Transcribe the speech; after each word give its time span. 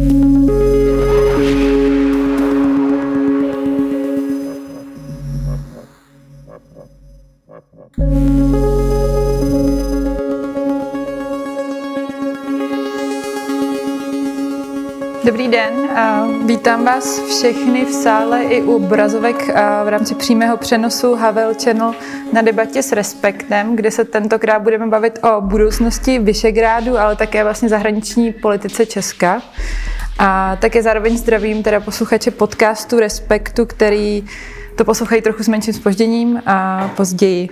thank 0.00 0.12
you. 0.12 0.39
Vítám 16.60 16.84
vás 16.84 17.20
všechny 17.20 17.84
v 17.84 17.92
sále 17.92 18.42
i 18.42 18.62
u 18.62 18.76
obrazovek 18.76 19.48
v 19.84 19.88
rámci 19.88 20.14
přímého 20.14 20.56
přenosu 20.56 21.14
Havel 21.14 21.52
Channel 21.64 21.94
na 22.32 22.42
debatě 22.42 22.82
s 22.82 22.92
Respektem, 22.92 23.76
kde 23.76 23.90
se 23.90 24.04
tentokrát 24.04 24.62
budeme 24.62 24.86
bavit 24.86 25.18
o 25.22 25.40
budoucnosti 25.40 26.18
Vyšegrádu, 26.18 26.98
ale 26.98 27.16
také 27.16 27.44
vlastně 27.44 27.68
zahraniční 27.68 28.32
politice 28.32 28.86
Česka. 28.86 29.42
A 30.18 30.56
také 30.56 30.82
zároveň 30.82 31.18
zdravím 31.18 31.62
teda 31.62 31.80
posluchače 31.80 32.30
podcastu 32.30 33.00
Respektu, 33.00 33.66
který 33.66 34.24
to 34.76 34.84
poslouchají 34.84 35.22
trochu 35.22 35.42
s 35.42 35.48
menším 35.48 35.74
spožděním 35.74 36.42
a 36.46 36.88
později. 36.96 37.48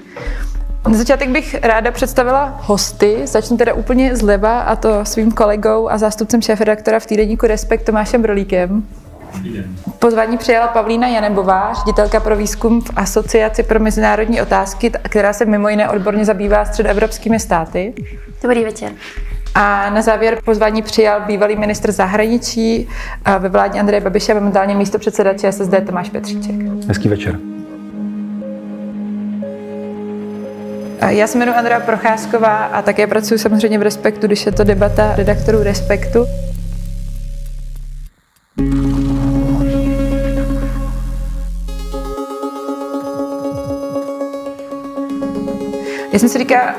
Na 0.89 0.95
začátek 0.95 1.29
bych 1.29 1.57
ráda 1.63 1.91
představila 1.91 2.61
hosty. 2.63 3.21
Začnu 3.25 3.57
teda 3.57 3.75
úplně 3.75 4.17
zleva 4.17 4.61
a 4.61 4.77
to 4.77 5.05
svým 5.05 5.33
kolegou 5.33 5.89
a 5.89 5.99
zástupcem 5.99 6.43
šéf-redaktora 6.43 7.01
v 7.01 7.07
týdenníku 7.07 7.47
Respekt 7.47 7.85
Tomášem 7.85 8.23
Brolíkem. 8.23 8.87
Pozvání 9.99 10.39
přijala 10.39 10.69
Pavlína 10.69 11.09
Janebová, 11.09 11.75
ředitelka 11.75 12.21
pro 12.21 12.37
výzkum 12.37 12.81
v 12.81 12.91
Asociaci 12.97 13.63
pro 13.63 13.81
mezinárodní 13.81 14.43
otázky, 14.43 14.91
která 15.03 15.33
se 15.33 15.45
mimo 15.45 15.69
jiné 15.69 15.89
odborně 15.89 16.25
zabývá 16.25 16.65
středoevropskými 16.65 17.41
státy. 17.41 17.95
Dobrý 18.43 18.65
večer. 18.65 18.93
A 19.55 19.91
na 19.91 20.03
závěr 20.03 20.39
pozvání 20.45 20.83
přijal 20.83 21.21
bývalý 21.27 21.57
ministr 21.57 21.93
zahraničí 21.93 22.89
ve 23.39 23.49
vládě 23.49 23.81
Andreje 23.81 24.01
Babiše 24.01 24.33
a 24.33 24.35
momentálně 24.35 24.75
místo 24.75 24.99
předseda 24.99 25.35
ČSSD 25.35 25.75
Tomáš 25.87 26.11
Petříček. 26.11 26.55
Hezký 26.89 27.09
večer. 27.09 27.39
Já 31.09 31.27
se 31.27 31.39
jmenuji 31.39 31.57
Andrea 31.57 31.81
Procházková 31.81 32.57
a 32.57 32.83
také 32.83 33.07
pracuji 33.07 33.39
samozřejmě 33.39 33.79
v 33.79 33.83
Respektu, 33.83 34.27
když 34.27 34.47
je 34.47 34.53
to 34.53 34.65
debata 34.65 35.17
redaktorů 35.17 35.63
Respektu. 35.63 36.27
Já 46.19 46.21
jsem 46.21 46.29
si 46.29 46.39
říká, 46.39 46.75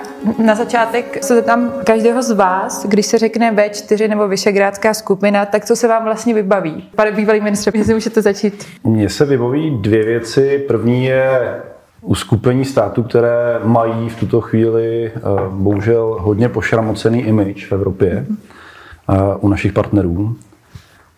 na 0.46 0.56
začátek 0.56 1.24
se 1.24 1.42
tam 1.42 1.74
každého 1.84 2.24
z 2.24 2.32
vás, 2.32 2.86
když 2.86 3.06
se 3.06 3.18
řekne 3.18 3.52
V4 3.52 4.10
nebo 4.10 4.28
Vyšegrádská 4.28 4.94
skupina, 4.94 5.46
tak 5.46 5.66
co 5.66 5.76
se 5.76 5.88
vám 5.88 6.04
vlastně 6.04 6.34
vybaví? 6.34 6.90
Pane 6.96 7.12
bývalý 7.12 7.42
ministře, 7.42 7.72
jestli 7.74 7.94
můžete 7.94 8.22
začít. 8.22 8.66
Mně 8.84 9.10
se 9.10 9.26
vybaví 9.26 9.78
dvě 9.82 10.06
věci. 10.06 10.66
První 10.68 11.06
je 11.06 11.56
uskupení 12.02 12.66
států, 12.66 13.04
které 13.04 13.60
mají 13.64 14.10
v 14.10 14.20
tuto 14.20 14.42
chvíli 14.42 15.12
eh, 15.16 15.20
bohužel 15.50 16.18
hodně 16.20 16.50
pošramocený 16.50 17.22
image 17.22 17.68
v 17.68 17.72
Evropě 17.72 18.26
eh, 18.26 19.16
u 19.40 19.48
našich 19.48 19.74
partnerů. 19.74 20.36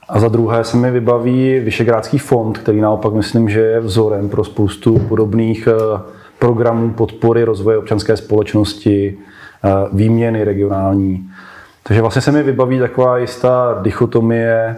A 0.10 0.20
za 0.20 0.28
druhé 0.28 0.64
se 0.64 0.78
mi 0.78 0.92
vybaví 0.92 1.60
Vyšegrádský 1.60 2.18
fond, 2.18 2.58
který 2.58 2.82
naopak 2.82 3.14
myslím, 3.14 3.50
že 3.50 3.60
je 3.60 3.80
vzorem 3.80 4.30
pro 4.30 4.44
spoustu 4.44 5.00
podobných 5.00 5.68
eh, 5.68 6.21
programů 6.42 6.90
podpory 6.90 7.44
rozvoje 7.44 7.78
občanské 7.78 8.18
společnosti, 8.18 9.18
výměny 9.94 10.44
regionální. 10.44 11.30
Takže 11.84 12.02
vlastně 12.02 12.22
se 12.22 12.32
mi 12.32 12.44
vybaví 12.44 12.80
taková 12.80 13.18
jistá 13.18 13.80
dichotomie, 13.82 14.76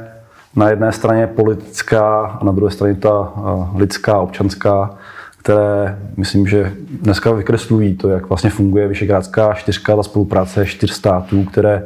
na 0.55 0.69
jedné 0.69 0.91
straně 0.91 1.27
politická 1.27 2.25
a 2.41 2.43
na 2.43 2.51
druhé 2.51 2.71
straně 2.71 2.95
ta 2.95 3.33
lidská, 3.75 4.19
občanská, 4.19 4.95
které 5.37 5.99
myslím, 6.17 6.47
že 6.47 6.73
dneska 7.01 7.31
vykreslují 7.31 7.95
to, 7.95 8.09
jak 8.09 8.29
vlastně 8.29 8.49
funguje 8.49 8.87
Vyšegrádská 8.87 9.53
čtyřka, 9.53 9.95
ta 9.95 10.03
spolupráce 10.03 10.65
čtyř 10.65 10.91
států, 10.91 11.43
které 11.43 11.83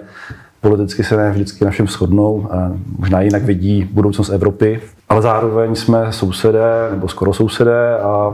politicky 0.61 1.03
se 1.03 1.17
ne 1.17 1.31
vždycky 1.31 1.65
na 1.65 1.71
všem 1.71 1.87
shodnou, 1.87 2.47
a 2.51 2.71
možná 2.97 3.21
jinak 3.21 3.43
vidí 3.43 3.89
budoucnost 3.91 4.29
Evropy, 4.29 4.81
ale 5.09 5.21
zároveň 5.21 5.75
jsme 5.75 6.07
sousedé, 6.09 6.87
nebo 6.91 7.07
skoro 7.07 7.33
sousedé 7.33 7.99
a 7.99 8.31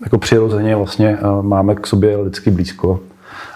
jako 0.00 0.18
přirozeně 0.18 0.76
vlastně 0.76 1.18
máme 1.42 1.74
k 1.74 1.86
sobě 1.86 2.16
lidsky 2.16 2.50
blízko 2.50 3.00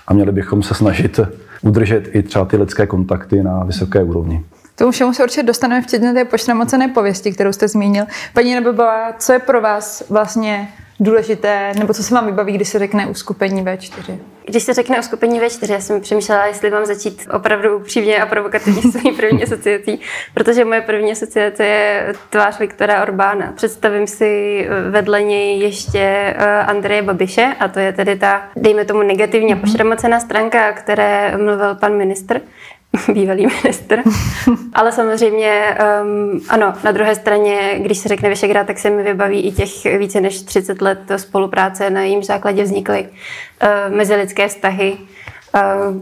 a 0.06 0.14
měli 0.14 0.32
bychom 0.32 0.62
se 0.62 0.75
snažit 0.75 1.20
udržet 1.62 2.08
i 2.12 2.22
třeba 2.22 2.44
ty 2.44 2.56
lidské 2.56 2.86
kontakty 2.86 3.42
na 3.42 3.64
vysoké 3.64 4.03
úrovni. 4.03 4.44
K 4.75 4.78
tomu 4.78 4.91
všemu 4.91 5.14
se 5.14 5.22
určitě 5.22 5.42
dostaneme 5.42 5.82
včetně 5.82 6.12
té 6.12 6.25
pošramocené 6.25 6.88
pověsti, 6.88 7.32
kterou 7.32 7.53
jste 7.53 7.69
zmínil. 7.69 8.04
Paní 8.34 8.54
Nebebová, 8.54 9.12
co 9.19 9.32
je 9.32 9.38
pro 9.38 9.60
vás 9.60 10.04
vlastně 10.10 10.69
důležité, 11.03 11.73
nebo 11.79 11.95
co 11.95 12.03
se 12.03 12.15
vám 12.15 12.27
vybaví, 12.27 12.53
když 12.53 12.69
se 12.69 12.79
řekne 12.79 13.07
uskupení 13.07 13.65
V4? 13.65 14.19
Když 14.47 14.63
se 14.63 14.75
řekne 14.75 14.99
uskupení 14.99 15.41
V4, 15.41 15.73
já 15.73 15.81
jsem 15.81 16.01
přemýšlela, 16.01 16.47
jestli 16.47 16.71
mám 16.71 16.87
začít 16.87 17.27
opravdu 17.33 17.77
upřímně 17.77 18.23
a 18.23 18.27
provokativně 18.27 18.83
svojí 18.83 19.17
první 19.17 19.43
asociací, 19.45 20.01
protože 20.35 20.65
moje 20.65 20.81
první 20.81 21.13
asociace 21.13 21.65
je 21.67 22.15
tvář 22.31 22.59
Viktora 22.59 23.03
Orbána. 23.03 23.53
Představím 23.57 24.07
si 24.07 24.67
vedle 24.91 25.23
něj 25.23 25.59
ještě 25.59 25.99
eh, 25.99 26.63
Andreje 26.63 27.03
Babiše 27.03 27.55
a 27.61 27.69
to 27.69 27.79
je 27.79 27.93
tedy 27.93 28.17
ta, 28.17 28.43
dejme 28.57 28.84
tomu, 28.84 29.03
negativně 29.03 29.57
pošramocená 29.57 30.21
stránka, 30.21 30.71
o 30.71 30.75
které 30.75 31.37
mluvil 31.37 31.75
pan 31.75 31.97
ministr. 31.97 32.41
bývalý 33.14 33.47
minister. 33.47 34.03
Ale 34.75 34.92
samozřejmě, 34.92 35.76
um, 36.03 36.41
ano, 36.48 36.75
na 36.84 36.92
druhé 36.92 37.14
straně, 37.14 37.78
když 37.78 37.98
se 37.98 38.08
řekne 38.08 38.28
Vyšegrád, 38.28 38.66
tak 38.66 38.78
se 38.78 38.91
mi 38.91 39.03
vybaví 39.03 39.41
i 39.41 39.53
těch 39.53 39.98
více 39.98 40.20
než 40.20 40.42
30 40.42 40.82
let 40.82 40.98
spolupráce, 41.16 41.91
na 41.91 42.00
jejím 42.00 42.22
základě 42.22 42.62
vznikly 42.62 43.08
uh, 43.08 43.97
mezilidské 43.97 44.48
vztahy, 44.48 44.97
uh, 45.54 45.97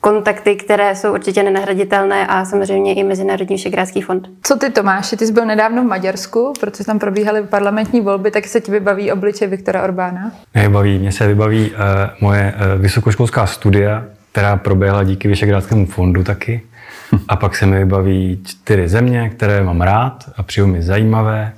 kontakty, 0.00 0.56
které 0.56 0.96
jsou 0.96 1.12
určitě 1.12 1.42
nenahraditelné 1.42 2.26
a 2.26 2.44
samozřejmě 2.44 2.94
i 2.94 3.04
Mezinárodní 3.04 3.56
Všegrádský 3.56 4.02
fond. 4.02 4.28
Co 4.42 4.56
ty 4.56 4.70
Tomáši, 4.70 5.16
ty 5.16 5.26
jsi 5.26 5.32
byl 5.32 5.46
nedávno 5.46 5.82
v 5.82 5.86
Maďarsku, 5.86 6.52
protože 6.60 6.84
tam 6.84 6.98
probíhaly 6.98 7.42
parlamentní 7.42 8.00
volby, 8.00 8.30
tak 8.30 8.46
se 8.46 8.60
ti 8.60 8.72
vybaví 8.72 9.12
obličej 9.12 9.48
Viktora 9.48 9.84
Orbána? 9.84 10.32
Mě 10.54 10.62
vybaví, 10.62 10.98
mě 10.98 11.12
se 11.12 11.26
vybaví 11.26 11.70
uh, 11.70 11.76
moje 12.20 12.54
uh, 12.56 12.82
vysokoškolská 12.82 13.46
studia, 13.46 14.04
která 14.32 14.56
proběhla 14.56 15.04
díky 15.04 15.28
Vyšegrádskému 15.28 15.86
fondu 15.86 16.24
taky. 16.24 16.62
A 17.28 17.36
pak 17.36 17.56
se 17.56 17.66
mi 17.66 17.78
vybaví 17.78 18.40
čtyři 18.44 18.88
země, 18.88 19.28
které 19.28 19.62
mám 19.62 19.80
rád 19.80 20.24
a 20.36 20.42
přijou 20.42 20.66
mi 20.66 20.82
zajímavé. 20.82 21.52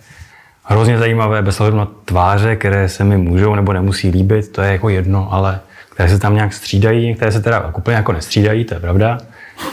Hrozně 0.64 0.98
zajímavé, 0.98 1.42
bez 1.42 1.60
ohledu 1.60 1.76
na 1.76 1.88
tváře, 2.04 2.56
které 2.56 2.88
se 2.88 3.04
mi 3.04 3.18
můžou 3.18 3.54
nebo 3.54 3.72
nemusí 3.72 4.10
líbit, 4.10 4.52
to 4.52 4.62
je 4.62 4.72
jako 4.72 4.88
jedno, 4.88 5.28
ale 5.32 5.60
které 5.90 6.08
se 6.08 6.18
tam 6.18 6.34
nějak 6.34 6.52
střídají, 6.52 7.06
některé 7.06 7.32
se 7.32 7.40
teda 7.40 7.72
úplně 7.76 7.96
jako 7.96 8.12
nestřídají, 8.12 8.64
to 8.64 8.74
je 8.74 8.80
pravda. 8.80 9.18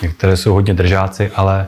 Některé 0.02 0.38
jsou 0.38 0.54
hodně 0.54 0.74
držáci, 0.74 1.32
ale 1.36 1.68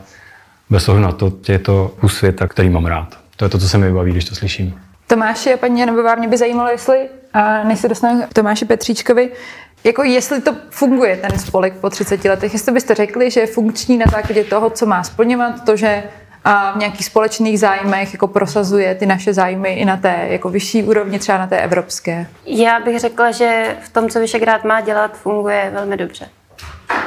bez 0.70 0.88
ohledu 0.88 1.06
na 1.06 1.12
to 1.12 1.32
je 1.48 1.58
to 1.58 1.94
kus 2.00 2.16
světa, 2.16 2.48
který 2.48 2.70
mám 2.70 2.86
rád. 2.86 3.18
To 3.36 3.44
je 3.44 3.48
to, 3.48 3.58
co 3.58 3.68
se 3.68 3.78
mi 3.78 3.86
vybaví, 3.86 4.12
když 4.12 4.24
to 4.24 4.34
slyším. 4.34 4.74
Tomáši 5.06 5.54
a 5.54 5.56
paní 5.56 5.80
Janobová, 5.80 6.14
mě 6.14 6.28
by 6.28 6.36
zajímalo, 6.36 6.70
jestli, 6.70 7.08
a 7.32 7.64
než 7.64 7.78
se 7.78 7.88
dostanu 7.88 8.22
k 8.30 8.34
Tomáši 8.34 8.64
Petříčkovi, 8.64 9.30
jako 9.84 10.02
jestli 10.02 10.40
to 10.40 10.56
funguje, 10.70 11.16
ten 11.16 11.38
spolek 11.38 11.74
po 11.74 11.90
30 11.90 12.24
letech, 12.24 12.52
jestli 12.52 12.72
byste 12.72 12.94
řekli, 12.94 13.30
že 13.30 13.40
je 13.40 13.46
funkční 13.46 13.98
na 13.98 14.06
základě 14.12 14.44
toho, 14.44 14.70
co 14.70 14.86
má 14.86 15.04
splňovat, 15.04 15.64
to, 15.64 15.76
že 15.76 16.02
a 16.44 16.72
v 16.72 16.76
nějakých 16.76 17.06
společných 17.06 17.60
zájmech 17.60 18.12
jako 18.12 18.28
prosazuje 18.28 18.94
ty 18.94 19.06
naše 19.06 19.32
zájmy 19.34 19.74
i 19.74 19.84
na 19.84 19.96
té 19.96 20.26
jako 20.28 20.48
vyšší 20.48 20.82
úrovni, 20.82 21.18
třeba 21.18 21.38
na 21.38 21.46
té 21.46 21.58
evropské? 21.58 22.26
Já 22.46 22.80
bych 22.80 23.00
řekla, 23.00 23.30
že 23.30 23.76
v 23.82 23.92
tom, 23.92 24.08
co 24.08 24.20
Vyšegrad 24.20 24.64
má 24.64 24.80
dělat, 24.80 25.16
funguje 25.16 25.70
velmi 25.74 25.96
dobře. 25.96 26.28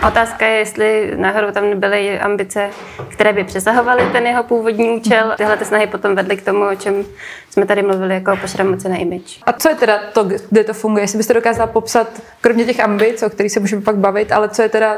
Otázka 0.08 0.46
je, 0.46 0.58
jestli 0.58 1.14
náhodou 1.16 1.52
tam 1.52 1.70
nebyly 1.70 2.20
ambice, 2.20 2.70
které 3.08 3.34
by 3.34 3.44
přesahovaly 3.44 4.12
ten 4.12 4.28
jeho 4.28 4.44
původní 4.44 4.90
účel. 4.90 5.34
Tyhle 5.38 5.58
ty 5.58 5.66
snahy 5.66 5.88
potom 5.88 6.16
vedly 6.16 6.38
k 6.38 6.46
tomu, 6.46 6.68
o 6.68 6.76
čem 6.76 7.06
jsme 7.50 7.66
tady 7.66 7.82
mluvili 7.82 8.14
jako 8.14 8.34
o 8.34 8.38
pošramocené 8.38 9.00
image. 9.00 9.40
A 9.46 9.54
co 9.54 9.70
je 9.70 9.76
teda 9.76 10.00
to, 10.14 10.24
kde 10.24 10.64
to 10.64 10.74
funguje? 10.74 11.04
Jestli 11.04 11.18
byste 11.18 11.34
dokázala 11.34 11.68
popsat, 11.68 12.22
kromě 12.42 12.66
těch 12.66 12.80
ambic, 12.80 13.24
o 13.24 13.30
kterých 13.30 13.52
se 13.52 13.60
můžeme 13.60 13.82
pak 13.82 13.96
bavit, 13.96 14.32
ale 14.32 14.50
co 14.50 14.62
je 14.62 14.70
teda 14.70 14.98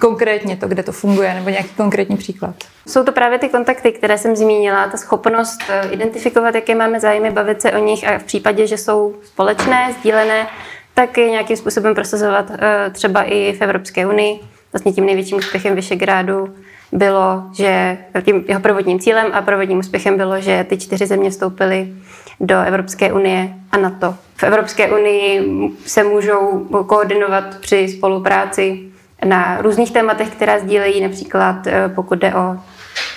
konkrétně 0.00 0.56
to, 0.56 0.68
kde 0.68 0.82
to 0.82 0.92
funguje, 0.92 1.34
nebo 1.34 1.50
nějaký 1.50 1.68
konkrétní 1.68 2.16
příklad? 2.16 2.54
Jsou 2.88 3.04
to 3.04 3.12
právě 3.12 3.38
ty 3.38 3.48
kontakty, 3.48 3.92
které 3.92 4.18
jsem 4.18 4.36
zmínila, 4.36 4.88
ta 4.88 4.96
schopnost 4.96 5.60
eh, 5.68 5.88
identifikovat, 5.90 6.54
jaké 6.54 6.74
máme 6.74 7.00
zájmy, 7.00 7.30
bavit 7.30 7.62
se 7.62 7.72
o 7.72 7.78
nich 7.78 8.08
a 8.08 8.18
v 8.18 8.24
případě, 8.24 8.66
že 8.66 8.78
jsou 8.78 9.14
společné, 9.24 9.94
sdílené, 10.00 10.46
tak 11.00 11.18
je 11.18 11.30
nějakým 11.30 11.56
způsobem 11.56 11.94
prosazovat 11.94 12.50
eh, 12.50 12.90
třeba 12.90 13.22
i 13.22 13.52
v 13.52 13.62
Evropské 13.62 14.06
unii. 14.06 14.40
Vlastně 14.72 14.92
tím 14.92 15.06
největším 15.06 15.38
úspěchem 15.38 15.74
Vyšegrádu 15.74 16.54
bylo, 16.92 17.42
že 17.52 17.98
tím 18.22 18.44
jeho 18.48 18.60
provodním 18.60 19.00
cílem 19.00 19.26
a 19.32 19.42
provodním 19.42 19.78
úspěchem 19.78 20.16
bylo, 20.16 20.40
že 20.40 20.66
ty 20.68 20.78
čtyři 20.78 21.06
země 21.06 21.30
vstoupily 21.30 21.88
do 22.40 22.60
Evropské 22.60 23.12
unie 23.12 23.54
a 23.72 23.76
NATO. 23.76 24.14
V 24.36 24.42
Evropské 24.42 24.92
unii 24.92 25.42
se 25.86 26.04
můžou 26.04 26.66
koordinovat 26.86 27.58
při 27.60 27.88
spolupráci 27.88 28.80
na 29.24 29.58
různých 29.60 29.92
tématech, 29.92 30.30
která 30.30 30.58
sdílejí, 30.58 31.00
například 31.00 31.66
eh, 31.66 31.88
pokud 31.94 32.18
jde 32.18 32.34
o 32.34 32.56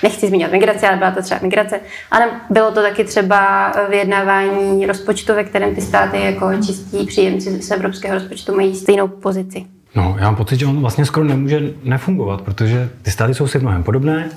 nechci 0.03 0.27
zmiňovat 0.27 0.51
migraci, 0.51 0.87
ale 0.87 0.97
byla 0.97 1.11
to 1.11 1.21
třeba 1.21 1.39
migrace. 1.43 1.79
Ale 2.11 2.25
bylo 2.49 2.71
to 2.71 2.81
taky 2.81 3.03
třeba 3.03 3.71
vyjednávání 3.89 4.85
rozpočtu, 4.85 5.33
ve 5.33 5.43
kterém 5.43 5.75
ty 5.75 5.81
státy 5.81 6.21
jako 6.21 6.51
čistí 6.65 7.05
příjemci 7.05 7.61
z 7.61 7.71
evropského 7.71 8.13
rozpočtu 8.15 8.55
mají 8.55 8.75
stejnou 8.75 9.07
pozici. 9.07 9.65
No, 9.95 10.15
já 10.19 10.25
mám 10.25 10.35
pocit, 10.35 10.59
že 10.59 10.65
on 10.65 10.81
vlastně 10.81 11.05
skoro 11.05 11.25
nemůže 11.25 11.61
nefungovat, 11.83 12.41
protože 12.41 12.89
ty 13.01 13.11
státy 13.11 13.33
jsou 13.33 13.47
si 13.47 13.59
mnohem 13.59 13.83
podobné 13.83 14.29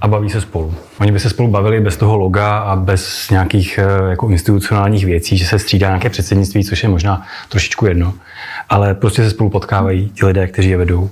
a 0.00 0.08
baví 0.08 0.30
se 0.30 0.40
spolu. 0.40 0.74
Oni 1.00 1.12
by 1.12 1.20
se 1.20 1.30
spolu 1.30 1.48
bavili 1.48 1.80
bez 1.80 1.96
toho 1.96 2.16
loga 2.16 2.58
a 2.58 2.76
bez 2.76 3.30
nějakých 3.30 3.78
eh, 3.78 4.10
jako 4.10 4.28
institucionálních 4.28 5.04
věcí, 5.06 5.38
že 5.38 5.46
se 5.46 5.58
střídá 5.58 5.86
nějaké 5.86 6.10
předsednictví, 6.10 6.64
což 6.64 6.82
je 6.82 6.88
možná 6.88 7.22
trošičku 7.48 7.86
jedno. 7.86 8.14
Ale 8.68 8.94
prostě 8.94 9.24
se 9.24 9.30
spolu 9.30 9.50
potkávají 9.50 10.10
ti 10.10 10.26
lidé, 10.26 10.46
kteří 10.46 10.70
je 10.70 10.76
vedou. 10.76 11.10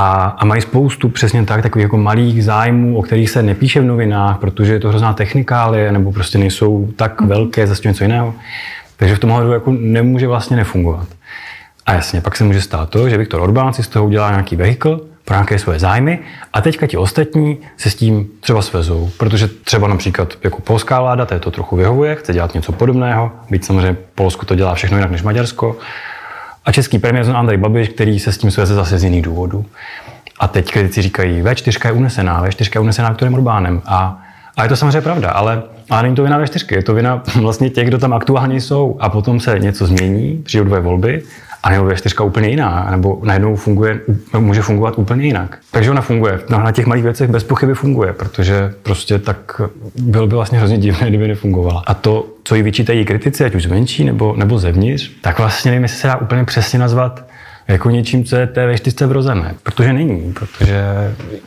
A, 0.00 0.36
a 0.38 0.44
mají 0.44 0.62
spoustu 0.62 1.08
přesně 1.08 1.44
tak, 1.44 1.62
takových 1.62 1.82
jako 1.82 1.98
malých 1.98 2.44
zájmů, 2.44 2.98
o 2.98 3.02
kterých 3.02 3.30
se 3.30 3.42
nepíše 3.42 3.80
v 3.80 3.84
novinách, 3.84 4.38
protože 4.38 4.72
je 4.72 4.80
to 4.80 4.88
hrozná 4.88 5.12
technikálie, 5.12 5.92
nebo 5.92 6.12
prostě 6.12 6.38
nejsou 6.38 6.88
tak 6.96 7.20
mhm. 7.20 7.28
velké, 7.28 7.66
zase 7.66 7.88
něco 7.88 8.04
jiného. 8.04 8.34
Takže 8.96 9.16
v 9.16 9.18
tomhle 9.18 9.54
jako 9.54 9.72
nemůže 9.72 10.26
vlastně 10.26 10.56
nefungovat. 10.56 11.06
A 11.86 11.94
jasně, 11.94 12.20
pak 12.20 12.36
se 12.36 12.44
může 12.44 12.60
stát 12.60 12.90
to, 12.90 13.08
že 13.08 13.16
Viktor 13.16 13.40
Orbán 13.40 13.72
si 13.72 13.82
z 13.82 13.88
toho 13.88 14.06
udělá 14.06 14.30
nějaký 14.30 14.56
vehikl 14.56 15.00
pro 15.24 15.34
nějaké 15.34 15.58
svoje 15.58 15.78
zájmy 15.78 16.18
a 16.52 16.60
teďka 16.60 16.86
ti 16.86 16.96
ostatní 16.96 17.58
se 17.76 17.90
s 17.90 17.94
tím 17.94 18.28
třeba 18.40 18.62
svezou, 18.62 19.10
protože 19.16 19.48
třeba 19.48 19.88
například 19.88 20.34
jako 20.44 20.60
polská 20.60 21.00
vláda, 21.00 21.26
té 21.26 21.38
to 21.38 21.50
trochu 21.50 21.76
vyhovuje, 21.76 22.14
chce 22.14 22.32
dělat 22.32 22.54
něco 22.54 22.72
podobného, 22.72 23.32
byť 23.50 23.64
samozřejmě 23.64 23.96
Polsku 24.14 24.46
to 24.46 24.54
dělá 24.54 24.74
všechno 24.74 24.96
jinak 24.96 25.10
než 25.10 25.22
Maďarsko, 25.22 25.76
a 26.68 26.72
český 26.72 26.98
premiér 26.98 27.30
Andrej 27.30 27.58
Babiš, 27.58 27.88
který 27.88 28.18
se 28.18 28.32
s 28.32 28.38
tím 28.38 28.50
sveze 28.50 28.74
zase 28.74 28.98
z 28.98 29.04
jiných 29.04 29.22
důvodů. 29.22 29.64
A 30.40 30.48
teď 30.48 30.72
kritici 30.72 31.02
říkají, 31.02 31.42
V4 31.42 31.86
je 31.86 31.92
unesená, 31.92 32.44
V4 32.44 32.70
je 32.74 32.80
unesená 32.80 33.08
Viktorem 33.08 33.34
Orbánem. 33.34 33.82
A, 33.86 34.22
a 34.56 34.62
je 34.62 34.68
to 34.68 34.76
samozřejmě 34.76 35.00
pravda, 35.00 35.30
ale, 35.30 35.62
ale 35.90 36.02
není 36.02 36.14
to 36.14 36.22
vina 36.22 36.40
V4, 36.40 36.76
je 36.76 36.82
to 36.82 36.94
vina 36.94 37.22
vlastně 37.40 37.70
těch, 37.70 37.88
kdo 37.88 37.98
tam 37.98 38.12
aktuálně 38.12 38.60
jsou. 38.60 38.96
A 39.00 39.08
potom 39.08 39.40
se 39.40 39.58
něco 39.58 39.86
změní, 39.86 40.42
přijdou 40.44 40.64
dvě 40.64 40.80
volby 40.80 41.22
a 41.68 41.70
nebo 41.70 41.86
V4 41.86 42.26
úplně 42.26 42.48
jiná, 42.48 42.88
nebo 42.90 43.20
najednou 43.22 43.56
funguje, 43.56 44.00
může 44.38 44.62
fungovat 44.62 44.98
úplně 44.98 45.26
jinak. 45.26 45.58
Takže 45.70 45.90
ona 45.90 46.00
funguje. 46.00 46.40
No, 46.48 46.58
na 46.58 46.72
těch 46.72 46.86
malých 46.86 47.04
věcech 47.04 47.30
bez 47.30 47.44
pochyby 47.44 47.74
funguje, 47.74 48.12
protože 48.12 48.74
prostě 48.82 49.18
tak 49.18 49.60
bylo 49.98 50.26
by 50.26 50.34
vlastně 50.34 50.58
hrozně 50.58 50.78
divné, 50.78 51.08
kdyby 51.08 51.28
nefungovala. 51.28 51.82
A 51.86 51.94
to, 51.94 52.26
co 52.44 52.54
ji 52.54 52.62
vyčítají 52.62 53.04
kritici, 53.04 53.44
ať 53.44 53.54
už 53.54 53.62
zvenčí 53.62 54.04
nebo, 54.04 54.34
nebo 54.36 54.58
zevnitř, 54.58 55.10
tak 55.20 55.38
vlastně 55.38 55.70
nevím, 55.70 55.82
jestli 55.82 55.98
se 55.98 56.06
dá 56.06 56.16
úplně 56.16 56.44
přesně 56.44 56.78
nazvat 56.78 57.24
jako 57.68 57.90
něčím, 57.90 58.24
co 58.24 58.36
je 58.36 58.46
té 58.46 58.66
ve 58.66 58.78
4 58.78 59.04
vrozené. 59.06 59.54
Protože 59.62 59.92
není, 59.92 60.32
protože 60.32 60.84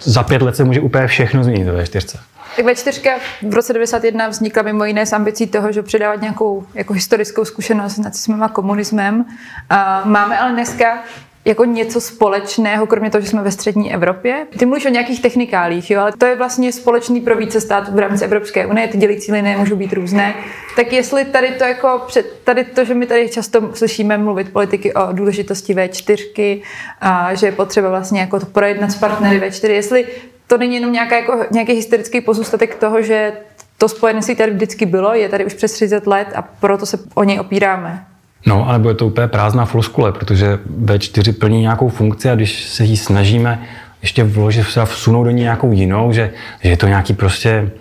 za 0.04 0.24
pět 0.24 0.42
let 0.42 0.56
se 0.56 0.64
může 0.64 0.82
úplně 0.82 1.08
všechno 1.08 1.44
změnit 1.44 1.64
ve 1.64 1.86
4 1.86 2.18
tak 2.56 2.66
V4 2.66 3.20
v 3.42 3.54
roce 3.54 3.74
91 3.74 4.28
vznikla 4.28 4.64
mimo 4.64 4.86
jiné 4.86 5.06
s 5.06 5.14
ambicí 5.14 5.48
toho, 5.48 5.72
že 5.72 5.82
předávat 5.82 6.22
nějakou 6.22 6.66
jako 6.74 6.94
historickou 6.94 7.46
zkušenost 7.46 7.96
s 7.96 8.00
nacismem 8.00 8.44
a 8.44 8.50
komunismem. 8.50 9.26
A 9.70 10.02
máme 10.06 10.40
ale 10.40 10.52
dneska 10.52 11.04
jako 11.46 11.66
něco 11.66 12.02
společného, 12.02 12.88
kromě 12.88 13.10
toho, 13.10 13.22
že 13.22 13.28
jsme 13.28 13.42
ve 13.42 13.52
střední 13.52 13.94
Evropě. 13.94 14.48
Ty 14.58 14.66
mluvíš 14.66 14.86
o 14.86 14.90
nějakých 14.90 15.22
technikálích, 15.22 15.92
jo, 15.92 16.02
ale 16.02 16.12
to 16.18 16.26
je 16.26 16.36
vlastně 16.36 16.72
společný 16.72 17.22
pro 17.22 17.36
více 17.36 17.62
států 17.62 17.92
v 17.92 18.00
rámci 18.00 18.24
Evropské 18.24 18.66
unie, 18.66 18.88
ty 18.88 18.98
dělící 18.98 19.32
linie 19.32 19.58
můžou 19.58 19.76
být 19.76 19.94
různé. 19.94 20.34
Tak 20.76 20.94
jestli 20.94 21.26
tady 21.26 21.48
to 21.48 21.64
jako, 21.64 22.02
před, 22.08 22.40
tady 22.44 22.64
to, 22.64 22.86
že 22.86 22.94
my 22.94 23.06
tady 23.06 23.30
často 23.30 23.76
slyšíme 23.76 24.18
mluvit 24.18 24.54
politiky 24.54 24.94
o 24.94 25.12
důležitosti 25.12 25.76
V4, 25.76 26.62
a 27.02 27.34
že 27.34 27.46
je 27.46 27.52
potřeba 27.52 27.90
vlastně 27.90 28.20
jako 28.20 28.40
to 28.40 28.46
projednat 28.46 28.92
s 28.92 28.96
partnery 28.96 29.40
V4, 29.40 29.70
jestli 29.70 30.08
to 30.52 30.58
není 30.58 30.76
jenom 30.76 30.92
nějaká, 30.92 31.16
jako, 31.16 31.46
nějaký 31.52 31.74
historický 31.74 32.22
pozůstatek 32.22 32.76
toho, 32.76 33.02
že 33.02 33.34
to 33.78 33.90
spojenectví 33.90 34.36
tady 34.36 34.52
vždycky 34.52 34.86
bylo, 34.86 35.14
je 35.14 35.30
tady 35.30 35.46
už 35.46 35.54
přes 35.54 35.72
30 35.74 36.08
let 36.08 36.28
a 36.36 36.42
proto 36.42 36.86
se 36.86 37.00
o 37.14 37.24
něj 37.24 37.40
opíráme. 37.40 38.06
No, 38.46 38.70
ale 38.70 38.80
bude 38.80 38.94
to 38.94 39.08
úplně 39.08 39.28
prázdná 39.28 39.66
floskule, 39.66 40.12
protože 40.12 40.60
V4 40.86 41.34
plní 41.40 41.62
nějakou 41.62 41.90
funkci 41.90 42.30
a 42.30 42.36
když 42.36 42.64
se 42.64 42.84
jí 42.84 42.98
snažíme 42.98 43.68
ještě 44.02 44.24
vložit, 44.24 44.68
se 44.68 44.86
vsunout 44.86 45.24
do 45.24 45.32
ní 45.32 45.42
nějakou 45.42 45.72
jinou, 45.72 46.12
že, 46.12 46.32
že 46.64 46.70
je 46.70 46.78
to 46.78 46.88
nějaký 46.88 47.14
prostě 47.14 47.72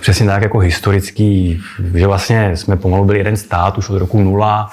přesně 0.00 0.26
tak 0.26 0.42
jako 0.42 0.58
historický, 0.58 1.60
že 1.94 2.06
vlastně 2.06 2.56
jsme 2.56 2.76
pomalu 2.76 3.04
byli 3.04 3.18
jeden 3.18 3.36
stát 3.36 3.78
už 3.78 3.88
od 3.88 3.98
roku 3.98 4.20
nula, 4.20 4.70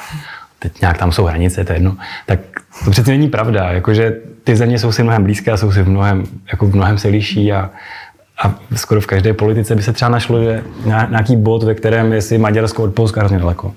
teď 0.62 0.81
nějak 0.81 0.98
tam 0.98 1.12
jsou 1.12 1.25
hranice, 1.25 1.63
to 1.63 1.72
je 1.72 1.75
jedno, 1.75 1.98
tak 2.25 2.40
to 2.86 2.92
přece 2.92 3.12
není 3.12 3.30
pravda, 3.30 3.72
jakože 3.72 4.18
ty 4.44 4.56
země 4.56 4.80
jsou 4.80 4.92
si 4.92 5.04
mnohem 5.04 5.24
blízké 5.24 5.52
a 5.52 5.58
jsou 5.58 5.72
si 5.72 5.84
v 5.84 5.90
mnohem, 5.90 6.24
jako 6.52 6.66
v 6.66 6.75
mnohem 6.75 6.98
se 6.98 7.08
liší 7.08 7.54
a, 7.54 7.69
a 8.44 8.56
skoro 8.75 9.02
v 9.02 9.06
každé 9.06 9.34
politice 9.34 9.75
by 9.75 9.84
se 9.84 9.94
třeba 9.94 10.10
našlo, 10.10 10.44
že 10.44 10.63
nějaký 11.10 11.36
bod, 11.36 11.63
ve 11.63 11.75
kterém 11.75 12.13
je 12.13 12.22
si 12.22 12.38
Maďarsko 12.38 12.84
od 12.84 12.94
Polska 12.94 13.19
hrozně 13.19 13.40
daleko. 13.40 13.74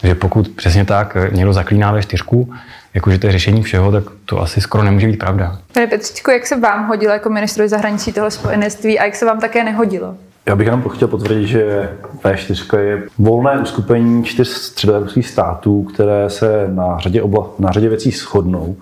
Takže 0.00 0.14
pokud 0.14 0.48
přesně 0.48 0.84
tak 0.84 1.16
někdo 1.32 1.52
zaklíná 1.52 1.92
ve 1.92 2.02
čtyřku, 2.02 2.54
jakože 2.94 3.18
to 3.18 3.26
je 3.26 3.32
řešení 3.32 3.62
všeho, 3.62 3.92
tak 3.92 4.04
to 4.24 4.42
asi 4.42 4.60
skoro 4.60 4.84
nemůže 4.84 5.06
být 5.06 5.18
pravda. 5.18 5.58
Pane 5.72 5.86
Petřičku, 5.86 6.30
jak 6.30 6.46
se 6.46 6.60
vám 6.60 6.88
hodilo 6.88 7.12
jako 7.12 7.30
ministrovi 7.30 7.68
zahraničí 7.68 8.12
tohle 8.12 8.30
spojenectví 8.30 8.98
a 8.98 9.04
jak 9.04 9.14
se 9.14 9.26
vám 9.26 9.40
také 9.40 9.64
nehodilo? 9.64 10.16
Já 10.48 10.56
bych 10.56 10.66
jenom 10.66 10.82
chtěl 10.88 11.08
potvrdit, 11.08 11.46
že 11.46 11.90
V4 12.24 12.78
je 12.78 13.02
volné 13.18 13.58
uskupení 13.58 14.24
čtyř 14.24 14.48
středoevropských 14.48 15.28
států, 15.28 15.82
které 15.82 16.30
se 16.30 16.66
na 16.74 16.98
řadě, 16.98 17.22
obla, 17.22 17.46
na 17.58 17.72
řadě 17.72 17.88
věcí 17.88 18.10
shodnou 18.10 18.76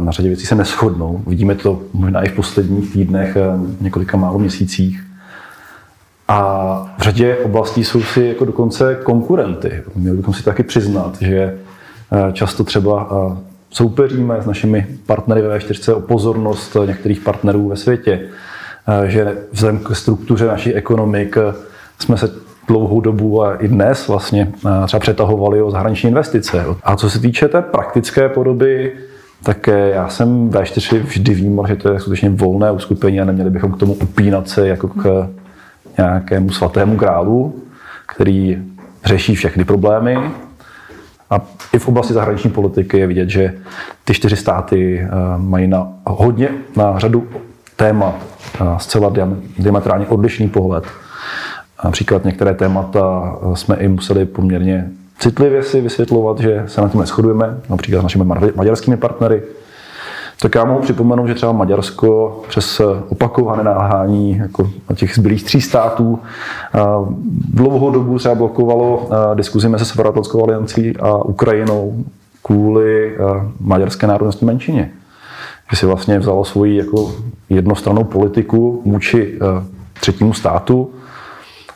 na 0.00 0.12
řadě 0.12 0.28
věcí 0.28 0.46
se 0.46 0.54
neschodnou. 0.54 1.22
Vidíme 1.26 1.54
to 1.54 1.82
možná 1.92 2.22
i 2.22 2.28
v 2.28 2.32
posledních 2.32 2.92
týdnech, 2.92 3.36
eh, 3.36 3.40
několika 3.80 4.16
málo 4.16 4.38
měsících. 4.38 5.04
A 6.28 6.94
v 6.98 7.02
řadě 7.02 7.36
oblastí 7.36 7.84
jsou 7.84 8.02
si 8.02 8.24
jako 8.24 8.44
dokonce 8.44 8.98
konkurenty. 9.02 9.82
Měli 9.94 10.16
bychom 10.16 10.34
si 10.34 10.42
taky 10.42 10.62
přiznat, 10.62 11.16
že 11.20 11.58
eh, 12.12 12.32
často 12.32 12.64
třeba 12.64 13.08
eh, 13.10 13.36
soupeříme 13.70 14.42
s 14.42 14.46
našimi 14.46 14.86
partnery 15.06 15.42
ve 15.42 15.58
V4 15.58 15.96
o 15.96 16.00
pozornost 16.00 16.76
některých 16.86 17.20
partnerů 17.20 17.68
ve 17.68 17.76
světě, 17.76 18.20
že 19.06 19.36
vzhledem 19.52 19.78
k 19.78 19.94
struktuře 19.94 20.46
naší 20.46 20.74
ekonomik 20.74 21.36
jsme 21.98 22.16
se 22.16 22.30
dlouhou 22.68 23.00
dobu 23.00 23.42
a 23.42 23.54
i 23.54 23.68
dnes 23.68 24.08
vlastně 24.08 24.52
třeba 24.86 25.00
přetahovali 25.00 25.62
o 25.62 25.70
zahraniční 25.70 26.08
investice. 26.08 26.64
A 26.82 26.96
co 26.96 27.10
se 27.10 27.20
týče 27.20 27.48
té 27.48 27.62
praktické 27.62 28.28
podoby, 28.28 28.92
tak 29.44 29.68
eh, 29.68 29.90
já 29.94 30.08
jsem 30.08 30.50
V4 30.50 30.98
vždy 30.98 31.34
vnímal, 31.34 31.66
že 31.66 31.76
to 31.76 31.92
je 31.92 32.00
skutečně 32.00 32.30
volné 32.30 32.70
uskupení 32.70 33.20
a 33.20 33.24
neměli 33.24 33.50
bychom 33.50 33.72
k 33.72 33.76
tomu 33.76 33.94
upínat 33.94 34.48
se 34.48 34.68
jako 34.68 34.88
k 34.88 35.28
nějakému 35.98 36.50
svatému 36.50 36.96
králu, 36.96 37.54
který 38.06 38.62
řeší 39.04 39.34
všechny 39.34 39.64
problémy. 39.64 40.18
A 41.30 41.40
i 41.72 41.78
v 41.78 41.88
oblasti 41.88 42.14
zahraniční 42.14 42.50
politiky 42.50 42.98
je 42.98 43.06
vidět, 43.06 43.28
že 43.28 43.54
ty 44.04 44.14
čtyři 44.14 44.36
státy 44.36 45.00
eh, 45.00 45.08
mají 45.36 45.66
na 45.66 45.88
hodně, 46.06 46.48
na 46.76 46.98
řadu 46.98 47.28
témat 47.76 48.14
eh, 48.16 48.33
zcela 48.78 49.12
diametrálně 49.58 50.06
odlišný 50.06 50.48
pohled. 50.48 50.84
Například 51.84 52.24
některé 52.24 52.54
témata 52.54 53.36
jsme 53.54 53.76
i 53.76 53.88
museli 53.88 54.24
poměrně 54.26 54.90
citlivě 55.18 55.62
si 55.62 55.80
vysvětlovat, 55.80 56.40
že 56.40 56.64
se 56.66 56.80
na 56.80 56.88
tom 56.88 57.00
neschodujeme, 57.00 57.56
například 57.70 58.00
s 58.00 58.02
našimi 58.02 58.24
maďarskými 58.56 58.96
partnery. 58.96 59.42
Tak 60.40 60.54
já 60.54 60.64
mohu 60.64 60.80
připomenout, 60.80 61.26
že 61.26 61.34
třeba 61.34 61.52
Maďarsko 61.52 62.42
přes 62.48 62.80
opakované 63.08 63.64
náhání 63.64 64.36
jako 64.36 64.70
těch 64.94 65.14
zbylých 65.14 65.44
tří 65.44 65.60
států 65.60 66.18
dlouhou 67.52 67.90
dobu 67.90 68.18
třeba 68.18 68.34
blokovalo 68.34 69.10
diskuzi 69.34 69.68
mezi 69.68 69.84
Severoatlantickou 69.84 70.44
aliancí 70.44 70.96
a 70.96 71.16
Ukrajinou 71.16 72.04
kvůli 72.42 73.16
maďarské 73.60 74.06
národnostní 74.06 74.46
menšině. 74.46 74.90
Že 75.70 75.76
si 75.76 75.86
vlastně 75.86 76.18
vzalo 76.18 76.44
svoji 76.44 76.76
jako 76.76 77.14
jednostrannou 77.48 78.04
politiku 78.04 78.82
vůči 78.84 79.38
třetímu 80.00 80.32
státu 80.32 80.90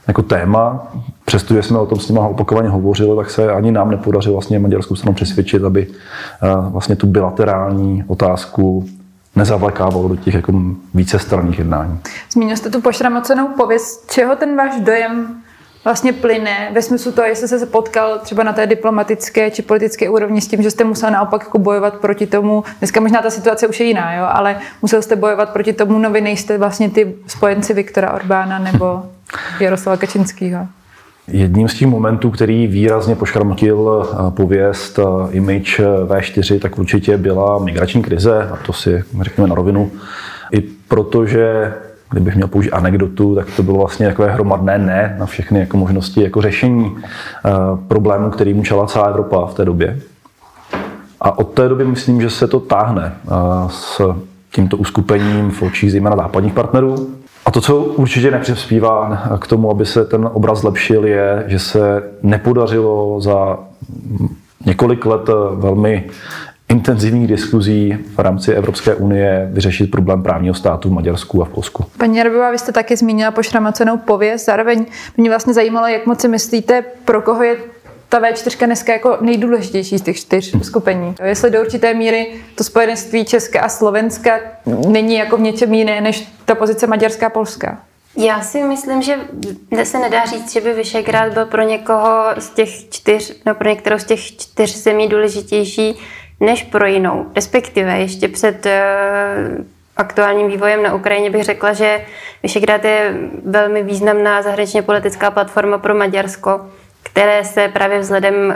jako 0.09 0.23
téma, 0.23 0.87
přestože 1.25 1.63
jsme 1.63 1.79
o 1.79 1.87
tom 1.87 2.01
s 2.01 2.09
nimi 2.09 2.21
opakovaně 2.21 2.69
hovořili, 2.69 3.17
tak 3.17 3.31
se 3.31 3.53
ani 3.53 3.73
nám 3.73 3.91
nepodařilo 3.91 4.33
vlastně 4.33 4.59
maďarskou 4.59 4.97
stranu 4.97 5.15
přesvědčit, 5.15 5.65
aby 5.65 5.87
eh, 5.87 6.47
vlastně 6.71 6.97
tu 6.97 7.07
bilaterální 7.07 8.05
otázku 8.07 8.89
nezavlekávalo 9.37 10.09
do 10.09 10.17
těch 10.17 10.35
jako 10.35 10.53
více 10.95 11.19
stranných 11.19 11.59
jednání. 11.59 11.99
Zmínil 12.33 12.57
jste 12.57 12.71
tu 12.71 12.81
pošramocenou 12.81 13.49
pověst. 13.57 14.11
Čeho 14.11 14.37
ten 14.37 14.57
váš 14.57 14.81
dojem 14.81 15.37
vlastně 15.89 16.13
plyne 16.13 16.71
ve 16.73 16.83
smyslu 16.83 17.13
toho, 17.13 17.27
jestli 17.27 17.49
jste 17.49 17.59
se 17.59 17.67
potkal 17.67 18.19
třeba 18.19 18.43
na 18.43 18.53
té 18.53 18.67
diplomatické 18.67 19.51
či 19.51 19.63
politické 19.63 20.11
úrovni 20.11 20.41
s 20.41 20.49
tím, 20.49 20.63
že 20.63 20.71
jste 20.71 20.85
musel 20.85 21.11
naopak 21.11 21.43
jako 21.45 21.59
bojovat 21.59 21.95
proti 21.95 22.27
tomu, 22.27 22.65
dneska 22.79 23.01
možná 23.01 23.23
ta 23.23 23.31
situace 23.31 23.67
už 23.67 23.81
je 23.81 23.87
jiná, 23.87 24.15
jo, 24.15 24.27
ale 24.29 24.57
musel 24.83 25.03
jste 25.03 25.17
bojovat 25.17 25.51
proti 25.53 25.73
tomu, 25.73 25.99
no 25.99 26.11
vy 26.11 26.21
nejste 26.21 26.59
vlastně 26.59 26.91
ty 26.91 27.15
spojenci 27.27 27.75
Viktora 27.75 28.13
Orbána 28.13 28.59
nebo 28.59 29.03
Jaroslava 29.61 29.97
Kačinského. 29.97 30.67
Jedním 31.29 31.69
z 31.69 31.75
těch 31.75 31.89
momentů, 31.89 32.31
který 32.31 32.67
výrazně 32.67 33.17
pošramotil 33.17 34.09
eh, 34.13 34.31
pověst, 34.31 34.99
eh, 34.99 35.33
image 35.33 35.81
eh, 35.81 35.85
V4, 36.05 36.61
tak 36.61 36.79
určitě 36.79 37.17
byla 37.17 37.59
migrační 37.59 38.03
krize, 38.03 38.49
a 38.53 38.57
to 38.57 38.73
si 38.73 39.05
řekněme 39.21 39.49
na 39.49 39.55
rovinu. 39.55 39.91
I 40.53 40.61
protože 40.61 41.73
kdybych 42.11 42.35
měl 42.35 42.49
použít 42.49 42.71
anekdotu, 42.71 43.35
tak 43.35 43.47
to 43.57 43.63
bylo 43.63 43.79
vlastně 43.79 44.07
takové 44.07 44.31
hromadné 44.31 44.79
ne 44.79 45.17
na 45.19 45.27
všechny 45.27 45.61
jako 45.61 45.77
možnosti 45.77 46.23
jako 46.23 46.43
řešení 46.43 46.85
uh, 46.91 47.01
problémů, 47.89 48.31
kterým 48.31 48.65
čela 48.65 48.87
celá 48.87 49.07
Evropa 49.07 49.47
v 49.47 49.55
té 49.55 49.65
době. 49.65 50.01
A 51.21 51.39
od 51.39 51.45
té 51.45 51.69
doby 51.69 51.85
myslím, 51.85 52.21
že 52.21 52.31
se 52.31 52.47
to 52.47 52.61
táhne 52.61 53.13
uh, 53.25 53.71
s 53.71 54.15
tímto 54.53 54.77
uskupením 54.77 55.51
v 55.51 55.63
očích 55.63 55.93
zejména 55.93 56.17
západních 56.17 56.53
partnerů. 56.53 57.09
A 57.47 57.51
to, 57.51 57.61
co 57.61 57.77
určitě 57.77 58.31
nepřispívá 58.31 59.23
k 59.41 59.47
tomu, 59.47 59.71
aby 59.71 59.87
se 59.87 60.05
ten 60.05 60.31
obraz 60.33 60.59
zlepšil, 60.59 61.07
je, 61.07 61.45
že 61.47 61.59
se 61.59 62.03
nepodařilo 62.23 63.21
za 63.21 63.59
několik 64.67 65.07
let 65.07 65.31
velmi 65.55 66.05
intenzivních 66.71 67.27
diskuzí 67.27 67.99
v 68.15 68.19
rámci 68.19 68.53
Evropské 68.53 68.95
unie 68.95 69.49
vyřešit 69.53 69.91
problém 69.91 70.23
právního 70.23 70.55
státu 70.55 70.89
v 70.89 70.93
Maďarsku 70.93 71.43
a 71.43 71.45
v 71.45 71.49
Polsku. 71.49 71.85
Paní 71.99 72.21
Arbová, 72.21 72.51
vy 72.51 72.59
jste 72.59 72.73
taky 72.73 72.97
zmínila 72.97 73.31
pošramocenou 73.31 73.97
pověst. 73.97 74.45
Zároveň 74.45 74.87
mě 75.17 75.31
vlastně 75.31 75.55
zajímalo, 75.55 75.87
jak 75.87 76.07
moc 76.07 76.21
si 76.21 76.29
myslíte, 76.29 76.85
pro 77.05 77.23
koho 77.23 77.43
je 77.43 77.57
ta 78.09 78.21
V4 78.21 78.67
dneska 78.67 78.93
jako 78.93 79.19
nejdůležitější 79.21 79.99
z 79.99 80.03
těch 80.03 80.17
čtyř 80.17 80.55
skupení. 80.63 81.15
Jestli 81.25 81.51
do 81.51 81.61
určité 81.61 81.95
míry 81.95 82.35
to 82.55 82.65
spojenectví 82.65 83.25
Česka 83.25 83.61
a 83.61 83.69
Slovenska 83.69 84.39
není 84.89 85.15
jako 85.15 85.37
v 85.37 85.41
něčem 85.41 85.75
jiné 85.75 86.01
než 86.01 86.29
ta 86.45 86.55
pozice 86.55 86.87
Maďarská 86.87 87.27
a 87.27 87.31
Polská. 87.31 87.79
Já 88.17 88.41
si 88.41 88.63
myslím, 88.63 89.03
že 89.03 89.15
se 89.85 89.99
nedá 89.99 90.25
říct, 90.25 90.53
že 90.53 90.61
by 90.61 90.73
Vyšegrad 90.73 91.33
byl 91.33 91.47
pro 91.47 91.63
někoho 91.63 92.25
z 92.39 92.51
těch 92.51 92.91
čtyř, 92.91 93.41
no 93.47 93.55
pro 93.55 93.69
některou 93.69 93.99
z 93.99 94.05
těch 94.05 94.21
čtyř 94.21 94.77
zemí 94.77 95.09
důležitější 95.09 95.99
než 96.41 96.63
pro 96.63 96.87
jinou. 96.87 97.27
Respektive 97.37 97.99
ještě 97.99 98.29
před 98.29 98.67
uh, 98.67 98.73
aktuálním 99.97 100.49
vývojem 100.49 100.83
na 100.83 100.95
Ukrajině 100.95 101.31
bych 101.31 101.45
řekla, 101.45 101.73
že 101.73 102.01
Vyšegrad 102.43 102.85
je 102.85 103.15
velmi 103.45 103.83
významná 103.83 104.43
zahraničně 104.43 104.83
politická 104.83 105.31
platforma 105.31 105.79
pro 105.79 105.95
Maďarsko, 105.95 106.67
které 107.03 107.45
se 107.45 107.69
právě 107.69 107.99
vzhledem 107.99 108.35
uh, 108.35 108.55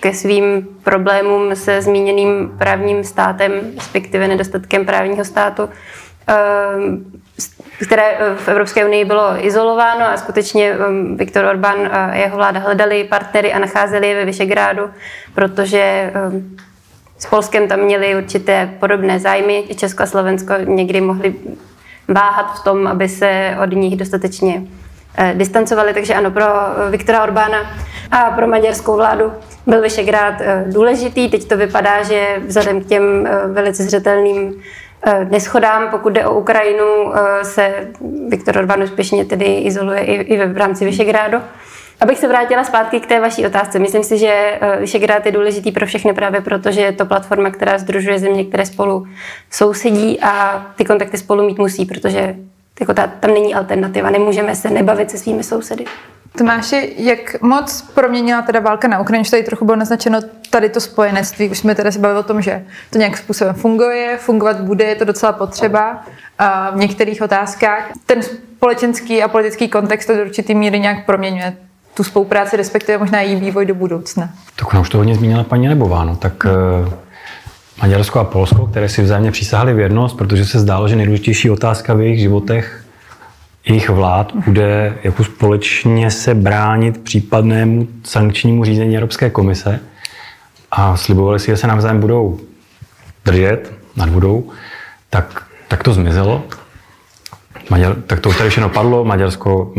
ke 0.00 0.14
svým 0.14 0.68
problémům 0.84 1.56
se 1.56 1.82
zmíněným 1.82 2.54
právním 2.58 3.04
státem, 3.04 3.52
respektive 3.76 4.28
nedostatkem 4.28 4.86
právního 4.86 5.24
státu, 5.24 5.64
uh, 5.64 5.70
které 7.86 8.18
v 8.36 8.48
Evropské 8.48 8.84
unii 8.84 9.04
bylo 9.04 9.46
izolováno 9.46 10.06
a 10.06 10.16
skutečně 10.16 10.74
Viktor 11.16 11.44
Orbán 11.44 11.88
a 11.92 12.14
jeho 12.14 12.36
vláda 12.36 12.60
hledali 12.60 13.04
partnery 13.04 13.52
a 13.52 13.58
nacházeli 13.58 14.08
je 14.08 14.14
ve 14.14 14.24
Vyšegrádu, 14.24 14.90
protože 15.34 16.12
s 17.20 17.26
Polskem 17.26 17.68
tam 17.68 17.80
měli 17.80 18.16
určité 18.16 18.74
podobné 18.80 19.20
zájmy. 19.20 19.64
I 19.68 19.74
Česko 19.74 20.02
a 20.02 20.06
Slovensko 20.06 20.54
někdy 20.64 21.00
mohli 21.00 21.34
váhat 22.08 22.58
v 22.60 22.64
tom, 22.64 22.86
aby 22.86 23.08
se 23.08 23.56
od 23.62 23.72
nich 23.72 23.96
dostatečně 23.96 24.62
eh, 25.18 25.34
distancovali. 25.36 25.94
Takže 25.94 26.14
ano, 26.14 26.30
pro 26.30 26.44
Viktora 26.90 27.22
Orbána 27.22 27.58
a 28.10 28.30
pro 28.30 28.46
maďarskou 28.46 28.96
vládu 28.96 29.32
byl 29.66 29.82
Vyšegrád 29.82 30.34
eh, 30.40 30.64
důležitý. 30.66 31.28
Teď 31.28 31.48
to 31.48 31.56
vypadá, 31.56 32.02
že 32.02 32.42
vzhledem 32.46 32.80
k 32.80 32.86
těm 32.86 33.26
eh, 33.26 33.46
velice 33.46 33.82
zřetelným 33.82 34.62
neschodám, 35.30 35.88
pokud 35.90 36.12
jde 36.12 36.26
o 36.26 36.38
Ukrajinu, 36.38 37.12
se 37.42 37.88
Viktor 38.28 38.58
Orbán 38.58 38.82
úspěšně 38.82 39.24
tedy 39.24 39.44
izoluje 39.44 40.00
i 40.00 40.46
v 40.46 40.56
rámci 40.56 40.84
Vyšegrádu. 40.84 41.38
Abych 42.00 42.18
se 42.18 42.28
vrátila 42.28 42.64
zpátky 42.64 43.00
k 43.00 43.06
té 43.06 43.20
vaší 43.20 43.46
otázce. 43.46 43.78
Myslím 43.78 44.04
si, 44.04 44.18
že 44.18 44.58
eh, 44.60 44.76
Vyšegrad 44.80 45.26
je 45.26 45.32
důležitý 45.32 45.72
pro 45.72 45.86
všechny 45.86 46.12
právě 46.12 46.40
proto, 46.40 46.70
že 46.70 46.80
je 46.80 46.92
to 46.92 47.06
platforma, 47.06 47.50
která 47.50 47.78
združuje 47.78 48.18
země, 48.18 48.44
které 48.44 48.66
spolu 48.66 49.06
sousedí 49.50 50.20
a 50.20 50.66
ty 50.76 50.84
kontakty 50.84 51.18
spolu 51.18 51.46
mít 51.46 51.58
musí, 51.58 51.84
protože 51.84 52.36
jako 52.80 52.94
ta, 52.94 53.06
tam 53.06 53.34
není 53.34 53.54
alternativa. 53.54 54.10
Nemůžeme 54.10 54.56
se 54.56 54.70
nebavit 54.70 55.10
se 55.10 55.18
svými 55.18 55.42
sousedy. 55.42 55.84
Tomáši, 56.38 56.94
jak 56.96 57.42
moc 57.42 57.82
proměnila 57.94 58.42
teda 58.42 58.60
válka 58.60 58.88
na 58.88 59.00
Ukrajině, 59.00 59.24
že 59.24 59.30
tady 59.30 59.42
trochu 59.42 59.64
bylo 59.64 59.76
naznačeno 59.76 60.18
tady 60.50 60.68
to 60.68 60.80
spojenectví, 60.80 61.48
už 61.48 61.58
jsme 61.58 61.74
teda 61.74 61.92
se 61.92 61.98
bavili 61.98 62.20
o 62.20 62.22
tom, 62.22 62.42
že 62.42 62.64
to 62.90 62.98
nějak 62.98 63.16
způsobem 63.16 63.54
funguje, 63.54 64.18
fungovat 64.20 64.60
bude, 64.60 64.84
je 64.84 64.94
to 64.94 65.04
docela 65.04 65.32
potřeba 65.32 66.04
v 66.72 66.76
některých 66.76 67.22
otázkách. 67.22 67.92
Ten 68.06 68.22
společenský 68.22 69.22
a 69.22 69.28
politický 69.28 69.68
kontext 69.68 70.06
to 70.06 70.16
do 70.16 70.22
určitý 70.22 70.54
míry 70.54 70.80
nějak 70.80 71.06
proměňuje 71.06 71.56
tu 71.94 72.04
spolupráci, 72.04 72.56
respektive 72.56 72.98
možná 72.98 73.20
její 73.20 73.36
vývoj 73.36 73.66
do 73.66 73.74
budoucna. 73.74 74.30
Tak 74.56 74.80
už 74.80 74.88
to 74.88 74.98
hodně 74.98 75.14
zmínila 75.14 75.44
paní 75.44 75.68
Nebová. 75.68 76.04
No. 76.04 76.16
Tak 76.16 76.44
hmm. 76.44 76.92
Maďarsko 77.82 78.18
a 78.18 78.24
Polsko, 78.24 78.66
které 78.66 78.88
si 78.88 79.02
vzájemně 79.02 79.30
přísahali 79.30 79.74
věrnost, 79.74 80.16
protože 80.16 80.44
se 80.44 80.60
zdálo, 80.60 80.88
že 80.88 80.96
nejdůležitější 80.96 81.50
otázka 81.50 81.94
v 81.94 82.00
jejich 82.00 82.20
životech 82.20 82.84
jejich 83.66 83.90
vlád 83.90 84.32
bude 84.46 84.98
jako 85.04 85.24
společně 85.24 86.10
se 86.10 86.34
bránit 86.34 87.00
případnému 87.00 87.88
sankčnímu 88.04 88.64
řízení 88.64 88.96
Evropské 88.96 89.30
komise 89.30 89.80
a 90.70 90.96
slibovali 90.96 91.40
si, 91.40 91.46
že 91.46 91.56
se 91.56 91.66
navzájem 91.66 92.00
budou 92.00 92.40
držet 93.24 93.72
nad 93.96 94.10
vodou, 94.10 94.50
tak, 95.10 95.42
tak 95.68 95.82
to 95.82 95.92
zmizelo. 95.92 96.42
Maďar, 97.70 97.96
tak 98.06 98.20
to 98.20 98.28
už 98.28 98.38
tady 98.38 98.50
všechno 98.50 98.68
padlo. 98.68 99.04
Maďarsko, 99.04 99.72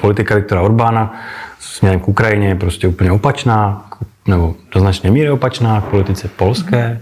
politika 0.00 0.34
Viktora 0.34 0.62
Orbána 0.62 1.22
směrem 1.60 2.00
k 2.00 2.08
Ukrajině 2.08 2.48
je 2.48 2.54
prostě 2.54 2.88
úplně 2.88 3.12
opačná, 3.12 3.86
nebo 4.26 4.54
do 4.74 4.80
značné 4.80 5.10
míry 5.10 5.30
opačná 5.30 5.80
k 5.80 5.84
politice 5.84 6.28
polské. 6.28 7.00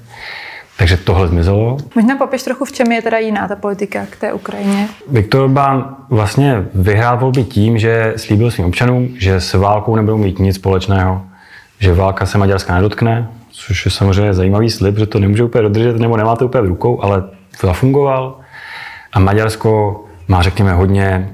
Takže 0.78 0.96
tohle 0.96 1.28
zmizelo. 1.28 1.76
Možná 1.94 2.16
popiš 2.16 2.42
trochu, 2.42 2.64
v 2.64 2.72
čem 2.72 2.92
je 2.92 3.02
teda 3.02 3.18
jiná 3.18 3.48
ta 3.48 3.56
politika 3.56 4.06
k 4.10 4.16
té 4.16 4.32
Ukrajině. 4.32 4.88
Viktor 5.10 5.40
Orbán 5.40 5.96
vlastně 6.10 6.66
vyhrál 6.74 7.18
volby 7.18 7.44
tím, 7.44 7.78
že 7.78 8.14
slíbil 8.16 8.50
svým 8.50 8.66
občanům, 8.66 9.08
že 9.18 9.40
s 9.40 9.54
válkou 9.54 9.96
nebudou 9.96 10.16
mít 10.16 10.38
nic 10.38 10.56
společného, 10.56 11.22
že 11.78 11.94
válka 11.94 12.26
se 12.26 12.38
Maďarska 12.38 12.74
nedotkne, 12.74 13.28
což 13.50 13.84
je 13.84 13.90
samozřejmě 13.90 14.34
zajímavý 14.34 14.70
slib, 14.70 14.98
že 14.98 15.06
to 15.06 15.18
nemůže 15.18 15.44
úplně 15.44 15.62
dodržet, 15.62 15.98
nebo 15.98 16.16
nemá 16.16 16.36
to 16.36 16.44
úplně 16.44 16.62
v 16.62 16.66
rukou, 16.66 17.02
ale 17.02 17.22
zafungoval. 17.60 18.40
A 19.12 19.20
Maďarsko 19.20 20.04
má, 20.28 20.42
řekněme, 20.42 20.72
hodně, 20.72 21.30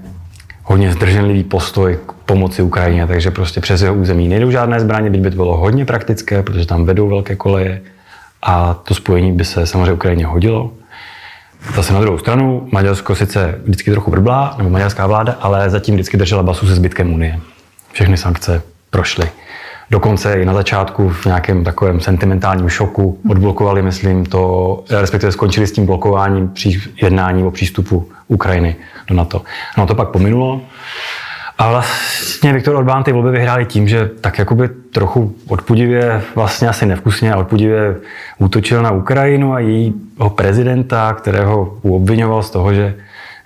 hodně 0.63 0.93
zdrženlivý 0.93 1.45
postoj 1.45 1.99
k 2.07 2.14
pomoci 2.27 2.63
Ukrajině, 2.63 3.07
takže 3.07 3.31
prostě 3.31 3.61
přes 3.61 3.83
jeho 3.83 3.95
území 3.95 4.29
nejdou 4.29 4.51
žádné 4.51 4.81
zbraně, 4.81 5.11
byť 5.11 5.21
by 5.21 5.31
to 5.31 5.37
bylo 5.37 5.57
hodně 5.57 5.85
praktické, 5.85 6.43
protože 6.43 6.67
tam 6.67 6.85
vedou 6.85 7.09
velké 7.09 7.37
koleje 7.37 7.81
a 8.43 8.75
to 8.75 8.95
spojení 8.95 9.33
by 9.33 9.45
se 9.45 9.67
samozřejmě 9.67 9.93
Ukrajině 9.93 10.27
hodilo. 10.27 10.71
Zase 11.75 11.93
na 11.93 12.01
druhou 12.01 12.19
stranu, 12.19 12.69
Maďarsko 12.73 13.15
sice 13.15 13.61
vždycky 13.65 13.91
trochu 13.91 14.11
brblá, 14.11 14.55
nebo 14.59 14.71
maďarská 14.71 15.07
vláda, 15.07 15.37
ale 15.41 15.71
zatím 15.71 15.95
vždycky 15.95 16.17
držela 16.17 16.43
basu 16.43 16.67
se 16.67 16.75
zbytkem 16.75 17.13
Unie. 17.13 17.41
Všechny 17.93 18.17
sankce 18.17 18.63
prošly. 18.91 19.31
Dokonce 19.91 20.35
i 20.35 20.45
na 20.45 20.55
začátku 20.55 21.09
v 21.09 21.27
nějakém 21.27 21.65
takovém 21.65 22.01
sentimentálním 22.01 22.69
šoku 22.69 23.19
odblokovali, 23.31 23.83
myslím, 23.83 24.27
to, 24.27 24.85
respektive 24.91 25.33
skončili 25.33 25.67
s 25.67 25.73
tím 25.73 25.87
blokováním 25.87 26.53
jednání 27.03 27.45
o 27.45 27.51
přístupu 27.51 28.09
Ukrajiny 28.29 28.77
do 29.09 29.15
NATO. 29.15 29.43
No 29.79 29.87
to 29.87 29.95
pak 29.95 30.09
pominulo. 30.09 30.61
A 31.59 31.71
vlastně 31.71 32.53
Viktor 32.53 32.75
Orbán 32.75 33.03
ty 33.03 33.13
volby 33.13 33.31
vyhráli 33.31 33.65
tím, 33.65 33.89
že 33.89 34.11
tak 34.21 34.39
jakoby 34.39 34.69
trochu 34.69 35.35
odpudivě, 35.49 36.23
vlastně 36.35 36.69
asi 36.69 36.87
nevkusně, 36.87 37.33
ale 37.33 37.43
odpudivě 37.43 37.97
útočil 38.39 38.83
na 38.83 38.91
Ukrajinu 38.91 39.53
a 39.53 39.59
jejího 39.59 40.31
prezidenta, 40.35 41.13
kterého 41.13 41.79
obvinoval 41.83 42.43
z 42.43 42.51
toho, 42.51 42.75
že, 42.75 42.95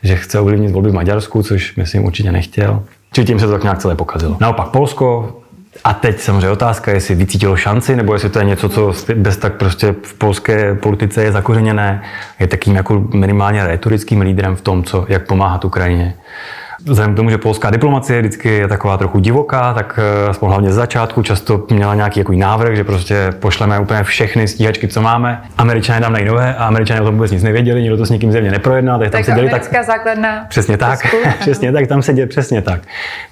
že 0.02 0.16
chce 0.16 0.40
ovlivnit 0.40 0.70
volby 0.70 0.90
v 0.90 0.94
Maďarsku, 0.94 1.42
což 1.42 1.76
myslím 1.76 2.04
určitě 2.04 2.32
nechtěl. 2.32 2.82
Čili 3.12 3.26
tím 3.26 3.40
se 3.40 3.46
to 3.46 3.52
tak 3.52 3.62
nějak 3.62 3.78
celé 3.78 3.96
pokazilo. 3.96 4.36
Naopak 4.40 4.68
Polsko 4.68 5.36
a 5.84 5.94
teď 5.94 6.20
samozřejmě 6.20 6.50
otázka, 6.50 6.90
jestli 6.90 7.14
vycítilo 7.14 7.56
šanci, 7.56 7.96
nebo 7.96 8.12
jestli 8.12 8.30
to 8.30 8.38
je 8.38 8.44
něco, 8.44 8.68
co 8.68 8.92
bez 9.14 9.36
tak 9.36 9.54
prostě 9.54 9.94
v 10.02 10.14
polské 10.14 10.74
politice 10.74 11.24
je 11.24 11.32
zakořeněné, 11.32 12.02
je 12.40 12.46
takým 12.46 12.76
jako 12.76 13.04
minimálně 13.14 13.66
retorickým 13.66 14.20
lídrem 14.20 14.56
v 14.56 14.60
tom, 14.60 14.84
co, 14.84 15.06
jak 15.08 15.26
pomáhat 15.26 15.64
Ukrajině. 15.64 16.14
Vzhledem 16.84 17.14
k 17.14 17.16
tomu, 17.16 17.30
že 17.30 17.38
polská 17.38 17.70
diplomacie 17.70 18.20
vždycky 18.20 18.48
je 18.48 18.68
taková 18.68 18.96
trochu 18.96 19.18
divoká, 19.20 19.74
tak 19.74 20.00
eh, 20.02 20.28
aspoň 20.28 20.48
hlavně 20.48 20.72
z 20.72 20.74
začátku 20.74 21.22
často 21.22 21.66
měla 21.70 21.94
nějaký 21.94 22.20
jako 22.20 22.32
návrh, 22.32 22.76
že 22.76 22.84
prostě 22.84 23.32
pošleme 23.40 23.78
úplně 23.80 24.04
všechny 24.04 24.48
stíhačky, 24.48 24.88
co 24.88 25.02
máme. 25.02 25.42
Američané 25.58 26.00
tam 26.00 26.12
nové 26.12 26.54
a 26.54 26.64
američané 26.64 27.00
o 27.00 27.04
tom 27.04 27.14
vůbec 27.14 27.30
nic 27.30 27.42
nevěděli, 27.42 27.82
nikdo 27.82 27.96
to 27.96 28.06
s 28.06 28.10
nikým 28.10 28.32
země 28.32 28.50
neprojednal. 28.50 28.98
Tak, 28.98 29.10
tam 29.10 29.24
se 29.24 29.32
děli 29.32 29.50
tak 29.50 29.84
základna. 29.86 30.46
Přesně 30.48 30.76
tak, 30.76 30.98
přesně 31.40 31.72
tak, 31.72 31.86
tam 31.86 32.02
se 32.02 32.12
děje 32.12 32.26
přesně 32.26 32.62
tak. 32.62 32.80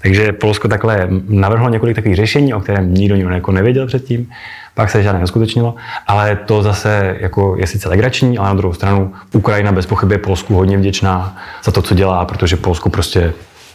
Takže 0.02 0.32
Polsko 0.32 0.68
takhle 0.68 1.08
navrhlo 1.28 1.68
několik 1.68 1.96
takových 1.96 2.16
řešení, 2.16 2.54
o 2.54 2.60
kterém 2.60 2.94
nikdo 2.94 3.16
nikdo 3.16 3.30
jako 3.30 3.52
nevěděl 3.52 3.86
předtím 3.86 4.28
pak 4.76 4.90
se 4.90 5.02
žádné 5.02 5.20
neskutečnilo, 5.20 5.74
ale 6.06 6.36
to 6.36 6.62
zase 6.62 7.16
jako 7.20 7.56
je 7.58 7.66
sice 7.66 7.88
legrační, 7.88 8.38
ale 8.38 8.48
na 8.48 8.54
druhou 8.54 8.74
stranu 8.74 9.12
Ukrajina 9.32 9.72
bez 9.72 9.86
pochyby 9.86 10.14
je 10.14 10.18
Polsku 10.18 10.54
hodně 10.54 10.78
vděčná 10.78 11.36
za 11.64 11.72
to, 11.72 11.82
co 11.82 11.94
dělá, 11.94 12.24
protože 12.24 12.56
Polsko 12.56 12.88
prostě 12.88 13.32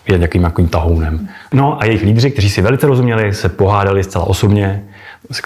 je 0.07 0.17
nějakým 0.17 0.43
jakým 0.43 0.67
tahounem. 0.67 1.27
No 1.53 1.81
a 1.81 1.85
jejich 1.85 2.01
lídři, 2.01 2.31
kteří 2.31 2.49
si 2.49 2.61
velice 2.61 2.87
rozuměli, 2.87 3.33
se 3.33 3.49
pohádali 3.49 4.03
zcela 4.03 4.27
osobně. 4.27 4.83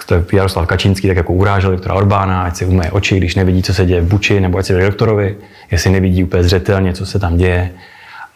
To 0.06 0.14
je 0.14 0.24
Jaroslav 0.32 0.66
Kačínský 0.66 1.08
tak 1.08 1.16
jako 1.16 1.32
urážel 1.32 1.70
Viktora 1.70 1.94
Orbána, 1.94 2.42
ať 2.42 2.56
si 2.56 2.64
umé 2.66 2.90
oči, 2.90 3.16
když 3.16 3.34
nevidí, 3.34 3.62
co 3.62 3.74
se 3.74 3.86
děje 3.86 4.00
v 4.00 4.08
Buči, 4.08 4.40
nebo 4.40 4.58
ať 4.58 4.66
si 4.66 4.80
doktorovi, 4.80 5.36
jestli 5.70 5.90
nevidí 5.90 6.24
úplně 6.24 6.42
zřetelně, 6.42 6.92
co 6.92 7.06
se 7.06 7.18
tam 7.18 7.36
děje. 7.36 7.70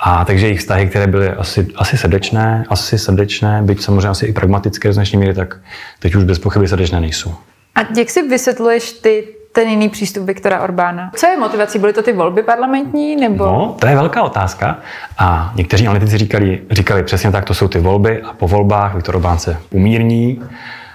A 0.02 0.24
takže 0.24 0.46
jejich 0.46 0.60
vztahy, 0.60 0.86
které 0.86 1.06
byly 1.06 1.28
asi, 1.30 1.66
asi 1.76 1.96
srdečné, 1.96 2.64
asi 2.68 2.98
srdečné, 2.98 3.62
byť 3.62 3.82
samozřejmě 3.82 4.08
asi 4.08 4.26
i 4.26 4.32
pragmatické 4.32 4.88
do 4.88 4.92
značné 4.92 5.18
míry, 5.18 5.34
tak 5.34 5.56
teď 5.98 6.14
už 6.14 6.24
bez 6.24 6.38
pochyby 6.38 6.68
srdečné 6.68 7.00
nejsou. 7.00 7.34
A 7.74 7.80
jak 7.98 8.10
si 8.10 8.28
vysvětluješ 8.28 8.92
ty 8.92 9.24
ten 9.52 9.68
jiný 9.68 9.88
přístup 9.88 10.26
Viktora 10.26 10.60
Orbána. 10.60 11.10
Co 11.16 11.26
je 11.26 11.36
motivací? 11.36 11.78
Byly 11.78 11.92
to 11.92 12.02
ty 12.02 12.12
volby 12.12 12.42
parlamentní? 12.42 13.16
Nebo... 13.16 13.44
No, 13.44 13.76
to 13.80 13.86
je 13.86 13.94
velká 13.94 14.22
otázka. 14.22 14.78
A 15.18 15.52
někteří 15.56 15.86
analytici 15.86 16.18
říkali, 16.18 16.62
říkali 16.70 17.02
přesně 17.02 17.30
tak, 17.30 17.44
to 17.44 17.54
jsou 17.54 17.68
ty 17.68 17.78
volby 17.78 18.22
a 18.22 18.32
po 18.32 18.48
volbách 18.48 18.94
Viktor 18.94 19.16
Orbán 19.16 19.38
se 19.38 19.56
umírní, 19.70 20.42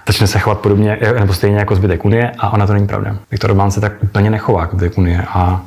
začne 0.07 0.27
se 0.27 0.39
chovat 0.39 0.59
podobně, 0.59 0.99
nebo 1.19 1.33
stejně 1.33 1.57
jako 1.57 1.75
zbytek 1.75 2.05
Unie 2.05 2.31
a 2.39 2.49
ona 2.49 2.67
to 2.67 2.73
není 2.73 2.87
pravda. 2.87 3.17
Viktor 3.31 3.51
Orbán 3.51 3.71
se 3.71 3.81
tak 3.81 3.93
úplně 4.03 4.29
nechová 4.29 4.61
jako 4.61 4.77
zbytek 4.77 4.97
Unie 4.97 5.25
a 5.29 5.61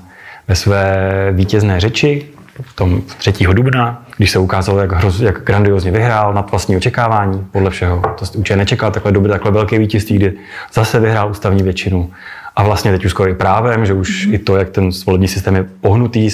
ve 0.49 0.54
své 0.54 0.97
vítězné 1.33 1.80
řeči 1.80 2.26
tom 2.74 3.02
3. 3.18 3.32
dubna, 3.52 4.02
když 4.16 4.30
se 4.30 4.38
ukázalo, 4.38 4.78
jak, 4.78 4.92
hroz, 4.92 5.20
jak 5.20 5.42
grandiozně 5.42 5.90
vyhrál 5.90 6.34
nad 6.34 6.50
vlastní 6.50 6.76
očekávání, 6.76 7.46
podle 7.52 7.70
všeho. 7.70 8.00
To 8.00 8.24
určitě 8.38 8.56
nečekal 8.56 8.90
takhle 8.90 9.12
doby, 9.12 9.28
takhle 9.28 9.50
velké 9.50 9.78
vítězství, 9.78 10.16
kdy 10.16 10.32
zase 10.72 11.00
vyhrál 11.00 11.30
ústavní 11.30 11.62
většinu 11.62 12.10
a 12.58 12.62
vlastně 12.62 12.90
teď 12.92 13.04
už 13.04 13.10
skoro 13.10 13.30
i 13.30 13.34
právem, 13.34 13.86
že 13.86 13.94
už 13.94 14.28
mm-hmm. 14.28 14.34
i 14.34 14.38
to, 14.38 14.56
jak 14.56 14.70
ten 14.70 14.90
volební 15.06 15.28
systém 15.28 15.56
je 15.56 15.66
pohnutý, 15.80 16.28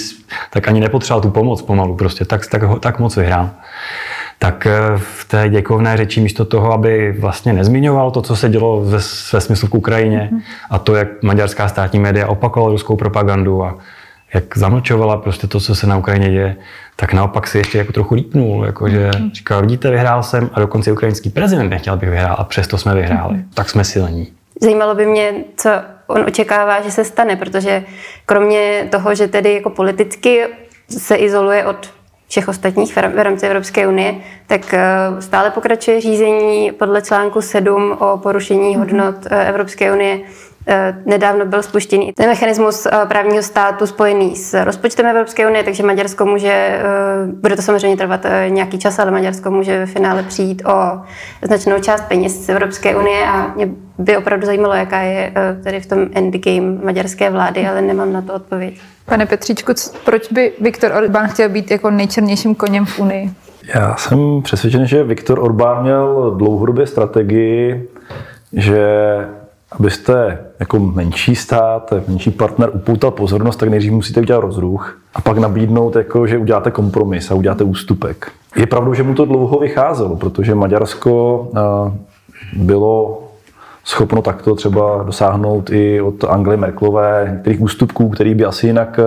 tak 0.49 0.67
ani 0.67 0.79
nepotřeboval 0.79 1.21
tu 1.21 1.29
pomoc 1.29 1.61
pomalu, 1.61 1.95
prostě 1.95 2.25
tak, 2.25 2.47
tak, 2.47 2.61
tak 2.79 2.99
moc 2.99 3.15
vyhrál. 3.15 3.49
Tak 4.39 4.67
eh, 4.67 4.79
v 4.97 5.25
té 5.25 5.49
děkovné 5.49 5.97
řeči 5.97 6.21
místo 6.21 6.45
toho, 6.45 6.73
aby 6.73 7.15
vlastně 7.19 7.53
nezmiňoval 7.53 8.11
to, 8.11 8.21
co 8.21 8.35
se 8.35 8.49
dělo 8.49 8.81
ve, 8.81 8.97
ve 9.33 9.41
smyslu 9.41 9.67
k 9.67 9.75
Ukrajině 9.75 10.29
mm-hmm. 10.31 10.41
a 10.69 10.79
to, 10.79 10.95
jak 10.95 11.23
maďarská 11.23 11.67
státní 11.67 11.99
média 11.99 12.27
opakovala 12.27 12.71
ruskou 12.71 12.95
propagandu 12.95 13.63
a 13.63 13.77
jak 14.33 14.57
zamlčovala 14.57 15.17
prostě 15.17 15.47
to, 15.47 15.59
co 15.59 15.75
se 15.75 15.87
na 15.87 15.97
Ukrajině 15.97 16.29
děje, 16.29 16.55
tak 16.95 17.13
naopak 17.13 17.47
si 17.47 17.57
ještě 17.57 17.77
jako 17.77 17.91
trochu 17.91 18.15
lípnul, 18.15 18.65
jakože 18.65 19.09
mm-hmm. 19.09 19.31
říkal, 19.31 19.61
vidíte, 19.61 19.91
vyhrál 19.91 20.23
jsem 20.23 20.49
a 20.53 20.59
dokonce 20.59 20.91
ukrajinský 20.91 21.29
prezident 21.29 21.69
nechtěl, 21.69 21.93
abych 21.93 22.09
vyhrál 22.09 22.35
a 22.39 22.43
přesto 22.43 22.77
jsme 22.77 22.95
vyhráli. 22.95 23.35
Mm-hmm. 23.35 23.53
Tak 23.53 23.69
jsme 23.69 23.83
silní. 23.83 24.33
Zajímalo 24.61 24.95
by 24.95 25.05
mě, 25.05 25.33
co 25.57 25.69
on 26.07 26.21
očekává, 26.27 26.81
že 26.81 26.91
se 26.91 27.05
stane, 27.05 27.35
protože 27.35 27.83
kromě 28.25 28.87
toho, 28.91 29.15
že 29.15 29.27
tedy 29.27 29.53
jako 29.53 29.69
politicky 29.69 30.43
se 30.89 31.15
izoluje 31.15 31.65
od 31.65 31.93
všech 32.27 32.47
ostatních 32.47 32.95
v 32.95 33.23
rámci 33.23 33.45
Evropské 33.45 33.87
unie, 33.87 34.15
tak 34.47 34.73
eh, 34.73 34.81
stále 35.19 35.51
pokračuje 35.51 36.01
řízení 36.01 36.71
podle 36.71 37.01
článku 37.01 37.41
7 37.41 37.91
o 37.99 38.17
porušení 38.17 38.71
mhm. 38.71 38.79
hodnot 38.79 39.15
eh, 39.25 39.49
Evropské 39.49 39.93
unie 39.93 40.19
nedávno 41.05 41.45
byl 41.45 41.63
spuštěný 41.63 42.13
ten 42.13 42.29
mechanismus 42.29 42.85
eh, 42.85 42.91
právního 43.07 43.43
státu 43.43 43.87
spojený 43.87 44.35
s 44.35 44.63
rozpočtem 44.63 45.05
Evropské 45.05 45.47
unie, 45.47 45.63
takže 45.63 45.83
Maďarsko 45.83 46.25
může, 46.25 46.51
eh, 46.51 46.83
bude 47.41 47.55
to 47.55 47.61
samozřejmě 47.61 47.97
trvat 47.97 48.25
nějaký 48.49 48.79
čas, 48.79 48.99
ale 48.99 49.11
Maďarsko 49.11 49.51
může 49.51 49.79
ve 49.79 49.85
finále 49.85 50.23
přijít 50.23 50.63
o 50.65 51.01
značnou 51.41 51.79
část 51.79 52.01
peněz 52.01 52.45
z 52.45 52.49
Evropské 52.49 52.95
unie 52.95 53.25
a 53.25 53.53
mě 53.55 53.69
by 53.97 54.17
opravdu 54.17 54.45
zajímalo, 54.45 54.73
jaká 54.73 54.99
je 55.01 55.33
tady 55.63 55.79
v 55.79 55.85
tom 55.85 55.99
endgame 56.13 56.83
maďarské 56.83 57.29
vlády, 57.29 57.67
ale 57.67 57.81
nemám 57.81 58.13
na 58.13 58.21
to 58.21 58.33
odpověď. 58.33 58.79
Pane 59.05 59.25
Petříčku, 59.25 59.73
proč 60.05 60.31
by 60.31 60.53
Viktor 60.61 60.91
Orbán 60.91 61.27
chtěl 61.27 61.49
být 61.49 61.71
jako 61.71 61.91
nejčernějším 61.91 62.55
koněm 62.55 62.85
v 62.85 62.99
Unii? 62.99 63.29
Já 63.75 63.95
jsem 63.95 64.41
přesvědčen, 64.43 64.85
že 64.85 65.03
Viktor 65.03 65.39
Orbán 65.39 65.83
měl 65.83 66.31
dlouhodobě 66.37 66.87
strategii, 66.87 67.89
že 68.53 68.87
abyste 69.79 70.39
jako 70.59 70.79
menší 70.79 71.35
stát, 71.35 71.93
menší 72.07 72.31
partner 72.31 72.69
upoutal 72.73 73.11
pozornost, 73.11 73.55
tak 73.55 73.69
nejdřív 73.69 73.91
musíte 73.91 74.21
udělat 74.21 74.39
rozruch 74.39 74.97
a 75.15 75.21
pak 75.21 75.37
nabídnout, 75.37 75.95
jako, 75.95 76.27
že 76.27 76.37
uděláte 76.37 76.71
kompromis 76.71 77.31
a 77.31 77.35
uděláte 77.35 77.63
ústupek. 77.63 78.31
Je 78.55 78.67
pravdou, 78.67 78.93
že 78.93 79.03
mu 79.03 79.13
to 79.13 79.25
dlouho 79.25 79.59
vycházelo, 79.59 80.15
protože 80.15 80.55
Maďarsko 80.55 81.47
bylo 82.53 83.23
schopno 83.83 84.21
takto 84.21 84.55
třeba 84.55 85.03
dosáhnout 85.03 85.69
i 85.69 86.01
od 86.01 86.23
Angely 86.23 86.57
Merklové 86.57 87.27
některých 87.31 87.61
ústupků, 87.61 88.09
který 88.09 88.35
by 88.35 88.45
asi 88.45 88.67
jinak 88.67 88.99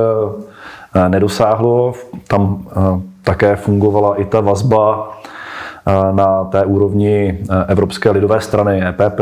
nedosáhlo. 1.08 1.92
Tam 2.28 2.66
také 3.22 3.56
fungovala 3.56 4.14
i 4.14 4.24
ta 4.24 4.40
vazba 4.40 5.10
na 6.12 6.44
té 6.44 6.64
úrovni 6.64 7.38
Evropské 7.68 8.10
lidové 8.10 8.40
strany 8.40 8.82
EPP, 8.86 9.20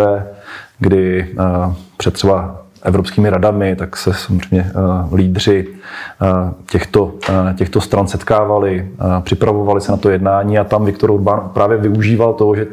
kdy 0.79 1.27
eh, 1.39 1.75
před 1.97 2.15
třeba 2.15 2.67
evropskými 2.83 3.31
radami, 3.31 3.77
tak 3.77 3.97
se 3.97 4.15
samozřejmě 4.15 4.73
uh, 5.09 5.15
lídři 5.15 5.67
uh, 5.69 6.51
těchto, 6.71 7.15
těchto 7.57 7.81
stran 7.81 8.07
setkávali, 8.07 8.89
připravovali 9.21 9.81
se 9.81 9.93
na 9.93 9.99
to 9.99 10.11
jednání 10.11 10.59
a 10.59 10.65
tam 10.65 10.85
Viktor 10.85 11.11
Orbán 11.11 11.51
právě 11.55 11.79
využíval 11.79 12.33
toho, 12.33 12.57
že 12.57 12.67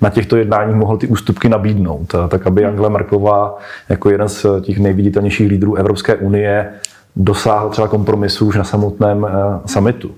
na 0.00 0.10
těchto 0.10 0.36
jednáních 0.36 0.76
mohl 0.76 0.96
ty 0.96 1.06
ústupky 1.06 1.48
nabídnout, 1.48 2.14
tak 2.28 2.46
aby 2.46 2.64
Angela 2.64 2.88
Merkelová 2.88 3.58
jako 3.88 4.10
jeden 4.10 4.28
z 4.28 4.46
těch 4.60 4.78
nejviditelnějších 4.78 5.50
lídrů 5.50 5.74
Evropské 5.74 6.16
unie 6.16 6.68
dosáhl 7.16 7.68
třeba 7.68 7.88
kompromisu 7.88 8.46
už 8.46 8.56
na 8.56 8.64
samotném 8.64 9.26
summitu. 9.66 10.10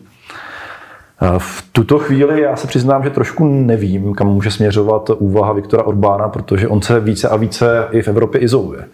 V 1.39 1.65
tuto 1.73 1.99
chvíli 1.99 2.41
já 2.41 2.57
se 2.57 2.67
přiznám, 2.67 3.05
že 3.05 3.11
trošku 3.11 3.45
nevím, 3.45 4.15
kam 4.15 4.27
může 4.27 4.51
směřovat 4.51 5.11
úvaha 5.19 5.53
Viktora 5.53 5.83
Orbána, 5.83 6.29
protože 6.29 6.69
on 6.69 6.83
se 6.83 7.01
více 7.01 7.29
a 7.29 7.37
více 7.37 7.89
i 7.91 8.03
v 8.03 8.09
Evropě 8.09 8.41
izoluje. 8.41 8.85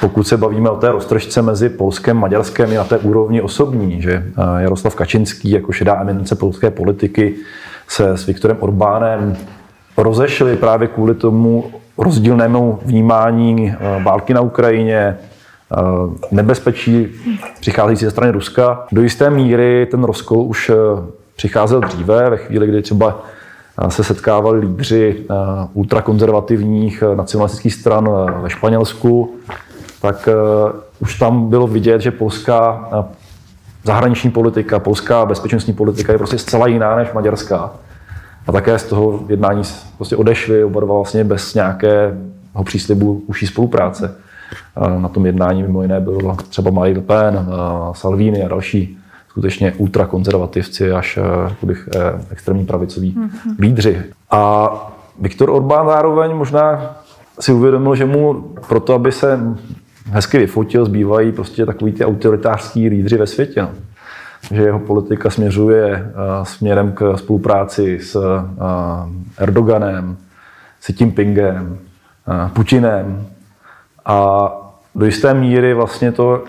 Pokud 0.00 0.28
se 0.28 0.36
bavíme 0.36 0.70
o 0.70 0.76
té 0.76 0.92
roztržce 0.92 1.42
mezi 1.42 1.68
Polskem 1.68 2.16
a 2.16 2.20
Maďarskem, 2.20 2.72
je 2.72 2.78
na 2.78 2.84
té 2.84 2.98
úrovni 2.98 3.42
osobní, 3.42 4.02
že 4.02 4.24
Jaroslav 4.58 4.94
Kačinský 4.94 5.50
jako 5.50 5.72
šedá 5.72 6.00
eminence 6.00 6.34
polské 6.34 6.70
politiky 6.70 7.34
se 7.88 8.10
s 8.10 8.26
Viktorem 8.26 8.56
Orbánem 8.60 9.36
rozešli 9.96 10.56
právě 10.56 10.88
kvůli 10.88 11.14
tomu 11.14 11.64
rozdílnému 11.98 12.78
vnímání 12.84 13.70
eh, 13.70 14.02
války 14.02 14.34
na 14.34 14.40
Ukrajině, 14.40 14.98
eh, 14.98 15.76
nebezpečí 16.30 17.08
přicházející 17.60 18.04
ze 18.04 18.10
strany 18.10 18.32
Ruska. 18.32 18.86
Do 18.92 19.02
jisté 19.02 19.30
míry 19.30 19.86
ten 19.90 20.04
rozkol 20.04 20.42
už 20.42 20.70
přicházel 21.38 21.80
dříve, 21.80 22.30
ve 22.30 22.36
chvíli, 22.36 22.66
kdy 22.66 22.82
třeba 22.82 23.22
eh, 23.82 23.90
se 23.90 24.04
setkávali 24.04 24.60
lídři 24.60 25.16
eh, 25.18 25.34
ultrakonzervativních 25.72 27.02
eh, 27.02 27.16
nacionalistických 27.16 27.74
stran 27.74 28.10
ve 28.42 28.50
Španělsku, 28.50 29.34
tak 30.02 30.28
už 31.00 31.18
tam 31.18 31.48
bylo 31.48 31.66
vidět, 31.66 32.00
že 32.00 32.10
polská 32.10 32.88
zahraniční 33.84 34.30
politika, 34.30 34.78
polská 34.78 35.26
bezpečnostní 35.26 35.72
politika 35.72 36.12
je 36.12 36.18
prostě 36.18 36.38
zcela 36.38 36.66
jiná 36.66 36.96
než 36.96 37.12
maďarská. 37.12 37.70
A 38.46 38.52
také 38.52 38.78
z 38.78 38.84
toho 38.84 39.20
jednání 39.28 39.62
prostě 39.96 40.16
odešli 40.16 40.64
oba 40.64 40.80
dva 40.80 40.94
vlastně 40.94 41.24
bez 41.24 41.54
nějakého 41.54 42.64
příslibu 42.64 43.22
užší 43.26 43.46
spolupráce. 43.46 44.14
Na 44.98 45.08
tom 45.08 45.26
jednání 45.26 45.62
mimo 45.62 45.82
jiné 45.82 46.00
byl 46.00 46.36
třeba 46.48 46.70
Marie 46.70 46.96
Le 46.96 47.02
Pen, 47.02 47.46
Salvini 47.92 48.44
a 48.44 48.48
další 48.48 48.98
skutečně 49.28 49.72
ultrakonzervativci 49.72 50.92
až 50.92 51.18
eh, 51.18 51.66
bych, 51.66 51.88
eh, 51.96 52.24
extrémní 52.30 52.66
pravicoví 52.66 53.16
mm-hmm. 53.18 53.54
lídři. 53.58 54.02
A 54.30 54.70
Viktor 55.20 55.50
Orbán 55.50 55.86
zároveň 55.86 56.34
možná 56.34 56.96
si 57.40 57.52
uvědomil, 57.52 57.94
že 57.94 58.06
mu 58.06 58.34
proto, 58.68 58.94
aby 58.94 59.12
se 59.12 59.40
hezky 60.10 60.38
vyfotil, 60.38 60.84
zbývají 60.84 61.32
prostě 61.32 61.66
takový 61.66 61.92
ty 61.92 62.04
autoritářský 62.04 62.88
lídři 62.88 63.16
ve 63.16 63.26
světě. 63.26 63.62
No. 63.62 63.70
Že 64.50 64.62
jeho 64.62 64.78
politika 64.78 65.30
směřuje 65.30 65.92
uh, 65.92 66.44
směrem 66.44 66.92
k 66.92 67.16
spolupráci 67.16 67.98
s 68.02 68.16
Erdoganem, 69.38 70.16
s 70.80 71.00
Jinpingem, 71.00 71.78
Putinem 72.52 73.26
a 74.04 74.50
do 74.94 75.06
jisté 75.06 75.34
míry 75.34 75.74
vlastně 75.74 76.12
to 76.12 76.44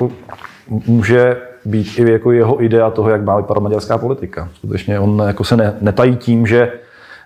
může 0.69 1.37
být 1.65 1.99
i 1.99 2.11
jako 2.11 2.31
jeho 2.31 2.63
idea 2.63 2.89
toho, 2.89 3.09
jak 3.09 3.23
má 3.23 3.37
vypadat 3.37 3.59
maďarská 3.59 3.97
politika. 3.97 4.49
Skutečně 4.55 4.99
on 4.99 5.23
jako 5.27 5.43
se 5.43 5.57
ne, 5.57 5.73
netají 5.81 6.15
tím, 6.15 6.47
že 6.47 6.71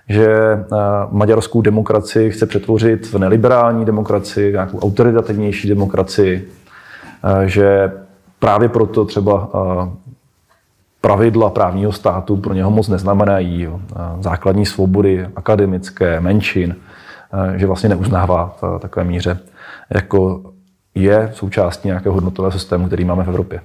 že 0.09 0.27
eh, 0.27 0.65
maďarskou 1.11 1.61
demokracii 1.61 2.31
chce 2.31 2.45
přetvořit 2.45 3.07
v 3.07 3.19
neliberální 3.19 3.85
demokracii, 3.85 4.51
nějakou 4.51 4.79
autoritativnější 4.79 5.69
demokracii, 5.69 6.49
eh, 7.23 7.47
že 7.47 7.91
právě 8.39 8.69
proto 8.69 9.05
třeba 9.05 9.49
eh, 9.55 9.89
pravidla 11.01 11.49
právního 11.49 11.91
státu 11.91 12.37
pro 12.37 12.53
něho 12.53 12.71
moc 12.71 12.87
neznamenají. 12.87 13.67
Základní 14.19 14.65
svobody 14.65 15.27
akademické, 15.35 16.19
menšin, 16.19 16.75
že 17.55 17.67
vlastně 17.67 17.89
neuznává 17.89 18.57
v 18.61 18.79
takové 18.79 19.03
míře, 19.05 19.39
jako 19.89 20.41
je 20.95 21.31
součástí 21.33 21.87
nějakého 21.87 22.15
hodnotového 22.15 22.51
systému, 22.51 22.87
který 22.87 23.05
máme 23.05 23.23
v 23.23 23.27
Evropě. 23.27 23.61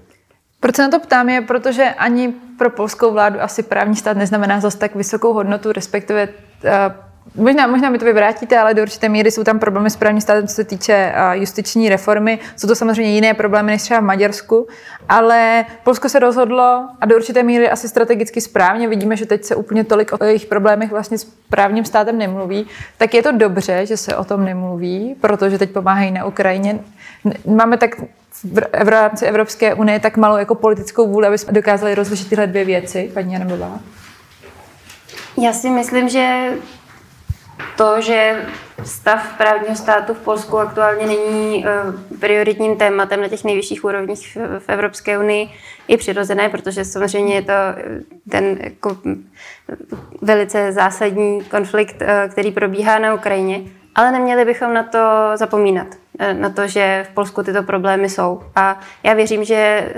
Proč 0.61 0.77
se 0.77 0.83
na 0.83 0.89
to 0.89 1.01
ptám 1.01 1.29
je, 1.29 1.41
protože 1.41 1.85
ani 1.85 2.35
pro 2.59 2.71
polskou 2.71 3.13
vládu 3.13 3.41
asi 3.41 3.63
právní 3.63 3.97
stát 3.97 4.17
neznamená 4.17 4.61
zase 4.61 4.79
tak 4.79 4.95
vysokou 4.95 5.33
hodnotu, 5.33 5.73
respektive 5.73 6.29
uh, 6.29 7.09
Možná, 7.35 7.67
možná 7.67 7.91
mi 7.91 7.99
to 7.99 8.05
vyvrátíte, 8.05 8.59
ale 8.59 8.75
do 8.75 8.83
určité 8.83 9.09
míry 9.09 9.31
jsou 9.31 9.45
tam 9.45 9.59
problémy 9.59 9.91
s 9.91 9.97
právním 9.97 10.21
státem, 10.21 10.47
co 10.47 10.55
se 10.55 10.65
týče 10.65 11.13
justiční 11.33 11.89
reformy. 11.89 12.39
Jsou 12.57 12.69
to 12.69 12.75
samozřejmě 12.75 13.13
jiné 13.13 13.35
problémy 13.35 13.73
než 13.73 13.83
třeba 13.83 14.01
v 14.01 14.05
Maďarsku, 14.05 14.67
ale 15.09 15.65
Polsko 15.85 16.09
se 16.09 16.19
rozhodlo 16.19 16.89
a 17.01 17.07
do 17.07 17.17
určité 17.17 17.43
míry 17.43 17.71
asi 17.71 17.89
strategicky 17.89 18.41
správně. 18.41 18.89
Vidíme, 18.89 19.17
že 19.17 19.27
teď 19.27 19.45
se 19.45 19.57
úplně 19.57 19.85
tolik 19.85 20.13
o 20.21 20.25
jejich 20.25 20.47
problémech 20.47 20.91
vlastně 20.91 21.19
s 21.19 21.25
právním 21.25 21.85
státem 21.85 22.19
nemluví. 22.19 22.67
Tak 22.99 23.15
je 23.15 23.23
to 23.23 23.33
dobře, 23.33 23.87
že 23.87 23.97
se 23.97 24.17
o 24.17 24.25
tom 24.25 24.45
nemluví, 24.45 25.17
protože 25.21 25.59
teď 25.59 25.71
pomáhají 25.71 26.11
na 26.11 26.25
Ukrajině. 26.25 26.79
Máme 27.47 27.77
tak 27.77 27.91
v 28.85 28.89
rámci 28.89 29.27
Evropské 29.27 29.75
unie 29.75 30.01
tak 30.01 30.17
malou 30.17 30.37
jako 30.37 30.55
politickou 30.55 31.09
vůli, 31.09 31.27
aby 31.27 31.39
jsme 31.39 31.53
dokázali 31.53 31.95
rozlišit 31.95 32.29
tyhle 32.29 32.47
dvě 32.47 32.65
věci, 32.65 33.11
paní 33.15 33.33
Janebová? 33.33 33.81
Já 35.43 35.53
si 35.53 35.71
myslím, 35.71 36.09
že 36.09 36.53
to, 37.77 38.01
že 38.01 38.47
stav 38.85 39.39
právního 39.39 39.77
státu 39.77 40.15
v 40.15 40.19
Polsku 40.19 40.59
aktuálně 40.59 41.07
není 41.07 41.67
eh, 41.67 41.71
prioritním 42.21 42.77
tématem 42.77 43.21
na 43.21 43.29
těch 43.29 43.45
nejvyšších 43.45 43.85
úrovních 43.85 44.39
v 44.59 44.69
Evropské 44.69 45.19
unii, 45.19 45.49
je 45.89 45.97
přirozené, 45.97 46.49
protože 46.49 46.85
samozřejmě 46.85 47.35
je 47.35 47.43
to 47.43 47.53
eh, 47.53 48.01
ten 48.31 48.59
jako 48.61 48.97
velice 50.23 50.73
zásadní 50.73 51.45
konflikt, 51.45 51.97
eh, 52.03 52.29
který 52.33 52.53
probíhá 52.53 52.99
na 52.99 53.15
Ukrajině. 53.15 53.61
Ale 53.95 54.13
neměli 54.13 54.45
bychom 54.45 54.75
na 54.75 54.83
to 54.83 54.99
zapomínat, 55.35 55.87
na 56.33 56.51
to, 56.51 56.67
že 56.67 57.07
v 57.11 57.15
Polsku 57.15 57.43
tyto 57.43 57.63
problémy 57.63 58.09
jsou. 58.09 58.43
A 58.57 58.81
já 59.03 59.15
věřím, 59.15 59.45
že 59.45 59.89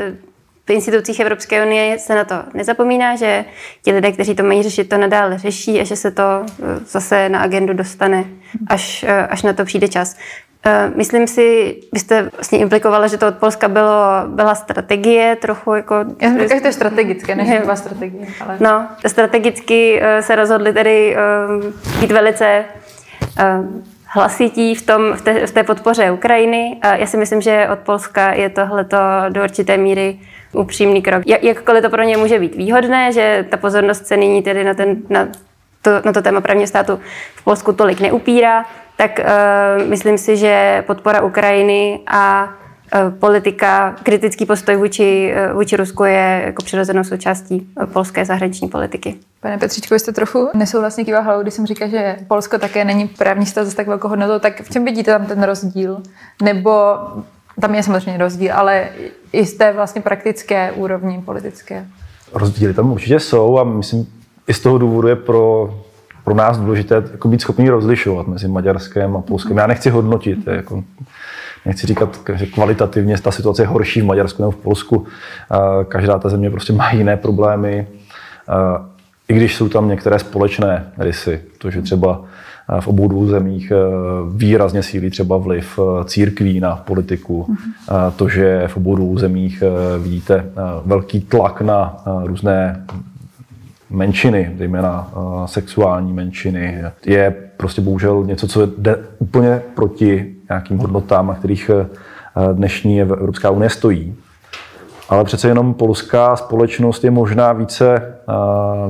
v 0.71 0.73
institucích 0.73 1.21
Evropské 1.21 1.67
unie 1.67 1.99
se 1.99 2.15
na 2.15 2.25
to 2.25 2.35
nezapomíná, 2.55 3.17
že 3.17 3.45
ti 3.83 3.93
lidé, 3.93 4.13
kteří 4.13 4.35
to 4.35 4.43
mají 4.43 4.63
řešit, 4.63 4.89
to 4.89 4.99
nadále 4.99 5.39
řeší 5.39 5.81
a 5.81 5.85
že 5.85 5.97
se 5.97 6.11
to 6.11 6.23
eh, 6.23 6.81
zase 6.87 7.29
na 7.29 7.41
agendu 7.41 7.75
dostane, 7.75 8.25
až, 8.67 9.05
eh, 9.09 9.27
až 9.27 9.43
na 9.43 9.53
to 9.53 9.65
přijde 9.65 9.89
čas. 9.89 10.17
Eh, 10.67 10.91
myslím 10.97 11.27
si, 11.27 11.77
byste 11.93 12.23
vlastně 12.23 12.59
implikovala, 12.59 13.07
že 13.07 13.17
to 13.19 13.29
od 13.29 13.35
Polska 13.35 13.69
bylo, 13.69 14.05
byla 14.27 14.55
strategie 14.55 15.37
trochu 15.37 15.75
jako... 15.75 15.95
Já 15.95 16.29
jsem 16.29 16.41
říkala, 16.41 16.59
že 16.59 16.61
to 16.61 16.67
je 16.67 16.73
strategické, 16.73 17.35
než 17.35 17.61
byla 17.63 17.77
strategie. 17.77 18.27
Ale... 18.41 18.57
No, 18.61 18.89
strategicky 19.07 20.03
se 20.21 20.37
rozhodli 20.37 20.73
tedy 20.73 21.17
být 22.01 22.11
velice 22.11 22.65
hlasití 24.13 24.75
v, 24.75 24.87
tom, 24.87 25.13
v, 25.13 25.23
té, 25.23 25.47
v 25.47 25.53
té 25.53 25.63
podpoře 25.63 26.11
Ukrajiny. 26.11 26.81
Já 26.95 27.07
si 27.07 27.17
myslím, 27.17 27.41
že 27.41 27.69
od 27.73 27.79
Polska 27.79 28.33
je 28.33 28.49
tohleto 28.49 28.97
do 29.29 29.43
určité 29.43 29.77
míry 29.77 30.19
upřímný 30.53 31.03
krok. 31.03 31.23
Jak, 31.27 31.45
jakkoliv 31.45 31.83
to 31.83 31.91
pro 31.91 32.03
ně 32.03 32.17
může 32.17 32.39
být 32.39 32.55
výhodné, 32.55 33.13
že 33.13 33.47
ta 33.51 33.57
pozornost 33.57 34.07
se 34.07 34.17
nyní 34.17 34.43
tedy 34.43 34.65
na, 34.65 34.75
ten, 34.75 34.97
na, 35.09 35.29
to, 35.83 35.91
na 36.05 36.13
to 36.13 36.23
téma 36.23 36.41
právního 36.41 36.67
státu 36.67 37.01
v 37.35 37.45
Polsku 37.45 37.73
tolik 37.73 38.01
neupírá, 38.01 38.65
tak 38.97 39.19
uh, 39.19 39.89
myslím 39.89 40.19
si, 40.19 40.37
že 40.37 40.85
podpora 40.87 41.23
Ukrajiny 41.23 42.01
a 42.07 42.49
politika, 43.19 43.97
kritický 44.03 44.47
postoj 44.47 44.77
vůči, 44.77 45.35
uh, 45.51 45.57
vůči 45.57 45.77
Rusku 45.77 46.05
je 46.05 46.43
jako 46.47 46.63
přirozenou 46.63 47.05
součástí 47.05 47.67
polské 47.93 48.25
zahraniční 48.25 48.69
politiky. 48.69 49.17
Pane 49.41 49.59
Petříčko, 49.59 49.95
vy 49.95 49.99
jste 49.99 50.13
trochu 50.13 50.49
nesouhlasně 50.55 51.05
kýval 51.05 51.23
hlavou, 51.23 51.43
když 51.43 51.55
jsem 51.55 51.67
říkal, 51.67 51.89
že 51.89 52.17
Polsko 52.29 52.59
také 52.59 52.85
není 52.85 53.09
právní 53.09 53.47
stát 53.47 53.65
zase 53.65 53.77
tak 53.77 53.87
velkou 53.87 54.09
hodnotou, 54.09 54.39
tak 54.39 54.63
v 54.63 54.71
čem 54.71 54.85
vidíte 54.85 55.11
tam 55.11 55.27
ten 55.27 55.43
rozdíl? 55.43 56.01
Nebo 56.43 56.73
tam 57.61 57.75
je 57.75 57.83
samozřejmě 57.83 58.19
rozdíl, 58.19 58.53
ale 58.55 58.89
i 59.33 59.47
z 59.47 59.55
té 59.55 59.73
vlastně 59.73 60.03
praktické 60.03 60.73
úrovni 60.73 61.23
politické. 61.25 61.87
Rozdíly 62.33 62.75
tam 62.75 62.93
určitě 62.93 63.21
jsou 63.21 63.59
a 63.59 63.65
myslím, 63.65 64.07
i 64.49 64.55
z 64.55 64.61
toho 64.61 64.79
důvodu 64.79 65.09
je 65.09 65.17
pro, 65.17 65.75
pro 66.25 66.35
nás 66.35 66.59
důležité 66.59 67.03
jako 67.13 67.29
být 67.29 67.41
schopný 67.41 67.71
rozlišovat 67.71 68.27
mezi 68.27 68.49
Maďarskem 68.49 69.17
a 69.17 69.21
Polskem. 69.21 69.57
Já 69.57 69.67
nechci 69.67 69.91
hodnotit, 69.91 70.47
jako, 70.47 70.85
nechci 71.67 71.87
říkat, 71.87 72.21
že 72.35 72.47
kvalitativně 72.47 73.19
ta 73.19 73.31
situace 73.31 73.63
je 73.63 73.67
horší 73.67 74.01
v 74.01 74.05
Maďarsku 74.05 74.43
nebo 74.43 74.51
v 74.51 74.57
Polsku. 74.57 75.07
Každá 75.89 76.19
ta 76.19 76.29
země 76.29 76.51
prostě 76.51 76.73
má 76.73 76.91
jiné 76.91 77.17
problémy. 77.17 77.87
I 79.29 79.35
když 79.35 79.57
jsou 79.57 79.69
tam 79.69 79.89
některé 79.89 80.19
společné 80.19 80.93
rysy, 80.99 81.41
protože 81.59 81.83
třeba 81.83 82.25
v 82.81 82.89
obou 82.89 83.09
dvou 83.09 83.27
zemích 83.27 83.73
eh, 83.73 83.77
výrazně 84.35 84.83
sílí 84.83 85.11
třeba 85.11 85.37
vliv 85.37 85.79
eh, 85.79 86.05
církví 86.05 86.61
na 86.61 86.77
politiku. 86.77 87.57
To, 88.17 88.29
že 88.29 88.65
v 88.67 88.77
obou 88.77 88.97
dvou 88.97 89.19
zemích 89.19 89.63
eh, 89.63 89.99
vidíte 89.99 90.45
velký 90.85 91.21
tlak 91.21 91.61
na 91.61 91.97
různé 92.25 92.87
menšiny, 93.91 94.53
zejména 94.59 95.11
sexuální 95.47 96.13
menšiny, 96.13 96.83
je 97.07 97.35
prostě 97.57 97.81
bohužel 97.81 98.25
něco, 98.25 98.49
co 98.49 98.67
jde 98.67 98.97
úplně 99.19 99.63
proti 99.75 100.35
nějakým 100.49 100.79
hodnotám, 100.79 101.27
na 101.27 101.35
kterých 101.35 101.71
dnešní 102.53 103.01
Evropská 103.01 103.51
unie 103.51 103.71
stojí. 103.71 104.15
Ale 105.09 105.25
přece 105.25 105.49
jenom 105.49 105.75
polská 105.75 106.37
společnost 106.37 107.05
je 107.05 107.11
možná 107.11 107.53
více, 107.53 108.15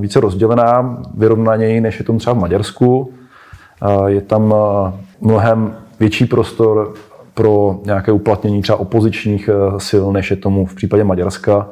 více 0.00 0.20
rozdělená, 0.20 1.02
vyrovnaněji, 1.14 1.80
než 1.80 1.98
je 1.98 2.04
tomu 2.04 2.18
třeba 2.18 2.34
v 2.34 2.38
Maďarsku. 2.38 3.12
Je 4.06 4.20
tam 4.20 4.54
mnohem 5.20 5.74
větší 6.00 6.26
prostor 6.26 6.94
pro 7.34 7.80
nějaké 7.84 8.12
uplatnění 8.12 8.62
třeba 8.62 8.80
opozičních 8.80 9.50
sil, 9.88 10.04
než 10.12 10.30
je 10.30 10.36
tomu 10.36 10.66
v 10.66 10.74
případě 10.74 11.04
Maďarska. 11.04 11.68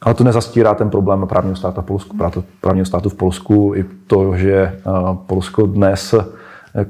Ale 0.00 0.14
to 0.14 0.24
nezastírá 0.24 0.74
ten 0.74 0.90
problém 0.90 1.26
právního 1.28 1.56
státu 1.56 1.80
v 1.80 1.84
Polsku, 1.84 2.16
právního 2.60 2.86
státu 2.86 3.08
v 3.08 3.14
Polsku 3.14 3.72
i 3.76 3.84
to, 4.06 4.36
že 4.36 4.54
e, 4.54 4.72
Polsko 5.26 5.66
dnes 5.66 6.14
e, 6.14 6.24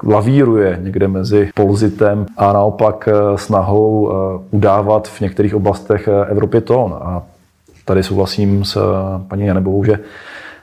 lavíruje 0.05 0.79
někde 0.83 1.09
mezi 1.09 1.51
polzitem 1.55 2.27
a 2.37 2.53
naopak 2.53 3.09
snahou 3.37 4.13
udávat 4.51 5.09
v 5.09 5.21
některých 5.21 5.55
oblastech 5.55 6.09
Evropě 6.29 6.61
tón. 6.61 6.99
A 7.01 7.23
tady 7.85 8.03
souhlasím 8.03 8.65
s 8.65 8.79
paní 9.29 9.47
Janebovou, 9.47 9.85
že, 9.85 9.99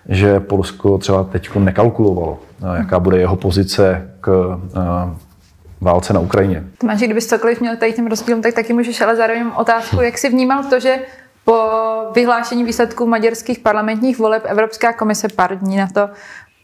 že 0.09 0.39
Polsko 0.39 0.97
třeba 0.97 1.23
teď 1.23 1.55
nekalkulovalo 1.55 2.37
jaká 2.73 2.99
bude 2.99 3.17
jeho 3.17 3.35
pozice 3.35 4.11
k 4.21 4.57
válce 5.81 6.13
na 6.13 6.19
Ukrajině. 6.19 6.63
Tomáš, 6.77 6.99
kdybys 6.99 7.27
cokoliv 7.27 7.61
měl 7.61 7.77
tady 7.77 7.93
tím 7.93 8.07
rozdílem, 8.07 8.41
tak 8.41 8.53
taky 8.53 8.73
můžeš, 8.73 9.01
ale 9.01 9.15
zároveň 9.15 9.51
otázku, 9.55 10.01
jak 10.01 10.17
jsi 10.17 10.29
vnímal 10.29 10.63
to, 10.63 10.79
že 10.79 10.99
po 11.45 11.69
vyhlášení 12.15 12.63
výsledků 12.63 13.07
maďarských 13.07 13.59
parlamentních 13.59 14.19
voleb 14.19 14.43
Evropská 14.45 14.93
komise 14.93 15.27
pár 15.35 15.59
dní 15.59 15.77
na 15.77 15.87
to, 15.87 16.09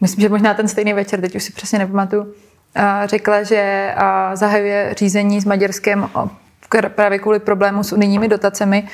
myslím, 0.00 0.22
že 0.22 0.28
možná 0.28 0.54
ten 0.54 0.68
stejný 0.68 0.92
večer, 0.92 1.20
teď 1.20 1.36
už 1.36 1.42
si 1.42 1.52
přesně 1.52 1.78
nepamatuju, 1.78 2.34
řekla, 3.04 3.42
že 3.42 3.94
zahajuje 4.34 4.94
řízení 4.98 5.40
s 5.40 5.44
Maďarskem 5.44 6.10
právě 6.88 7.18
kvůli 7.18 7.38
problému 7.38 7.82
s 7.82 7.92
unijními 7.92 8.28
dotacemi. 8.28 8.88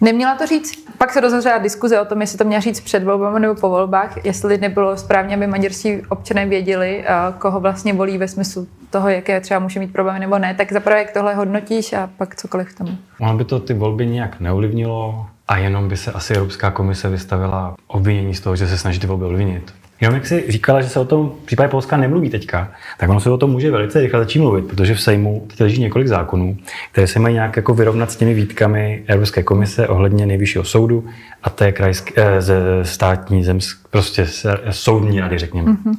Neměla 0.00 0.34
to 0.34 0.46
říct, 0.46 0.72
pak 0.98 1.12
se 1.12 1.20
rozhořela 1.20 1.58
diskuze 1.58 2.00
o 2.00 2.04
tom, 2.04 2.20
jestli 2.20 2.38
to 2.38 2.44
měla 2.44 2.60
říct 2.60 2.80
před 2.80 3.04
volbami 3.04 3.40
nebo 3.40 3.54
po 3.54 3.68
volbách, 3.68 4.24
jestli 4.24 4.58
nebylo 4.58 4.96
správně, 4.96 5.34
aby 5.34 5.46
maďarští 5.46 6.02
občané 6.08 6.46
věděli, 6.46 7.04
koho 7.38 7.60
vlastně 7.60 7.92
volí 7.92 8.18
ve 8.18 8.28
smyslu 8.28 8.68
toho, 8.90 9.08
jaké 9.08 9.40
třeba 9.40 9.60
může 9.60 9.80
mít 9.80 9.92
problémy 9.92 10.20
nebo 10.20 10.38
ne. 10.38 10.54
Tak 10.54 10.72
zaprvé, 10.72 10.98
jak 10.98 11.12
tohle 11.12 11.34
hodnotíš 11.34 11.92
a 11.92 12.10
pak 12.16 12.36
cokoliv 12.36 12.74
k 12.74 12.78
tomu. 12.78 12.98
Ono 13.20 13.36
by 13.36 13.44
to 13.44 13.60
ty 13.60 13.74
volby 13.74 14.06
nějak 14.06 14.40
neovlivnilo 14.40 15.26
a 15.48 15.56
jenom 15.56 15.88
by 15.88 15.96
se 15.96 16.12
asi 16.12 16.34
Evropská 16.34 16.70
komise 16.70 17.08
vystavila 17.08 17.74
obvinění 17.86 18.34
z 18.34 18.40
toho, 18.40 18.56
že 18.56 18.66
se 18.66 18.78
snaží 18.78 19.00
ty 19.00 19.06
volby 19.06 19.24
ovlivnit. 19.24 19.72
Jenom 20.00 20.14
jak 20.14 20.26
jsi 20.26 20.44
říkala, 20.48 20.80
že 20.80 20.88
se 20.88 21.00
o 21.00 21.04
tom 21.04 21.32
v 21.42 21.46
případě 21.46 21.68
Polska 21.68 21.96
nemluví 21.96 22.30
teďka, 22.30 22.72
tak 22.98 23.10
ono 23.10 23.20
se 23.20 23.30
o 23.30 23.36
tom 23.36 23.50
může 23.50 23.70
velice 23.70 24.00
rychle 24.00 24.20
začít 24.20 24.38
mluvit, 24.38 24.66
protože 24.66 24.94
v 24.94 25.00
Sejmu 25.00 25.46
teď 25.50 25.60
leží 25.60 25.80
několik 25.80 26.08
zákonů, 26.08 26.56
které 26.92 27.06
se 27.06 27.18
mají 27.18 27.34
nějak 27.34 27.56
jako 27.56 27.74
vyrovnat 27.74 28.10
s 28.10 28.16
těmi 28.16 28.34
výtkami 28.34 29.04
Evropské 29.06 29.42
komise 29.42 29.88
ohledně 29.88 30.26
nejvyššího 30.26 30.64
soudu 30.64 31.04
a 31.42 31.50
té 31.50 31.72
krajské, 31.72 32.14
eh, 32.16 32.42
ze 32.42 32.60
státní 32.82 33.44
zemsk, 33.44 33.88
prostě 33.90 34.26
soudní 34.70 35.20
rady, 35.20 35.38
řekněme. 35.38 35.72
Mm-hmm. 35.72 35.94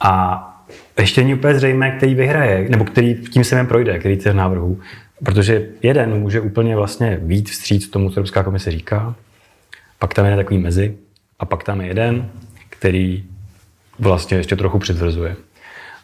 A 0.00 0.50
ještě 1.00 1.20
není 1.20 1.34
úplně 1.34 1.54
zřejmé, 1.54 1.90
který 1.90 2.14
vyhraje, 2.14 2.68
nebo 2.68 2.84
který 2.84 3.14
tím 3.14 3.44
se 3.44 3.64
projde, 3.64 3.98
který 3.98 4.16
těch 4.16 4.34
návrhů. 4.34 4.80
Protože 5.24 5.68
jeden 5.82 6.20
může 6.20 6.40
úplně 6.40 6.76
vlastně 6.76 7.18
víc 7.22 7.50
vstříc 7.50 7.88
tomu, 7.88 8.10
co 8.10 8.16
Evropská 8.16 8.42
komise 8.42 8.70
říká, 8.70 9.14
pak 9.98 10.14
tam 10.14 10.26
je 10.26 10.36
takový 10.36 10.58
mezi, 10.58 10.94
a 11.38 11.44
pak 11.44 11.64
tam 11.64 11.80
je 11.80 11.86
jeden, 11.86 12.28
který 12.70 13.24
vlastně 13.98 14.36
ještě 14.36 14.56
trochu 14.56 14.78
přitvrzuje. 14.78 15.36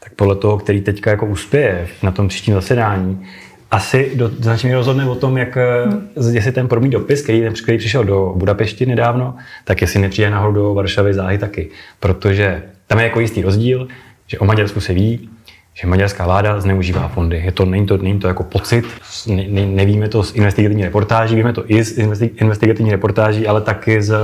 Tak 0.04 0.14
podle 0.14 0.36
toho, 0.36 0.58
který 0.58 0.80
teďka 0.80 1.10
jako 1.10 1.26
uspěje 1.26 1.88
na 2.02 2.10
tom 2.10 2.28
příštím 2.28 2.54
zasedání, 2.54 3.26
asi 3.70 4.12
do 4.14 4.28
značně 4.28 4.74
rozhodne 4.74 5.10
o 5.10 5.14
tom, 5.14 5.38
jak, 5.38 5.56
hmm. 5.56 6.08
jestli 6.32 6.52
ten 6.52 6.68
první 6.68 6.90
dopis, 6.90 7.22
který, 7.22 7.44
který 7.62 7.78
přišel 7.78 8.04
do 8.04 8.32
Budapešti 8.36 8.86
nedávno, 8.86 9.36
tak 9.64 9.80
jestli 9.80 10.00
nepřijde 10.00 10.30
nahoru 10.30 10.52
do 10.52 10.74
Varšavy 10.74 11.14
záhy 11.14 11.38
taky. 11.38 11.70
Protože 12.00 12.62
tam 12.86 12.98
je 12.98 13.04
jako 13.04 13.20
jistý 13.20 13.42
rozdíl, 13.42 13.88
že 14.30 14.38
o 14.38 14.44
Maďarsku 14.44 14.80
se 14.80 14.94
ví, 14.94 15.28
že 15.74 15.86
maďarská 15.86 16.26
vláda 16.26 16.60
zneužívá 16.60 17.08
fondy. 17.08 17.42
Je 17.44 17.52
to, 17.52 17.64
není, 17.64 17.86
to, 17.86 17.96
není 17.96 18.18
to 18.18 18.28
jako 18.28 18.42
pocit, 18.42 18.84
ne, 19.26 19.44
ne, 19.48 19.66
nevíme 19.66 20.08
to 20.08 20.22
z 20.22 20.34
investigativní 20.34 20.84
reportáží, 20.84 21.36
víme 21.36 21.52
to 21.52 21.64
i 21.66 21.84
z 21.84 21.98
investigativní 22.22 22.90
reportáží, 22.90 23.46
ale 23.46 23.60
taky 23.60 24.02
z 24.02 24.14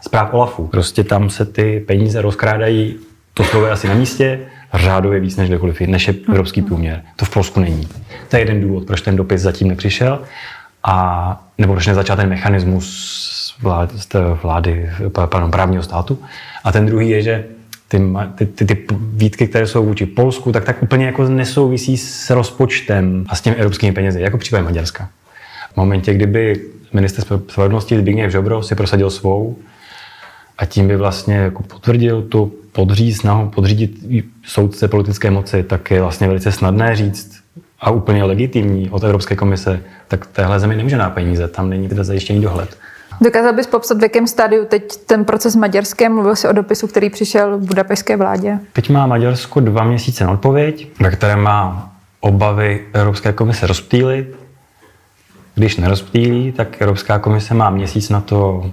zpráv 0.00 0.34
OLAFu. 0.34 0.66
Prostě 0.66 1.04
tam 1.04 1.30
se 1.30 1.44
ty 1.44 1.84
peníze 1.86 2.22
rozkrádají 2.22 2.98
to 3.34 3.44
slovo 3.44 3.66
je 3.66 3.72
asi 3.72 3.88
na 3.88 3.94
místě, 3.94 4.40
řádově 4.74 5.20
víc 5.20 5.36
než 5.36 5.48
kdekoliv, 5.48 5.80
než 5.80 6.08
je 6.08 6.14
evropský 6.28 6.62
průměr. 6.62 7.02
To 7.16 7.24
v 7.24 7.30
Polsku 7.30 7.60
není. 7.60 7.88
To 8.28 8.36
je 8.36 8.42
jeden 8.42 8.60
důvod, 8.60 8.86
proč 8.86 9.00
ten 9.00 9.16
dopis 9.16 9.40
zatím 9.40 9.68
nepřišel. 9.68 10.20
A, 10.84 11.44
nebo 11.58 11.72
proč 11.72 11.86
nezačal 11.86 12.16
ten 12.16 12.28
mechanismus 12.28 13.54
vlády, 13.62 13.94
vlády 14.42 14.90
pardon, 15.26 15.50
právního 15.50 15.82
státu. 15.82 16.18
A 16.64 16.72
ten 16.72 16.86
druhý 16.86 17.10
je, 17.10 17.22
že 17.22 17.44
ty, 17.98 18.46
ty, 18.46 18.46
ty, 18.46 18.74
ty 18.74 18.86
výtky, 19.12 19.46
které 19.46 19.66
jsou 19.66 19.84
vůči 19.84 20.06
Polsku, 20.06 20.52
tak 20.52 20.64
tak 20.64 20.82
úplně 20.82 21.06
jako 21.06 21.28
nesouvisí 21.28 21.96
s 21.96 22.30
rozpočtem 22.30 23.24
a 23.28 23.36
s 23.36 23.40
těmi 23.40 23.56
evropskými 23.56 23.92
penězi, 23.92 24.20
jako 24.20 24.38
případ 24.38 24.60
Maďarska. 24.60 25.08
V 25.72 25.76
momentě, 25.76 26.14
kdyby 26.14 26.60
minister 26.92 27.24
spravedlnosti 27.48 27.98
Zbigněv 27.98 28.32
Žobro 28.32 28.62
si 28.62 28.74
prosadil 28.74 29.10
svou 29.10 29.56
a 30.58 30.64
tím 30.64 30.88
by 30.88 30.96
vlastně 30.96 31.34
jako 31.36 31.62
potvrdil 31.62 32.22
tu 32.22 32.54
podříz, 32.72 33.18
snahu 33.18 33.48
podřídit 33.48 33.90
soudce 34.46 34.88
politické 34.88 35.30
moci, 35.30 35.62
tak 35.62 35.90
je 35.90 36.00
vlastně 36.00 36.26
velice 36.26 36.52
snadné 36.52 36.96
říct 36.96 37.40
a 37.80 37.90
úplně 37.90 38.24
legitimní 38.24 38.90
od 38.90 39.04
Evropské 39.04 39.36
komise, 39.36 39.80
tak 40.08 40.26
téhle 40.26 40.60
zemi 40.60 40.76
nemůže 40.76 40.96
na 40.96 41.10
peníze, 41.10 41.48
tam 41.48 41.70
není 41.70 41.88
teda 41.88 42.04
zajištěný 42.04 42.40
dohled. 42.40 42.76
Dokázal 43.20 43.52
bys 43.52 43.66
popsat, 43.66 43.98
v 43.98 44.02
jakém 44.02 44.26
stádiu 44.26 44.64
teď 44.64 44.96
ten 44.96 45.24
proces 45.24 45.56
maďarské? 45.56 46.08
Mluvil 46.08 46.36
jsi 46.36 46.48
o 46.48 46.52
dopisu, 46.52 46.86
který 46.86 47.10
přišel 47.10 47.58
v 47.58 47.66
budapešské 47.66 48.16
vládě. 48.16 48.58
Teď 48.72 48.90
má 48.90 49.06
Maďarsko 49.06 49.60
dva 49.60 49.84
měsíce 49.84 50.24
na 50.24 50.30
odpověď, 50.30 50.88
ve 51.00 51.10
které 51.10 51.36
má 51.36 51.92
obavy 52.20 52.86
Evropské 52.92 53.32
komise 53.32 53.66
rozptýlit. 53.66 54.36
Když 55.54 55.76
nerozptýlí, 55.76 56.52
tak 56.52 56.82
Evropská 56.82 57.18
komise 57.18 57.54
má 57.54 57.70
měsíc 57.70 58.08
na 58.10 58.20
to 58.20 58.70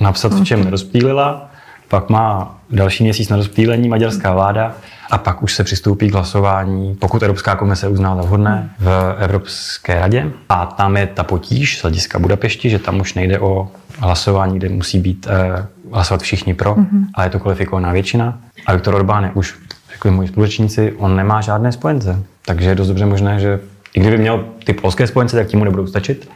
napsat, 0.00 0.32
v 0.32 0.44
čem 0.44 0.64
nerozptýlila. 0.64 1.51
Pak 1.92 2.10
má 2.10 2.56
další 2.70 3.04
měsíc 3.04 3.28
na 3.28 3.36
rozptýlení 3.36 3.88
maďarská 3.88 4.32
vláda 4.34 4.74
a 5.10 5.18
pak 5.18 5.42
už 5.42 5.54
se 5.54 5.64
přistoupí 5.64 6.10
k 6.10 6.14
hlasování, 6.14 6.94
pokud 6.94 7.22
Evropská 7.22 7.56
komise 7.56 7.88
uzná 7.88 8.16
za 8.16 8.22
vhodné, 8.22 8.70
v 8.78 9.16
Evropské 9.18 10.00
radě. 10.00 10.30
A 10.48 10.66
tam 10.66 10.96
je 10.96 11.06
ta 11.06 11.24
potíž 11.24 11.78
z 11.78 11.82
hlediska 11.82 12.18
Budapešti, 12.18 12.70
že 12.70 12.78
tam 12.78 13.00
už 13.00 13.14
nejde 13.14 13.38
o 13.38 13.68
hlasování, 13.98 14.58
kde 14.58 14.68
musí 14.68 14.98
být 14.98 15.26
eh, 15.30 15.66
hlasovat 15.92 16.22
všichni 16.22 16.54
pro, 16.54 16.74
mm-hmm. 16.74 17.04
ale 17.14 17.26
je 17.26 17.30
to 17.30 17.38
kvalifikovaná 17.38 17.92
většina. 17.92 18.38
A 18.66 18.72
Viktor 18.72 18.94
Orbán 18.94 19.24
je 19.24 19.30
už, 19.34 19.54
jako 19.90 20.10
moji 20.10 20.28
společníci, 20.28 20.92
on 20.98 21.16
nemá 21.16 21.40
žádné 21.40 21.72
spojence. 21.72 22.22
Takže 22.46 22.68
je 22.68 22.74
dost 22.74 22.88
dobře 22.88 23.06
možné, 23.06 23.40
že 23.40 23.60
i 23.94 24.00
kdyby 24.00 24.18
měl 24.18 24.44
ty 24.64 24.72
polské 24.72 25.06
spojence, 25.06 25.36
tak 25.36 25.46
tím 25.46 25.58
mu 25.58 25.64
nebudou 25.64 25.86
stačit. 25.86 26.30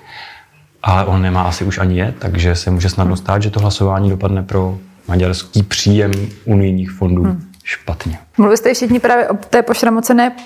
Ale 0.83 1.05
on 1.05 1.23
nemá 1.23 1.43
asi 1.43 1.65
už 1.65 1.79
ani 1.79 1.99
je, 1.99 2.15
takže 2.19 2.55
se 2.55 2.71
může 2.71 2.89
snadno 2.89 3.17
stát, 3.17 3.43
že 3.43 3.51
to 3.51 3.61
hlasování 3.61 4.11
dopadne 4.11 4.43
pro 4.43 4.79
maďarský 5.09 5.63
příjem 5.63 6.13
unijních 6.45 6.91
fondů. 6.91 7.23
Hmm 7.23 7.47
špatně. 7.67 8.19
Mluvili 8.39 8.57
jste 8.57 8.75
všichni 8.75 9.01
právě 9.01 9.29
o 9.29 9.35
té 9.35 9.63
pošramocené 9.63 10.37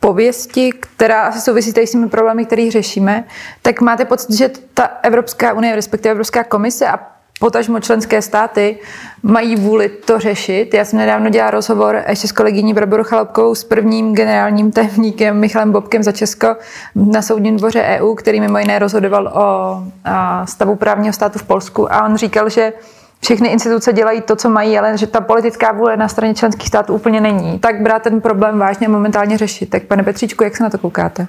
pověsti, 0.00 0.72
která 0.80 1.22
asi 1.22 1.40
souvisí 1.40 1.72
tady 1.72 1.86
s 1.86 1.90
těmi 1.90 2.08
problémy, 2.08 2.46
které 2.46 2.70
řešíme, 2.70 3.24
tak 3.62 3.80
máte 3.80 4.04
pocit, 4.04 4.32
že 4.32 4.50
ta 4.74 4.82
Evropská 4.82 5.52
unie, 5.52 5.76
respektive 5.76 6.10
Evropská 6.10 6.44
komise 6.44 6.86
a 6.88 6.98
potažmo 7.40 7.80
členské 7.80 8.22
státy 8.22 8.78
mají 9.22 9.56
vůli 9.56 9.88
to 9.88 10.18
řešit. 10.18 10.74
Já 10.74 10.84
jsem 10.84 10.98
nedávno 10.98 11.30
dělala 11.30 11.50
rozhovor 11.50 12.02
ještě 12.08 12.28
s 12.28 12.32
kolegyní 12.32 12.74
Barbarou 12.74 13.04
Chalopkou 13.04 13.54
s 13.54 13.64
prvním 13.64 14.14
generálním 14.14 14.72
tajemníkem 14.72 15.40
Michalem 15.40 15.72
Bobkem 15.72 16.02
za 16.02 16.12
Česko 16.12 16.56
na 16.94 17.22
soudním 17.22 17.56
dvoře 17.56 17.82
EU, 17.82 18.14
který 18.14 18.40
mimo 18.40 18.58
jiné 18.58 18.78
rozhodoval 18.78 19.26
o 19.26 19.82
stavu 20.44 20.76
právního 20.76 21.12
státu 21.12 21.38
v 21.38 21.44
Polsku 21.44 21.92
a 21.92 22.04
on 22.04 22.16
říkal, 22.16 22.48
že 22.48 22.72
všechny 23.20 23.48
instituce 23.48 23.92
dělají 23.92 24.20
to, 24.20 24.36
co 24.36 24.48
mají, 24.48 24.78
ale 24.78 24.98
že 24.98 25.06
ta 25.06 25.20
politická 25.20 25.72
vůle 25.72 25.96
na 25.96 26.08
straně 26.08 26.34
členských 26.34 26.68
států 26.68 26.94
úplně 26.94 27.20
není. 27.20 27.58
Tak 27.58 27.82
brát 27.82 28.02
ten 28.02 28.20
problém 28.20 28.58
vážně 28.58 28.86
a 28.86 28.90
momentálně 28.90 29.38
řešit. 29.38 29.70
Tak 29.70 29.82
pane 29.82 30.02
Petříčku, 30.02 30.44
jak 30.44 30.56
se 30.56 30.62
na 30.62 30.70
to 30.70 30.78
koukáte? 30.78 31.26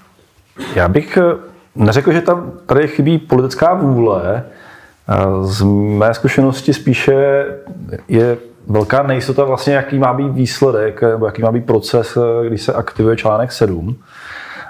Já 0.76 0.88
bych 0.88 1.18
eh, 1.18 1.22
neřekl, 1.76 2.12
že 2.12 2.22
tam 2.22 2.52
tady 2.66 2.88
chybí 2.88 3.18
politická 3.18 3.74
vůle. 3.74 4.44
Eh, 5.10 5.16
z 5.42 5.64
mé 5.98 6.14
zkušenosti 6.14 6.74
spíše 6.74 7.46
je 8.08 8.38
velká 8.68 9.04
nejistota 9.04 9.44
vlastně, 9.44 9.74
jaký 9.74 10.00
má 10.00 10.14
být 10.14 10.32
výsledek, 10.32 11.02
nebo 11.02 11.26
jaký 11.26 11.42
má 11.42 11.52
být 11.52 11.66
proces, 11.66 12.18
eh, 12.18 12.48
když 12.48 12.62
se 12.62 12.74
aktivuje 12.74 13.18
článek 13.18 13.52
7. 13.52 13.96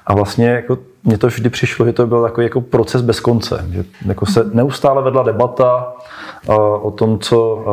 A 0.06 0.14
vlastně 0.14 0.50
jako 0.50 0.78
mně 1.04 1.18
to 1.18 1.28
vždy 1.28 1.50
přišlo, 1.50 1.86
že 1.86 1.94
to 1.94 2.08
byl 2.08 2.24
takový 2.24 2.46
jako 2.46 2.62
proces 2.62 3.02
bez 3.02 3.20
konce. 3.20 3.66
Že 3.70 3.84
jako 4.06 4.26
se 4.26 4.44
neustále 4.54 5.04
vedla 5.04 5.24
debata 5.24 5.94
o 6.82 6.92
tom, 6.92 7.20
co 7.20 7.66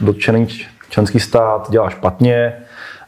dotčený 0.00 0.48
členský 0.90 1.20
stát 1.20 1.70
dělá 1.70 1.90
špatně, 1.90 2.52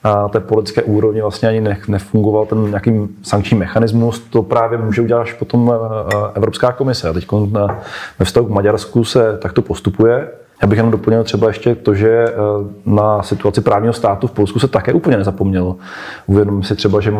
a 0.05 0.29
té 0.29 0.41
politické 0.41 0.83
úrovni 0.83 1.21
vlastně 1.21 1.49
ani 1.49 1.61
nefungoval 1.89 2.47
ten 2.47 2.67
nějaký 2.67 3.09
sankční 3.23 3.59
mechanismus, 3.59 4.21
to 4.21 4.43
právě 4.43 4.79
může 4.79 5.03
udělat 5.03 5.21
až 5.21 5.33
potom 5.33 5.75
Evropská 6.35 6.73
komise. 6.73 7.09
A 7.09 7.13
teď 7.13 7.27
ve 8.19 8.25
vztahu 8.25 8.47
k 8.47 8.51
Maďarsku 8.51 9.05
se 9.05 9.39
takto 9.43 9.63
postupuje. 9.63 10.29
Já 10.63 10.69
bych 10.69 10.77
jenom 10.77 10.91
doplnil 10.91 11.25
třeba 11.25 11.47
ještě 11.47 11.75
to, 11.75 11.95
že 11.95 12.27
na 12.87 13.23
situaci 13.23 13.61
právního 13.61 13.93
státu 13.93 14.27
v 14.27 14.33
Polsku 14.33 14.59
se 14.59 14.69
také 14.69 14.93
úplně 14.93 15.17
nezapomnělo. 15.17 15.77
Uvědomím 16.27 16.63
si 16.63 16.77
třeba, 16.77 17.01
že 17.01 17.15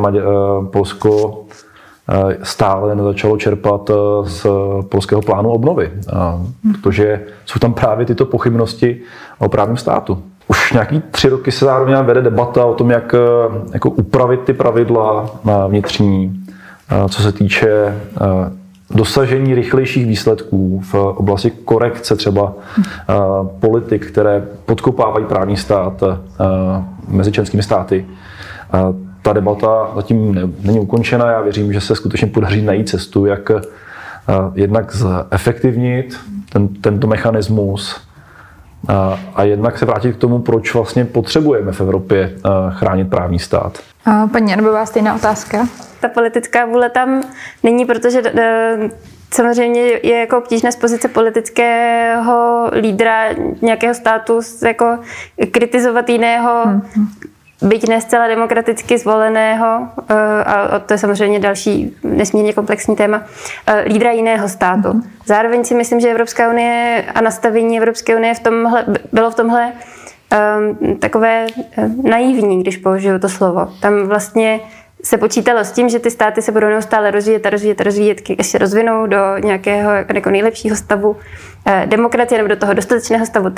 Polsko 0.73 1.41
Eh, 1.51 1.74
stále 2.43 2.95
nezačalo 2.95 3.37
čerpat 3.37 3.91
eh, 3.91 3.95
z 4.29 4.47
polského 4.89 5.23
plánu 5.23 5.51
obnovy, 5.51 5.91
protože 6.73 7.21
jsou 7.47 7.59
tam 7.59 7.75
právě 7.75 8.07
tyto 8.07 8.27
pochybnosti 8.27 9.01
o 9.39 9.49
právním 9.49 9.77
státu. 9.77 10.23
Už 10.49 10.73
nějaký 10.73 11.03
tři 11.11 11.29
roky 11.29 11.53
se 11.53 11.65
zároveň 11.65 11.97
vede 11.97 12.23
debata 12.23 12.65
o 12.65 12.75
tom, 12.75 12.91
jak 12.91 13.15
eh, 13.15 13.19
jako 13.73 13.91
upravit 13.91 14.41
ty 14.41 14.53
pravidla 14.53 15.31
vnitřní, 15.69 16.41
co 17.09 17.23
se 17.23 17.33
týče 17.33 17.95
dosažení 18.91 19.55
rychlejších 19.55 20.07
výsledků 20.07 20.81
v 20.81 20.95
oblasti 20.95 21.51
korekce 21.51 22.17
třeba 22.17 22.53
politik, 23.61 24.07
které 24.07 24.45
podkopávají 24.67 25.27
právní 25.27 25.57
stát 25.57 26.03
mezi 27.09 27.33
členskými 27.33 27.63
státy 27.63 28.07
ta 29.25 29.33
debata 29.33 29.91
zatím 29.95 30.35
ne, 30.35 30.41
není 30.63 30.81
ukončena. 30.81 31.31
Já 31.31 31.41
věřím, 31.41 31.73
že 31.73 31.81
se 31.81 31.97
skutečně 31.97 32.27
podaří 32.27 32.63
najít 32.63 32.89
cestu, 32.89 33.27
jak 33.27 33.51
uh, 33.51 33.61
jednak 34.55 34.95
zefektivnit 34.95 36.21
ten, 36.53 36.69
tento 36.69 37.07
mechanismus 37.07 37.97
uh, 38.89 38.95
a 39.35 39.43
jednak 39.43 39.79
se 39.79 39.87
vrátit 39.87 40.17
k 40.17 40.19
tomu, 40.19 40.39
proč 40.39 40.75
vlastně 40.75 41.05
potřebujeme 41.05 41.73
v 41.73 41.81
Evropě 41.81 42.35
uh, 42.35 42.75
chránit 42.75 43.11
právní 43.11 43.39
stát. 43.39 43.79
A 44.05 44.27
paní 44.27 44.51
Janbová, 44.51 44.87
stejná 44.87 45.15
otázka? 45.15 45.69
Ta 46.01 46.09
politická 46.09 46.67
vůle 46.67 46.91
tam 46.91 47.23
není, 47.63 47.85
protože 47.85 48.23
samozřejmě 49.35 49.81
je 49.83 50.21
jako 50.21 50.39
obtížné 50.39 50.73
z 50.73 50.77
pozice 50.77 51.09
politického 51.09 52.71
lídra 52.81 53.25
nějakého 53.63 53.95
státu 53.95 54.41
jako 54.67 54.99
kritizovat 55.51 56.09
jiného, 56.09 56.63
hmm 56.65 56.83
byť 57.65 57.89
ne 57.89 58.01
zcela 58.01 58.29
demokraticky 58.29 58.99
zvoleného, 58.99 59.89
eh, 60.11 60.15
a 60.45 60.79
to 60.79 60.95
je 60.95 60.99
samozřejmě 60.99 61.41
další 61.41 61.97
nesmírně 62.03 62.53
komplexní 62.53 62.97
téma, 62.97 63.23
eh, 63.67 63.85
lídra 63.87 64.11
jiného 64.11 64.49
státu. 64.49 64.89
Mhm. 64.89 65.11
Zároveň 65.27 65.65
si 65.65 65.75
myslím, 65.75 66.01
že 66.01 66.11
Evropská 66.11 66.51
unie 66.51 67.05
a 67.15 67.21
nastavení 67.21 67.79
Evropské 67.79 68.17
unie 68.17 68.35
v 68.35 68.41
tomhle, 68.41 68.85
bylo 69.13 69.31
v 69.31 69.35
tomhle 69.35 69.73
um, 69.73 70.97
takové 70.97 71.47
naivní, 72.03 72.61
když 72.61 72.77
použiju 72.77 73.19
to 73.19 73.29
slovo. 73.29 73.69
Tam 73.81 74.07
vlastně 74.07 74.61
se 75.05 75.19
počítalo 75.19 75.61
s 75.61 75.73
tím, 75.73 75.89
že 75.89 75.99
ty 75.99 76.11
státy 76.11 76.43
se 76.43 76.53
budou 76.53 76.67
neustále 76.67 77.11
rozvíjet 77.11 77.47
a 77.47 77.51
rozvíjet 77.51 77.81
a 77.81 77.85
rozvíjet, 77.85 78.21
až 78.39 78.47
se 78.47 78.59
rozvinou 78.59 79.07
do 79.07 79.39
nějakého 79.39 79.91
jako 80.15 80.31
nejlepšího 80.31 80.77
stavu 80.77 81.17
demokracie 81.85 82.39
nebo 82.39 82.49
do 82.49 82.57
toho 82.57 82.75
dostatečného 82.75 83.27
stavu 83.27 83.51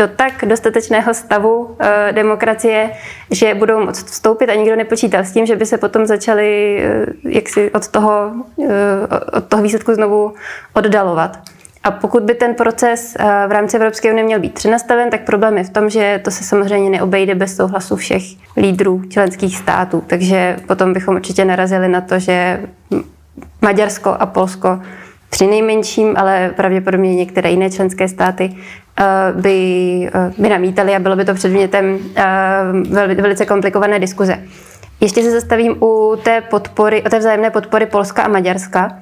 do 0.00 0.08
tak 0.08 0.44
dostatečného 0.44 1.14
stavu 1.14 1.76
e, 1.78 2.12
demokracie, 2.12 2.90
že 3.30 3.54
budou 3.54 3.84
moct 3.84 4.06
vstoupit 4.06 4.48
a 4.50 4.54
nikdo 4.54 4.76
nepočítal 4.76 5.20
s 5.20 5.32
tím, 5.32 5.46
že 5.46 5.56
by 5.56 5.66
se 5.66 5.78
potom 5.78 6.06
začali 6.06 6.80
e, 6.82 7.06
jaksi 7.28 7.70
od 7.70 7.88
toho, 7.88 8.32
e, 8.68 9.36
od 9.36 9.44
toho 9.44 9.62
výsledku 9.62 9.94
znovu 9.94 10.34
oddalovat. 10.72 11.36
A 11.84 11.90
pokud 11.90 12.22
by 12.22 12.34
ten 12.34 12.54
proces 12.54 13.16
v 13.48 13.52
rámci 13.52 13.76
Evropské 13.76 14.12
unie 14.12 14.24
měl 14.24 14.40
být 14.40 14.54
přenastaven, 14.54 15.10
tak 15.10 15.24
problém 15.24 15.58
je 15.58 15.64
v 15.64 15.70
tom, 15.70 15.90
že 15.90 16.20
to 16.24 16.30
se 16.30 16.44
samozřejmě 16.44 16.90
neobejde 16.90 17.34
bez 17.34 17.56
souhlasu 17.56 17.96
všech 17.96 18.22
lídrů 18.56 19.02
členských 19.08 19.56
států. 19.56 20.04
Takže 20.06 20.56
potom 20.66 20.92
bychom 20.92 21.14
určitě 21.14 21.44
narazili 21.44 21.88
na 21.88 22.00
to, 22.00 22.18
že 22.18 22.60
Maďarsko 23.62 24.10
a 24.10 24.26
Polsko 24.26 24.80
při 25.30 25.46
nejmenším, 25.46 26.14
ale 26.16 26.50
pravděpodobně 26.56 27.14
některé 27.14 27.50
jiné 27.50 27.70
členské 27.70 28.08
státy 28.08 28.56
eh, 28.98 29.04
by, 29.32 30.10
eh, 30.14 30.32
by 30.38 30.48
namítali 30.48 30.94
a 30.94 30.98
bylo 30.98 31.16
by 31.16 31.24
to 31.24 31.34
předmětem 31.34 31.98
eh, 32.16 33.14
velice 33.14 33.46
komplikované 33.46 33.98
diskuze. 33.98 34.38
Ještě 35.00 35.22
se 35.22 35.30
zastavím 35.30 35.82
u 35.82 36.16
té 36.24 36.40
podpory, 36.40 37.02
o 37.02 37.08
té 37.08 37.18
vzájemné 37.18 37.50
podpory 37.50 37.86
Polska 37.86 38.22
a 38.22 38.28
Maďarska. 38.28 38.98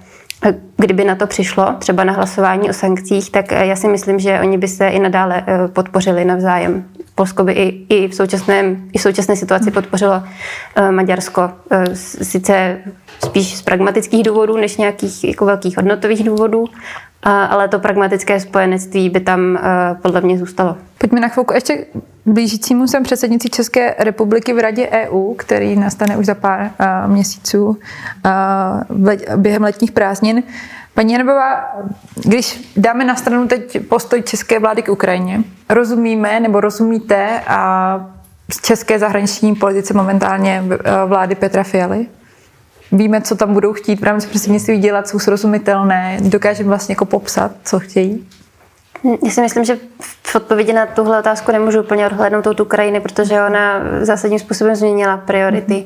Kdyby 0.77 1.05
na 1.05 1.14
to 1.14 1.27
přišlo, 1.27 1.74
třeba 1.79 2.05
na 2.05 2.12
hlasování 2.12 2.70
o 2.70 2.72
sankcích, 2.72 3.31
tak 3.31 3.53
já 3.53 3.77
si 3.77 3.88
myslím, 3.88 4.18
že 4.18 4.40
oni 4.40 4.59
by 4.59 4.68
se 4.68 4.88
i 4.88 4.98
nadále 4.98 5.44
podpořili 5.72 6.24
navzájem. 6.24 6.85
Polsko 7.14 7.44
by 7.44 7.53
i, 7.53 7.87
i, 7.88 8.09
v, 8.09 8.14
současném, 8.14 8.88
i 8.92 8.98
v 8.98 9.03
současné 9.03 9.37
situaci 9.37 9.70
podpořilo 9.70 10.22
uh, 10.79 10.90
Maďarsko. 10.90 11.51
Sice 12.22 12.79
spíš 13.24 13.57
z 13.57 13.62
pragmatických 13.62 14.22
důvodů, 14.22 14.57
než 14.57 14.77
nějakých 14.77 15.24
jako 15.24 15.44
velkých 15.46 15.77
hodnotových 15.77 16.24
důvodů, 16.24 16.64
ale 17.22 17.68
to 17.68 17.79
pragmatické 17.79 18.40
spojenectví 18.40 19.11
by 19.11 19.20
tam 19.20 19.59
podle 20.03 20.20
mě 20.20 20.38
zůstalo. 20.38 20.77
Pojďme 20.99 21.21
na 21.21 21.29
chvilku 21.29 21.55
ještě 21.55 21.87
blížícímu 22.27 22.87
sem 22.87 23.03
předsednici 23.03 23.51
České 23.51 23.95
republiky 23.99 24.53
v 24.53 24.59
Radě 24.59 24.89
EU, 24.89 25.35
který 25.35 25.77
nastane 25.77 26.17
už 26.17 26.27
za 26.27 26.35
pár 26.35 26.61
uh, 26.61 27.13
měsíců 27.13 27.67
uh, 27.67 27.77
během 29.37 29.63
letních 29.63 29.93
prázdnin. 29.93 30.43
Paní 30.95 31.13
Janebová, 31.13 31.77
když 32.25 32.73
dáme 32.77 33.05
na 33.05 33.17
stranu 33.17 33.49
teď 33.49 33.89
postoj 33.89 34.23
české 34.23 34.59
vlády 34.59 34.83
k 34.83 34.89
Ukrajině, 34.89 35.43
rozumíme 35.69 36.41
nebo 36.41 36.61
rozumíte 36.61 37.41
a 37.47 38.11
z 38.53 38.61
české 38.63 38.99
zahraniční 38.99 39.55
politice 39.55 39.95
momentálně 39.95 40.65
vlády 41.07 41.35
Petra 41.35 41.63
Fialy? 41.63 42.07
Víme, 42.93 43.21
co 43.21 43.37
tam 43.37 43.55
budou 43.55 43.73
chtít 43.73 44.01
v 44.01 44.05
rámci 44.05 44.29
předsednictví 44.29 44.79
dělat, 44.79 45.09
jsou 45.09 45.19
srozumitelné, 45.19 46.19
dokážeme 46.21 46.69
vlastně 46.69 46.93
jako 46.93 47.05
popsat, 47.05 47.53
co 47.65 47.81
chtějí? 47.81 48.27
Já 49.25 49.31
si 49.31 49.41
myslím, 49.41 49.65
že 49.65 49.79
v 50.23 50.37
odpovědi 50.37 50.73
na 50.73 50.87
tuhle 50.87 51.19
otázku 51.19 51.53
nemůžu 51.53 51.81
úplně 51.81 52.07
odhlednout 52.07 52.57
tu 52.57 52.65
Ukrajiny, 52.65 53.01
protože 53.01 53.43
ona 53.43 53.81
zásadním 54.01 54.39
způsobem 54.39 54.77
změnila 54.77 55.17
priority 55.17 55.85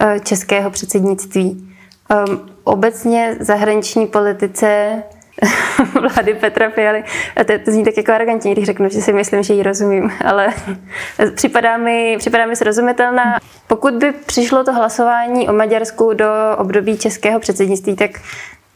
mm-hmm. 0.00 0.22
českého 0.22 0.70
předsednictví. 0.70 1.74
Um, 2.28 2.50
obecně 2.64 3.36
zahraniční 3.40 4.06
politice 4.06 5.02
vlády 6.00 6.34
Petra 6.34 6.70
Fialy. 6.70 7.04
A 7.36 7.44
to, 7.44 7.52
to 7.64 7.70
zní 7.70 7.84
tak 7.84 7.96
jako 7.96 8.12
arrogantně, 8.12 8.52
když 8.52 8.64
řeknu, 8.64 8.88
že 8.88 9.00
si 9.00 9.12
myslím, 9.12 9.42
že 9.42 9.54
ji 9.54 9.62
rozumím, 9.62 10.12
ale 10.24 10.48
připadá 11.34 11.76
mi, 11.76 12.16
připadá 12.18 12.46
mi 12.46 12.56
srozumitelná. 12.56 13.38
Pokud 13.66 13.94
by 13.94 14.12
přišlo 14.12 14.64
to 14.64 14.72
hlasování 14.72 15.48
o 15.48 15.52
Maďarsku 15.52 16.12
do 16.14 16.26
období 16.58 16.98
českého 16.98 17.40
předsednictví, 17.40 17.96
tak 17.96 18.10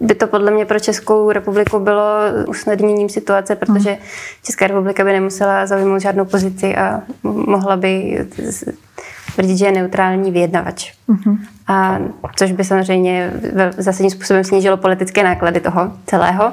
by 0.00 0.14
to 0.14 0.26
podle 0.26 0.50
mě 0.50 0.66
pro 0.66 0.80
Českou 0.80 1.30
republiku 1.30 1.78
bylo 1.78 2.04
usnadněním 2.48 3.08
situace, 3.08 3.56
protože 3.56 3.98
Česká 4.42 4.66
republika 4.66 5.04
by 5.04 5.12
nemusela 5.12 5.66
zaujmout 5.66 6.00
žádnou 6.00 6.24
pozici 6.24 6.76
a 6.76 7.02
mohla 7.22 7.76
by 7.76 8.18
tvrdit, 9.34 9.56
že 9.56 9.66
je 9.66 9.72
neutrální 9.72 10.30
vyjednavač. 10.30 10.92
Uh-huh. 11.08 11.38
A 11.68 11.98
což 12.36 12.52
by 12.52 12.64
samozřejmě 12.64 13.32
zásadním 13.78 14.10
způsobem 14.10 14.44
snížilo 14.44 14.76
politické 14.76 15.22
náklady 15.22 15.60
toho 15.60 15.92
celého. 16.06 16.52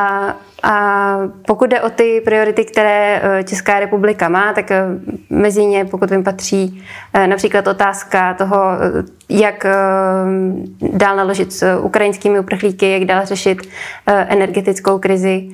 A, 0.00 0.34
a 0.64 1.18
pokud 1.46 1.70
jde 1.70 1.80
o 1.80 1.90
ty 1.90 2.22
priority, 2.24 2.64
které 2.64 3.20
e, 3.22 3.44
Česká 3.44 3.80
republika 3.80 4.28
má, 4.28 4.52
tak 4.52 4.70
e, 4.70 4.84
mezi 5.30 5.66
ně, 5.66 5.84
pokud 5.84 6.10
vím, 6.10 6.24
patří 6.24 6.84
e, 7.14 7.26
například 7.26 7.66
otázka 7.66 8.34
toho, 8.34 8.58
jak 9.28 9.66
dál 10.92 11.16
naložit 11.16 11.52
s 11.52 11.78
ukrajinskými 11.78 12.40
uprchlíky, 12.40 12.90
jak 12.90 13.04
dál 13.04 13.26
řešit 13.26 13.58
energetickou 14.06 14.98
krizi 14.98 15.48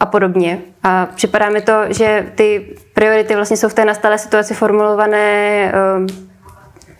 a 0.00 0.06
podobně. 0.06 0.58
A 0.82 1.06
připadá 1.14 1.50
mi 1.50 1.60
to, 1.60 1.72
že 1.88 2.26
ty 2.34 2.76
priority 2.94 3.34
vlastně 3.34 3.56
jsou 3.56 3.68
v 3.68 3.74
té 3.74 3.84
nastalé 3.84 4.18
situaci 4.18 4.54
formulované 4.54 5.72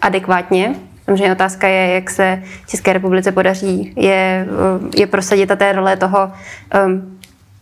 adekvátně. 0.00 0.74
Samozřejmě 1.04 1.32
otázka 1.32 1.68
je, 1.68 1.94
jak 1.94 2.10
se 2.10 2.42
České 2.66 2.92
republice 2.92 3.32
podaří 3.32 3.92
je, 3.96 4.46
je 4.96 5.06
prosadit 5.06 5.50
a 5.50 5.56
té 5.56 5.72
role 5.72 5.96
toho 5.96 6.32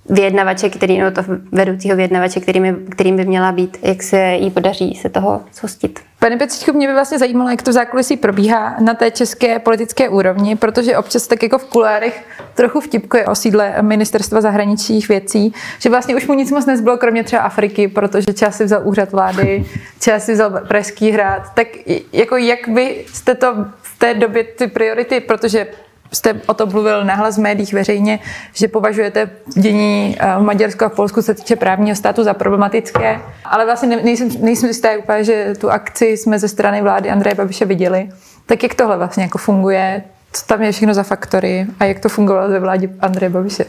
vyjednavače, 0.08 0.70
který, 0.70 0.98
no 0.98 1.10
to 1.10 1.22
vedoucího 1.52 1.96
vyjednavače, 1.96 2.40
kterým, 2.40 2.86
kterým 2.90 3.16
by 3.16 3.24
měla 3.24 3.52
být, 3.52 3.78
jak 3.82 4.02
se 4.02 4.34
jí 4.34 4.50
podaří 4.50 4.94
se 4.94 5.08
toho 5.08 5.42
zhostit. 5.54 6.00
Pane 6.18 6.36
Pecíčku, 6.36 6.72
mě 6.72 6.86
by 6.86 6.92
vlastně 6.92 7.18
zajímalo, 7.18 7.50
jak 7.50 7.62
to 7.62 7.70
v 7.70 7.74
zákulisí 7.74 8.16
probíhá 8.16 8.76
na 8.80 8.94
té 8.94 9.10
české 9.10 9.58
politické 9.58 10.08
úrovni, 10.08 10.56
protože 10.56 10.96
občas 10.96 11.26
tak 11.26 11.42
jako 11.42 11.58
v 11.58 11.64
kulárech 11.64 12.24
trochu 12.54 12.80
vtipkuje 12.80 13.26
o 13.26 13.34
sídle 13.34 13.74
ministerstva 13.80 14.40
zahraničních 14.40 15.08
věcí, 15.08 15.54
že 15.78 15.90
vlastně 15.90 16.16
už 16.16 16.26
mu 16.26 16.34
nic 16.34 16.50
moc 16.50 16.66
nezbylo, 16.66 16.96
kromě 16.96 17.24
třeba 17.24 17.42
Afriky, 17.42 17.88
protože 17.88 18.32
čas 18.32 18.56
si 18.56 18.64
vzal 18.64 18.80
úřad 18.84 19.12
vlády, 19.12 19.64
čas 20.00 20.24
si 20.24 20.32
vzal 20.32 20.60
Pražský 20.68 21.10
hrad. 21.10 21.54
Tak 21.54 21.68
jako 22.12 22.36
jak 22.36 22.68
by 22.68 23.04
jste 23.12 23.34
to 23.34 23.54
v 23.82 23.98
té 23.98 24.14
době 24.14 24.44
ty 24.44 24.66
priority, 24.66 25.20
protože 25.20 25.66
jste 26.14 26.40
o 26.46 26.54
tom 26.54 26.72
mluvil 26.72 27.04
nahlas 27.04 27.36
v 27.36 27.40
médiích 27.40 27.74
veřejně, 27.74 28.18
že 28.52 28.68
považujete 28.68 29.30
dění 29.54 30.16
eh, 30.18 30.34
v 30.38 30.42
Maďarsku 30.42 30.84
a 30.84 30.88
v 30.88 30.92
Polsku 30.92 31.22
se 31.22 31.34
týče 31.34 31.56
právního 31.56 31.96
státu 31.96 32.24
za 32.24 32.34
problematické, 32.34 33.20
ale 33.44 33.64
vlastně 33.64 33.96
nejsem, 33.96 34.28
nejsem 34.40 34.68
jistá 34.68 34.88
úplně, 34.98 35.24
že 35.24 35.52
tu 35.58 35.70
akci 35.70 36.06
jsme 36.06 36.38
ze 36.38 36.48
strany 36.48 36.82
vlády 36.82 37.10
Andreje 37.10 37.34
Babiše 37.34 37.64
viděli. 37.64 38.08
Tak 38.46 38.62
jak 38.62 38.74
tohle 38.74 38.96
vlastně 38.96 39.22
jako 39.22 39.38
funguje? 39.38 40.02
Co 40.32 40.46
tam 40.46 40.62
je 40.62 40.72
všechno 40.72 40.94
za 40.94 41.02
faktory 41.02 41.66
a 41.80 41.84
jak 41.84 42.00
to 42.00 42.08
fungovalo 42.08 42.48
ve 42.48 42.60
vládě 42.60 42.90
Andreje 43.00 43.30
Babiše? 43.30 43.64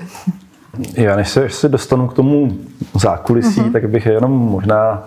Já 0.93 1.15
než 1.15 1.29
se, 1.29 1.49
se 1.49 1.69
dostanu 1.69 2.07
k 2.07 2.13
tomu 2.13 2.57
zákulisí, 2.93 3.61
uh-huh. 3.61 3.71
tak 3.71 3.89
bych 3.89 4.05
jenom 4.05 4.31
možná 4.31 5.03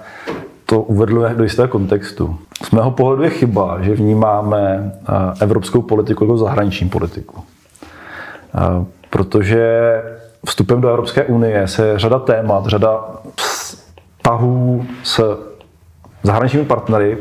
to 0.70 0.80
uvedl 0.80 1.28
do 1.34 1.42
jistého 1.42 1.68
kontextu. 1.68 2.38
Z 2.62 2.70
mého 2.70 2.90
pohledu 2.90 3.22
je 3.22 3.30
chyba, 3.30 3.78
že 3.80 3.94
vnímáme 3.94 4.92
eh, 4.92 5.12
evropskou 5.40 5.82
politiku 5.82 6.24
jako 6.24 6.38
zahraniční 6.38 6.88
politiku. 6.88 7.44
Eh, 8.54 8.84
protože 9.10 9.92
vstupem 10.46 10.80
do 10.80 10.88
Evropské 10.88 11.24
unie 11.24 11.68
se 11.68 11.98
řada 11.98 12.18
témat, 12.18 12.66
řada 12.66 13.04
vztahů 13.36 14.86
s 15.02 15.38
zahraničními 16.22 16.64
partnery 16.66 17.18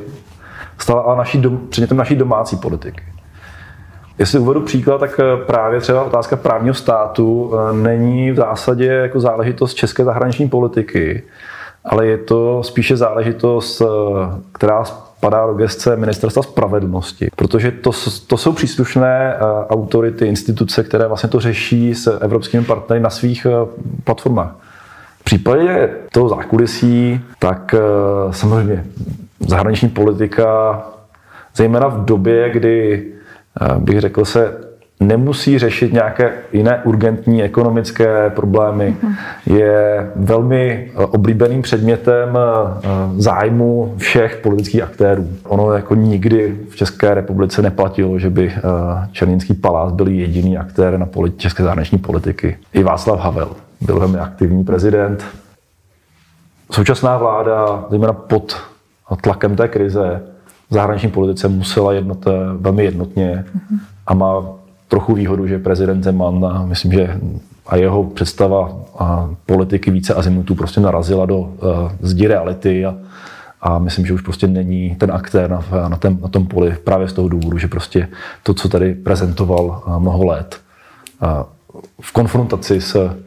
stala 0.78 1.16
naší 1.16 1.38
dom, 1.38 1.68
předmětem 1.70 1.98
naší 1.98 2.16
domácí 2.16 2.56
politiky. 2.56 3.04
Jestli 4.20 4.40
uvedu 4.40 4.62
příklad, 4.62 4.98
tak 4.98 5.20
eh, 5.20 5.46
právě 5.46 5.80
třeba 5.82 6.04
otázka 6.04 6.36
právního 6.36 6.76
státu 6.76 7.54
není 7.72 8.32
v 8.32 8.36
zásadě 8.36 8.86
jako 8.86 9.20
záležitost 9.20 9.74
české 9.74 10.04
zahraniční 10.04 10.50
politiky, 10.50 11.24
ale 11.88 12.08
je 12.08 12.18
to 12.18 12.64
spíše 12.64 12.98
záležitost, 12.98 13.82
která 14.52 14.86
spadá 15.18 15.48
do 15.48 15.54
gestce 15.54 15.96
Ministerstva 15.96 16.44
spravedlnosti, 16.44 17.28
protože 17.36 17.72
to, 17.72 17.92
to 18.28 18.38
jsou 18.38 18.54
příslušné 18.54 19.34
eh, 19.36 19.40
autority, 19.70 20.26
instituce, 20.26 20.84
které 20.84 21.08
vlastně 21.08 21.30
to 21.30 21.40
řeší 21.40 21.96
s 21.96 22.20
evropskými 22.22 22.64
partnery 22.66 23.02
na 23.02 23.10
svých 23.10 23.46
eh, 23.46 23.50
platformách. 24.04 24.56
V 25.20 25.24
případě 25.24 25.90
toho 26.12 26.30
zákulisí, 26.30 27.22
tak 27.40 27.74
eh, 27.74 27.80
samozřejmě 28.34 28.86
zahraniční 29.40 29.90
politika, 29.90 30.82
zejména 31.56 31.88
v 31.88 32.06
době, 32.06 32.50
kdy 32.50 33.06
bych 33.80 34.00
řekl 34.00 34.26
se 34.26 34.58
nemusí 35.00 35.60
řešit 35.60 35.94
nějaké 35.94 36.34
jiné 36.54 36.82
urgentní 36.84 37.44
ekonomické 37.44 38.30
problémy. 38.30 38.98
Je 39.46 40.12
velmi 40.16 40.92
eh, 40.92 41.06
oblíbeným 41.06 41.62
předmětem 41.62 42.38
eh, 42.38 42.90
zájmu 43.18 43.94
všech 43.98 44.38
politických 44.38 44.84
aktérů. 44.84 45.28
Ono 45.44 45.72
jako 45.72 45.96
nikdy 45.96 46.58
v 46.70 46.76
České 46.76 47.14
republice 47.14 47.62
neplatilo, 47.62 48.20
že 48.20 48.30
by 48.30 48.54
eh, 48.56 48.62
Černínský 49.12 49.54
palác 49.54 49.94
byl 49.94 50.08
jediný 50.08 50.58
aktér 50.58 50.98
na 50.98 51.06
poli 51.06 51.32
české 51.32 51.64
zahraniční 51.64 51.98
politiky. 51.98 52.58
I 52.74 52.84
Václav 52.84 53.20
Havel 53.20 53.50
byl 53.82 54.00
velmi 54.00 54.20
aktivní 54.20 54.64
prezident. 54.64 55.24
Současná 56.72 57.18
vláda, 57.18 57.86
zejména 57.90 58.14
pod 58.14 58.58
tlakem 59.22 59.56
té 59.56 59.68
krize, 59.68 60.22
v 60.70 60.74
zahraniční 60.74 61.10
politice 61.10 61.48
musela 61.48 61.94
jednat 61.94 62.18
velmi 62.60 62.84
jednotně 62.84 63.46
a 64.08 64.14
má 64.14 64.57
trochu 64.88 65.14
výhodu, 65.14 65.48
že 65.48 65.60
prezident 65.60 66.04
Zeman, 66.04 66.46
a 66.46 66.66
myslím, 66.66 66.92
že 66.92 67.20
a 67.68 67.76
jeho 67.76 68.04
představa 68.04 68.72
a 69.00 69.30
politiky 69.46 69.92
více 69.92 70.14
azimutů 70.14 70.56
prostě 70.56 70.80
narazila 70.80 71.26
do 71.26 71.38
uh, 71.38 71.50
zdi 72.02 72.28
reality 72.28 72.86
a, 72.86 72.96
a 73.62 73.80
myslím, 73.80 74.06
že 74.06 74.14
už 74.14 74.22
prostě 74.22 74.48
není 74.48 74.96
ten 74.96 75.12
aktér 75.12 75.50
na, 75.50 75.64
na, 75.88 75.98
tém, 75.98 76.20
na 76.22 76.28
tom 76.28 76.48
poli 76.48 76.76
právě 76.84 77.08
z 77.08 77.14
toho 77.14 77.30
důvodu, 77.30 77.58
že 77.58 77.68
prostě 77.68 78.08
to, 78.44 78.54
co 78.54 78.70
tady 78.70 78.94
prezentoval 78.94 79.66
uh, 79.66 80.00
mnoho 80.00 80.26
let. 80.26 80.60
Uh, 81.24 81.30
v 82.02 82.12
konfrontaci 82.12 82.82
s 82.82 83.18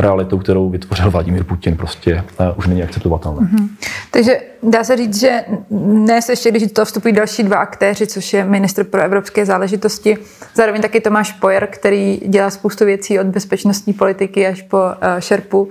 realitou, 0.00 0.38
kterou 0.38 0.70
vytvořil 0.70 1.10
Vladimír 1.10 1.44
Putin, 1.44 1.76
prostě 1.76 2.24
uh, 2.40 2.46
už 2.56 2.66
není 2.66 2.82
akceptovatelné. 2.82 3.40
Mm-hmm. 3.40 3.68
Takže 4.10 4.40
dá 4.62 4.84
se 4.84 4.96
říct, 4.96 5.20
že 5.20 5.44
dnes 5.70 6.28
ještě, 6.28 6.50
když 6.50 6.72
to 6.72 6.84
vstupují 6.84 7.14
další 7.14 7.42
dva 7.42 7.56
aktéři, 7.56 8.06
což 8.06 8.32
je 8.32 8.44
ministr 8.44 8.84
pro 8.84 9.00
evropské 9.00 9.46
záležitosti, 9.46 10.18
zároveň 10.54 10.82
taky 10.82 11.00
Tomáš 11.00 11.32
Pojer, 11.32 11.68
který 11.72 12.20
dělá 12.26 12.50
spoustu 12.50 12.84
věcí 12.84 13.18
od 13.18 13.26
bezpečnostní 13.26 13.92
politiky 13.92 14.46
až 14.46 14.62
po 14.62 14.76
uh, 14.76 14.92
šerpu 15.18 15.62
uh, 15.62 15.68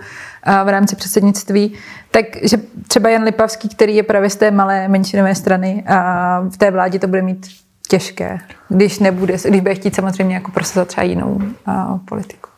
v 0.64 0.70
rámci 0.70 0.96
předsednictví, 0.96 1.74
takže 2.12 2.58
třeba 2.88 3.10
Jan 3.10 3.24
Lipavský, 3.24 3.70
který 3.70 3.96
je 3.96 4.04
právě 4.04 4.30
z 4.30 4.36
té 4.36 4.52
malé 4.52 4.88
menšinové 4.88 5.36
strany 5.36 5.84
a 5.88 6.40
v 6.50 6.58
té 6.58 6.72
vládě 6.72 7.00
to 7.00 7.08
bude 7.08 7.22
mít 7.22 7.48
těžké, 7.90 8.38
když 8.70 9.00
nebude, 9.00 9.34
když 9.48 9.62
bude 9.62 9.76
chtít 9.76 9.96
samozřejmě 9.96 10.36
jako 10.36 10.52
prosazovat 10.52 10.88
třeba 10.88 11.04
jinou 11.04 11.42
uh, 11.68 11.98
politiku. 12.06 12.50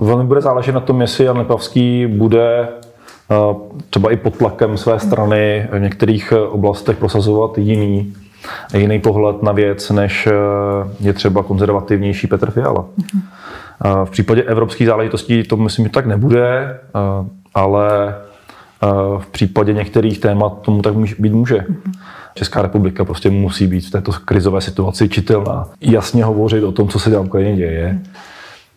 Velmi 0.00 0.24
bude 0.24 0.40
záležet 0.40 0.72
na 0.72 0.80
tom, 0.80 1.00
jestli 1.00 1.24
Jan 1.24 1.38
Lipavský 1.38 2.06
bude 2.06 2.68
třeba 3.90 4.12
i 4.12 4.16
pod 4.16 4.36
tlakem 4.36 4.76
své 4.76 4.98
strany 4.98 5.68
v 5.72 5.78
některých 5.78 6.32
oblastech 6.50 6.96
prosazovat 6.96 7.58
jiný, 7.58 8.14
jiný 8.74 9.00
pohled 9.00 9.42
na 9.42 9.52
věc, 9.52 9.90
než 9.90 10.28
je 11.00 11.12
třeba 11.12 11.42
konzervativnější 11.42 12.26
Petr 12.26 12.50
Fiala. 12.50 12.84
V 14.04 14.10
případě 14.10 14.42
evropských 14.42 14.86
záležitostí 14.86 15.42
to 15.42 15.56
myslím, 15.56 15.84
že 15.84 15.90
tak 15.90 16.06
nebude, 16.06 16.78
ale 17.54 18.14
v 19.18 19.26
případě 19.26 19.72
některých 19.72 20.18
témat 20.18 20.62
tomu 20.62 20.82
tak 20.82 20.94
být 20.94 21.32
může. 21.32 21.64
Česká 22.34 22.62
republika 22.62 23.04
prostě 23.04 23.30
musí 23.30 23.66
být 23.66 23.86
v 23.86 23.90
této 23.90 24.12
krizové 24.24 24.60
situaci 24.60 25.08
čitelná. 25.08 25.68
Jasně 25.80 26.24
hovořit 26.24 26.64
o 26.64 26.72
tom, 26.72 26.88
co 26.88 26.98
se 26.98 27.10
v 27.10 27.20
Ukrajině 27.20 27.56
děje. 27.56 27.98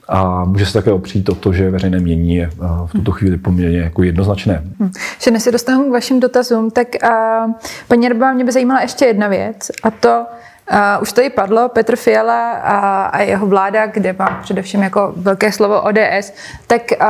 A 0.08 0.46
může 0.46 0.66
se 0.66 0.74
také 0.74 0.92
opřít 0.92 1.30
o 1.30 1.36
to, 1.36 1.54
že 1.54 1.70
veřejné 1.70 2.00
mění 2.00 2.36
je 2.36 2.50
v 2.86 2.92
tuto 2.92 3.12
chvíli 3.12 3.38
poměrně 3.38 3.80
jako 3.80 4.04
jednoznačné. 4.04 4.64
Hmm. 4.80 4.92
Že 5.20 5.32
než 5.32 5.44
se 5.44 5.52
dostanu 5.52 5.90
k 5.90 5.92
vašim 5.92 6.20
dotazům, 6.20 6.72
tak 6.72 7.04
a, 7.04 7.46
paní 7.88 8.10
Rba, 8.10 8.34
mě 8.34 8.44
by 8.44 8.52
zajímala 8.52 8.82
ještě 8.82 9.06
jedna 9.06 9.28
věc 9.28 9.72
a 9.84 9.92
to, 9.92 10.26
Uh, 10.72 11.02
už 11.02 11.14
tady 11.14 11.30
padlo 11.30 11.70
Petr 11.70 11.96
Fiala 11.96 12.52
a, 12.52 13.06
a 13.06 13.22
jeho 13.22 13.48
vláda, 13.48 13.86
kde 13.86 14.16
má 14.20 14.40
především 14.44 14.84
jako 14.84 15.14
velké 15.16 15.52
slovo 15.52 15.82
ODS, 15.82 16.34
tak 16.68 16.82
uh, 17.02 17.08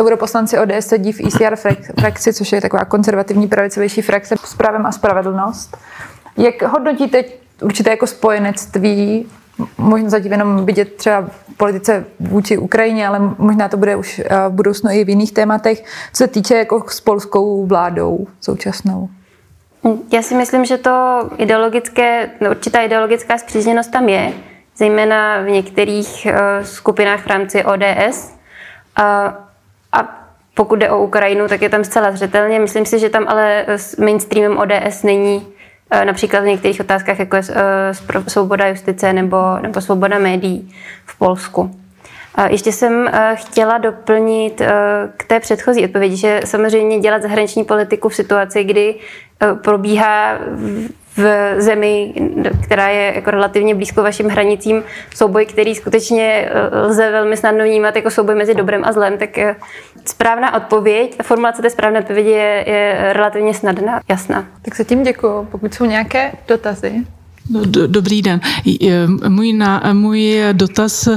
europoslanci 0.00 0.58
ODS 0.58 0.86
sedí 0.86 1.12
v 1.12 1.20
ECR 1.20 1.56
frakci, 2.00 2.32
což 2.32 2.52
je 2.52 2.60
taková 2.60 2.84
konzervativní 2.84 3.48
pravicovější 3.48 4.02
frakce 4.02 4.34
s 4.44 4.54
právem 4.54 4.86
a 4.86 4.92
spravedlnost. 4.92 5.76
Jak 6.36 6.62
hodnotíte 6.62 7.24
určité 7.62 7.90
jako 7.90 8.06
spojenectví, 8.06 9.26
možná 9.78 10.08
zatím 10.08 10.32
jenom 10.32 10.66
vidět 10.66 10.94
třeba 10.94 11.20
v 11.20 11.56
politice 11.56 12.04
vůči 12.20 12.58
Ukrajině, 12.58 13.08
ale 13.08 13.20
možná 13.38 13.68
to 13.68 13.76
bude 13.76 13.96
už 13.96 14.20
v 14.48 14.52
budoucnu 14.52 14.90
i 14.90 15.04
v 15.04 15.08
jiných 15.08 15.32
tématech, 15.32 15.84
co 16.12 16.16
se 16.24 16.26
týče 16.26 16.54
jako 16.54 16.84
s 16.88 17.00
polskou 17.00 17.66
vládou 17.66 18.26
současnou? 18.40 19.08
Já 20.12 20.22
si 20.22 20.34
myslím, 20.34 20.64
že 20.64 20.78
to 20.78 21.22
ideologické, 21.36 22.30
no, 22.40 22.50
určitá 22.50 22.80
ideologická 22.80 23.38
zpřízněnost 23.38 23.90
tam 23.90 24.08
je, 24.08 24.32
zejména 24.76 25.42
v 25.42 25.48
některých 25.48 26.26
uh, 26.26 26.64
skupinách 26.64 27.20
v 27.20 27.26
rámci 27.26 27.64
ODS. 27.64 28.34
A, 28.96 29.34
a 29.92 30.26
pokud 30.54 30.78
jde 30.78 30.90
o 30.90 31.04
Ukrajinu, 31.04 31.48
tak 31.48 31.62
je 31.62 31.68
tam 31.68 31.84
zcela 31.84 32.12
zřetelně. 32.12 32.58
Myslím 32.58 32.86
si, 32.86 32.98
že 32.98 33.08
tam 33.08 33.24
ale 33.28 33.64
s 33.66 33.96
mainstreamem 33.96 34.58
ODS 34.58 35.02
není 35.02 35.46
například 36.04 36.40
v 36.40 36.46
některých 36.46 36.80
otázkách, 36.80 37.18
jako 37.18 37.36
je 37.36 37.42
uh, 37.42 38.24
svoboda 38.28 38.68
justice 38.68 39.12
nebo, 39.12 39.36
nebo 39.62 39.80
svoboda 39.80 40.18
médií 40.18 40.74
v 41.06 41.18
Polsku. 41.18 41.76
Ještě 42.48 42.72
jsem 42.72 43.10
chtěla 43.34 43.78
doplnit 43.78 44.62
k 45.16 45.24
té 45.24 45.40
předchozí 45.40 45.84
odpovědi, 45.84 46.16
že 46.16 46.40
samozřejmě 46.44 46.98
dělat 46.98 47.22
zahraniční 47.22 47.64
politiku 47.64 48.08
v 48.08 48.14
situaci, 48.14 48.64
kdy 48.64 48.94
probíhá 49.62 50.38
v 51.16 51.54
zemi, 51.60 52.12
která 52.64 52.88
je 52.88 53.12
jako 53.14 53.30
relativně 53.30 53.74
blízko 53.74 54.02
vašim 54.02 54.28
hranicím, 54.28 54.82
souboj, 55.14 55.46
který 55.46 55.74
skutečně 55.74 56.50
lze 56.72 57.10
velmi 57.10 57.36
snadno 57.36 57.64
vnímat 57.64 57.96
jako 57.96 58.10
souboj 58.10 58.34
mezi 58.34 58.54
dobrem 58.54 58.82
a 58.84 58.92
zlem, 58.92 59.18
tak 59.18 59.30
správná 60.04 60.54
odpověď, 60.54 61.16
ta 61.16 61.22
formulace 61.22 61.62
té 61.62 61.70
správné 61.70 62.00
odpovědi 62.00 62.30
je, 62.30 62.64
je 62.66 63.12
relativně 63.12 63.54
snadná, 63.54 64.00
jasná. 64.08 64.46
Tak 64.62 64.74
se 64.74 64.84
tím 64.84 65.02
děkuji. 65.02 65.48
Pokud 65.50 65.74
jsou 65.74 65.84
nějaké 65.84 66.32
dotazy, 66.48 66.92
dobrý 67.86 68.22
den. 68.22 68.40
Můj, 69.28 69.52
na, 69.52 69.82
můj 69.92 70.38
dotaz 70.52 71.08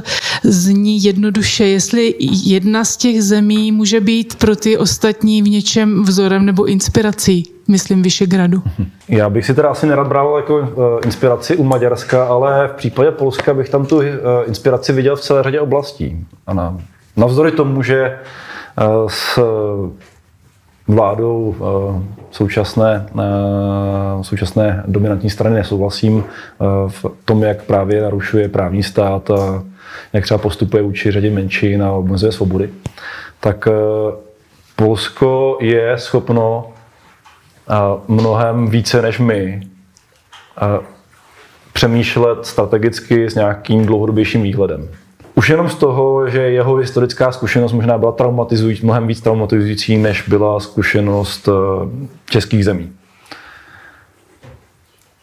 zní 0.43 1.03
jednoduše, 1.03 1.65
jestli 1.65 2.15
jedna 2.45 2.85
z 2.85 2.97
těch 2.97 3.23
zemí 3.23 3.71
může 3.71 3.99
být 4.01 4.35
pro 4.35 4.55
ty 4.55 4.77
ostatní 4.77 5.41
v 5.41 5.49
něčem 5.49 6.03
vzorem 6.03 6.45
nebo 6.45 6.65
inspirací, 6.65 7.43
myslím 7.67 8.01
Vyšegradu. 8.01 8.61
Já 9.09 9.29
bych 9.29 9.45
si 9.45 9.53
teda 9.53 9.69
asi 9.69 9.87
nerad 9.87 10.07
bral 10.07 10.33
jako 10.37 10.57
uh, 10.57 10.65
inspiraci 11.05 11.55
u 11.55 11.63
Maďarska, 11.63 12.25
ale 12.25 12.67
v 12.67 12.71
případě 12.71 13.11
Polska 13.11 13.53
bych 13.53 13.69
tam 13.69 13.85
tu 13.85 13.97
uh, 13.97 14.03
inspiraci 14.47 14.93
viděl 14.93 15.15
v 15.15 15.21
celé 15.21 15.43
řadě 15.43 15.59
oblastí. 15.59 16.25
Ano. 16.47 16.81
navzdory 17.17 17.51
tomu, 17.51 17.83
že 17.83 18.19
s 19.07 19.39
vládou 20.87 21.55
eh, 21.55 22.03
současné, 22.31 23.05
eh, 23.19 24.23
současné 24.23 24.83
dominantní 24.87 25.29
strany 25.29 25.55
nesouhlasím 25.55 26.23
eh, 26.23 26.65
v 26.87 27.05
tom, 27.25 27.43
jak 27.43 27.63
právě 27.63 28.01
narušuje 28.01 28.49
právní 28.49 28.83
stát 28.83 29.31
a 29.31 29.63
jak 30.13 30.23
třeba 30.23 30.37
postupuje 30.37 30.83
vůči 30.83 31.11
řadě 31.11 31.31
menšin 31.31 31.83
a 31.83 31.91
omezuje 31.91 32.31
svobody, 32.31 32.69
tak 33.39 33.67
Polsko 34.75 35.57
je 35.61 35.97
schopno 35.97 36.69
mnohem 38.07 38.67
více 38.67 39.01
než 39.01 39.19
my 39.19 39.61
přemýšlet 41.73 42.45
strategicky 42.45 43.29
s 43.29 43.35
nějakým 43.35 43.85
dlouhodobějším 43.85 44.41
výhledem. 44.41 44.89
Už 45.35 45.49
jenom 45.49 45.69
z 45.69 45.75
toho, 45.75 46.29
že 46.29 46.41
jeho 46.41 46.75
historická 46.75 47.31
zkušenost 47.31 47.73
možná 47.73 47.97
byla 47.97 48.11
traumatizující, 48.11 48.85
mnohem 48.85 49.07
víc 49.07 49.21
traumatizující, 49.21 49.97
než 49.97 50.29
byla 50.29 50.59
zkušenost 50.59 51.47
eh, 51.47 51.51
českých 52.25 52.65
zemí. 52.65 52.91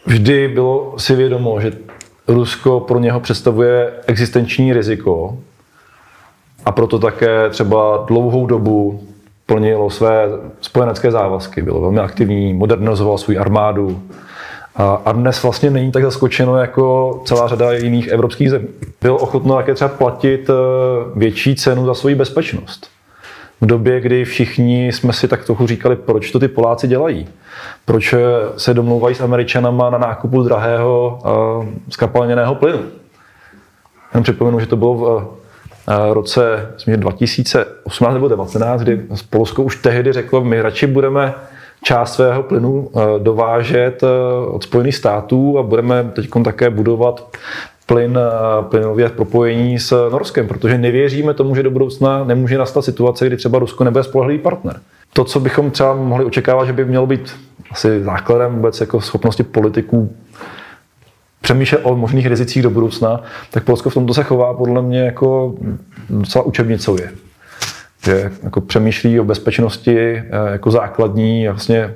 Vždy 0.06 0.48
bylo 0.48 0.94
si 0.96 1.14
vědomo, 1.14 1.60
že 1.60 1.72
Rusko 2.28 2.80
pro 2.80 2.98
něho 2.98 3.20
představuje 3.20 3.92
existenční 4.06 4.72
riziko 4.72 5.38
a 6.64 6.72
proto 6.72 6.98
také 6.98 7.50
třeba 7.50 8.04
dlouhou 8.06 8.46
dobu 8.46 9.06
plnilo 9.46 9.90
své 9.90 10.26
spojenecké 10.60 11.10
závazky. 11.10 11.62
Bylo 11.62 11.80
velmi 11.80 12.00
aktivní, 12.00 12.54
modernizoval 12.54 13.18
svou 13.18 13.40
armádu, 13.40 14.02
a 15.04 15.12
dnes 15.12 15.42
vlastně 15.42 15.70
není 15.70 15.92
tak 15.92 16.02
zaskočeno 16.02 16.56
jako 16.56 17.14
celá 17.24 17.48
řada 17.48 17.72
jiných 17.72 18.08
evropských 18.08 18.50
zemí. 18.50 18.68
Byl 19.00 19.14
ochotno 19.14 19.54
také 19.54 19.74
třeba 19.74 19.88
platit 19.88 20.50
eh, 20.50 20.54
větší 21.18 21.56
cenu 21.56 21.86
za 21.86 21.94
svoji 21.94 22.14
bezpečnost. 22.14 22.90
V 23.60 23.66
době, 23.66 24.00
kdy 24.00 24.24
všichni 24.24 24.92
jsme 24.92 25.12
si 25.12 25.28
tak 25.28 25.44
trochu 25.44 25.66
říkali, 25.66 25.96
proč 25.96 26.30
to 26.30 26.38
ty 26.38 26.48
Poláci 26.48 26.88
dělají. 26.88 27.28
Proč 27.84 28.14
se 28.56 28.74
domlouvají 28.74 29.14
s 29.14 29.20
Američanama 29.20 29.90
na 29.90 29.98
nákupu 29.98 30.42
drahého 30.42 31.18
eh, 31.24 31.66
skapalněného 31.90 32.54
plynu. 32.54 32.80
Jenom 34.12 34.22
připomenu, 34.22 34.60
že 34.60 34.66
to 34.66 34.76
bylo 34.76 34.94
v 34.94 35.40
roce 36.12 36.74
2018 36.96 38.14
nebo 38.14 38.28
2019, 38.28 38.80
kdy 38.80 39.00
Polsko 39.30 39.62
už 39.62 39.76
tehdy 39.76 40.12
řeklo, 40.12 40.44
my 40.44 40.62
radši 40.62 40.86
budeme 40.86 41.34
část 41.82 42.14
svého 42.14 42.42
plynu 42.42 42.90
eh, 42.94 43.00
dovážet 43.18 44.02
eh, 44.02 44.06
od 44.46 44.62
Spojených 44.62 44.96
států 44.96 45.58
a 45.58 45.62
budeme 45.62 46.10
teď 46.14 46.28
také 46.44 46.70
budovat 46.70 47.36
plyn, 47.86 48.18
eh, 48.18 48.62
plynově 48.62 49.08
propojení 49.08 49.78
s 49.78 50.08
Norskem, 50.12 50.48
protože 50.48 50.78
nevěříme 50.78 51.34
tomu, 51.34 51.54
že 51.54 51.62
do 51.62 51.70
budoucna 51.70 52.24
nemůže 52.24 52.58
nastat 52.58 52.84
situace, 52.84 53.26
kdy 53.26 53.36
třeba 53.36 53.58
Rusko 53.58 53.84
nebude 53.84 54.04
spolehlivý 54.04 54.38
partner. 54.38 54.80
To, 55.12 55.24
co 55.24 55.40
bychom 55.40 55.70
třeba 55.70 55.94
mohli 55.94 56.24
očekávat, 56.24 56.64
že 56.64 56.72
by 56.72 56.84
mělo 56.84 57.06
být 57.06 57.34
asi 57.70 58.02
základem 58.04 58.54
vůbec 58.54 58.80
jako 58.80 59.00
schopnosti 59.00 59.42
politiků 59.42 60.16
přemýšlet 61.40 61.80
o 61.82 61.96
možných 61.96 62.26
rizicích 62.26 62.62
do 62.62 62.70
budoucna, 62.70 63.22
tak 63.50 63.64
Polsko 63.64 63.90
v 63.90 63.94
tomto 63.94 64.14
se 64.14 64.22
chová 64.22 64.54
podle 64.54 64.82
mě 64.82 65.00
jako 65.00 65.54
docela 66.10 66.44
učebnicově 66.44 67.10
že 68.04 68.32
jako 68.42 68.60
přemýšlí 68.60 69.20
o 69.20 69.24
bezpečnosti 69.24 69.98
eh, 69.98 70.24
jako 70.52 70.70
základní 70.70 71.48
vlastně 71.48 71.94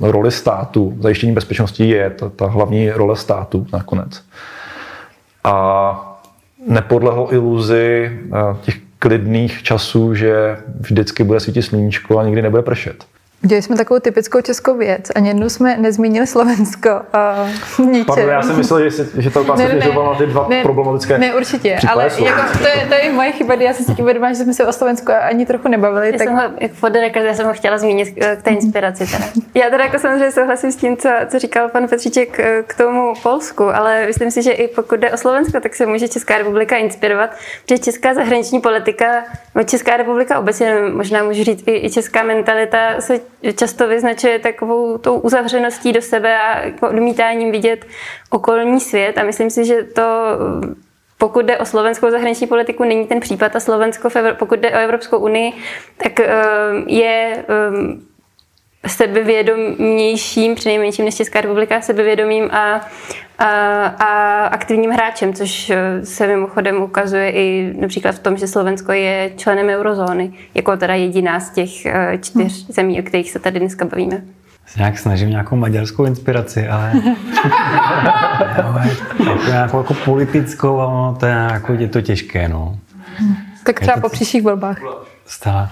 roli 0.00 0.30
státu. 0.30 0.96
Zajištění 1.00 1.32
bezpečnosti 1.32 1.88
je 1.88 2.10
ta, 2.10 2.28
ta 2.28 2.46
hlavní 2.46 2.90
role 2.90 3.16
státu 3.16 3.66
nakonec. 3.72 4.22
A 5.44 6.18
nepodlehl 6.68 7.28
iluzi 7.30 8.10
eh, 8.12 8.56
těch 8.62 8.76
klidných 8.98 9.62
časů, 9.62 10.14
že 10.14 10.56
vždycky 10.80 11.24
bude 11.24 11.40
svítit 11.40 11.62
sluníčko 11.62 12.18
a 12.18 12.24
nikdy 12.24 12.42
nebude 12.42 12.62
pršet. 12.62 13.04
Udělali 13.46 13.62
jsme 13.62 13.76
takovou 13.76 14.00
typickou 14.00 14.40
českou 14.40 14.76
věc. 14.76 15.10
Ani 15.14 15.28
jednou 15.28 15.48
jsme 15.48 15.76
nezmínili 15.76 16.26
Slovensko. 16.26 16.90
A 17.12 17.48
Pardon, 18.06 18.28
já 18.28 18.42
jsem 18.42 18.56
myslel, 18.56 18.90
že, 18.90 19.06
že 19.18 19.30
ta 19.30 19.40
otázka 19.40 19.68
směřovala 19.68 20.12
na 20.12 20.18
ty 20.18 20.26
dva 20.26 20.46
ne, 20.48 20.62
problematické 20.62 21.18
Ne, 21.18 21.34
určitě, 21.34 21.78
ale 21.88 22.10
jako, 22.18 22.42
to, 22.58 22.66
je, 22.66 22.86
to 22.88 22.94
je 22.94 23.00
i 23.00 23.12
moje 23.12 23.32
chyba, 23.32 23.54
já 23.54 23.72
jsem 23.74 23.86
si 23.86 23.94
tím 23.94 24.02
uvědomila, 24.04 24.32
že 24.32 24.44
jsme 24.44 24.54
se 24.54 24.66
o 24.66 24.72
Slovensku 24.72 25.12
ani 25.20 25.46
trochu 25.46 25.68
nebavili. 25.68 26.06
Já 26.06 26.18
tak... 26.18 26.28
jsem 26.28 26.36
ho, 26.36 26.42
jak 26.60 26.72
for 26.72 26.90
the 26.90 27.00
record, 27.00 27.24
já 27.24 27.34
jsem 27.34 27.46
ho 27.46 27.52
chtěla 27.52 27.78
zmínit 27.78 28.14
k 28.14 28.42
té 28.42 28.50
inspiraci. 28.50 29.06
Teda. 29.06 29.24
Já 29.54 29.70
teda 29.70 29.84
jako 29.84 29.98
samozřejmě 29.98 30.32
souhlasím 30.32 30.72
s 30.72 30.76
tím, 30.76 30.96
co, 30.96 31.08
co 31.28 31.38
říkal 31.38 31.68
pan 31.68 31.88
Petříček 31.88 32.40
eh, 32.40 32.62
k 32.66 32.74
tomu 32.74 33.12
Polsku, 33.22 33.64
ale 33.64 34.06
myslím 34.06 34.30
si, 34.30 34.42
že 34.42 34.52
i 34.52 34.68
pokud 34.68 35.00
jde 35.00 35.12
o 35.12 35.16
Slovensko, 35.16 35.60
tak 35.60 35.74
se 35.74 35.86
může 35.86 36.08
Česká 36.08 36.38
republika 36.38 36.76
inspirovat, 36.76 37.30
protože 37.62 37.78
česká 37.78 38.14
zahraniční 38.14 38.60
politika, 38.60 39.24
Česká 39.64 39.96
republika 39.96 40.38
obecně, 40.38 40.74
možná 40.92 41.22
můžu 41.22 41.44
říct 41.44 41.62
i, 41.66 41.86
i 41.86 41.90
česká 41.90 42.22
mentalita 42.22 43.00
se 43.00 43.20
často 43.56 43.88
vyznačuje 43.88 44.38
takovou 44.38 44.98
tou 44.98 45.18
uzavřeností 45.18 45.92
do 45.92 46.02
sebe 46.02 46.38
a 46.38 46.62
odmítáním 46.88 47.52
vidět 47.52 47.86
okolní 48.30 48.80
svět. 48.80 49.18
A 49.18 49.22
myslím 49.22 49.50
si, 49.50 49.64
že 49.64 49.82
to 49.82 50.02
pokud 51.18 51.46
jde 51.46 51.58
o 51.58 51.64
slovenskou 51.64 52.10
zahraniční 52.10 52.46
politiku, 52.46 52.84
není 52.84 53.06
ten 53.06 53.20
případ. 53.20 53.56
A 53.56 53.60
Slovensko, 53.60 54.08
pokud 54.38 54.60
jde 54.60 54.70
o 54.70 54.78
Evropskou 54.78 55.18
unii, 55.18 55.52
tak 55.96 56.12
je 56.86 57.44
sebevědomějším, 58.86 60.54
přinejmenším 60.54 61.04
než 61.04 61.16
Česká 61.16 61.40
republika, 61.40 61.80
sebevědomým 61.80 62.50
a, 62.50 62.88
a, 63.38 63.86
a 63.86 64.42
aktivním 64.46 64.90
hráčem, 64.90 65.34
což 65.34 65.72
se 66.04 66.26
mimochodem 66.26 66.82
ukazuje 66.82 67.30
i 67.30 67.74
například 67.80 68.12
v 68.12 68.18
tom, 68.18 68.36
že 68.36 68.46
Slovensko 68.46 68.92
je 68.92 69.30
členem 69.36 69.68
eurozóny, 69.68 70.32
jako 70.54 70.76
teda 70.76 70.94
jediná 70.94 71.40
z 71.40 71.50
těch 71.50 71.86
eh, 71.86 72.18
čtyř 72.22 72.64
hmm. 72.64 72.74
zemí, 72.74 73.00
o 73.00 73.02
kterých 73.02 73.30
se 73.30 73.38
tady 73.38 73.60
dneska 73.60 73.84
bavíme. 73.84 74.22
Se 74.66 74.78
nějak 74.78 74.98
snažím 74.98 75.30
nějakou 75.30 75.56
maďarskou 75.56 76.04
inspiraci, 76.04 76.68
ale, 76.68 76.92
ale 78.64 78.90
jako 79.28 79.46
nějakou 79.46 79.78
jako 79.78 79.94
politickou, 79.94 80.78
ale 80.80 81.16
to 81.16 81.26
je, 81.26 81.32
jako, 81.32 81.72
je 81.72 81.88
to 81.88 82.00
těžké. 82.00 82.48
No. 82.48 82.78
Tak 83.64 83.80
třeba 83.80 84.00
po 84.00 84.08
příštích 84.08 84.42
volbách. 84.42 84.78
Stále. 85.26 85.68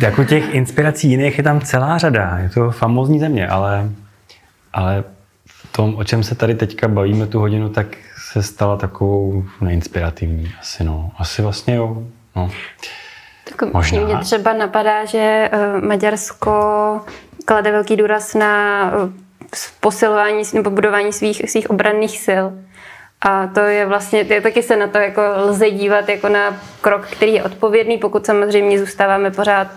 Jako 0.00 0.24
těch 0.24 0.54
inspirací 0.54 1.10
jiných 1.10 1.38
je 1.38 1.44
tam 1.44 1.60
celá 1.60 1.98
řada. 1.98 2.38
Je 2.38 2.48
to 2.48 2.70
famózní 2.70 3.20
země, 3.20 3.48
ale, 3.48 3.88
ale 4.72 5.04
tom, 5.76 5.96
o 5.96 6.04
čem 6.04 6.22
se 6.22 6.34
tady 6.34 6.54
teďka 6.54 6.88
bavíme 6.88 7.26
tu 7.26 7.38
hodinu, 7.38 7.68
tak 7.68 7.86
se 8.32 8.42
stala 8.42 8.76
takovou 8.76 9.44
neinspirativní. 9.60 10.52
Asi 10.60 10.84
no. 10.84 11.10
Asi 11.18 11.42
vlastně 11.42 11.74
jo. 11.74 12.02
No. 12.36 12.50
Tak 13.50 13.72
Možná. 13.72 14.04
Mě 14.04 14.16
třeba 14.16 14.52
napadá, 14.52 15.04
že 15.04 15.50
eh, 15.52 15.80
Maďarsko 15.80 16.50
klade 17.44 17.72
velký 17.72 17.96
důraz 17.96 18.34
na 18.34 18.82
eh, 18.86 19.56
posilování 19.80 20.42
nebo 20.54 20.70
budování 20.70 21.12
svých, 21.12 21.50
svých 21.50 21.70
obranných 21.70 22.18
sil. 22.26 22.44
A 23.20 23.46
to 23.46 23.60
je 23.60 23.86
vlastně, 23.86 24.24
taky 24.24 24.62
se 24.62 24.76
na 24.76 24.86
to 24.86 24.98
jako 24.98 25.22
lze 25.36 25.70
dívat 25.70 26.08
jako 26.08 26.28
na 26.28 26.60
krok, 26.80 27.06
který 27.06 27.34
je 27.34 27.44
odpovědný, 27.44 27.98
pokud 27.98 28.26
samozřejmě 28.26 28.78
zůstáváme 28.78 29.30
pořád 29.30 29.68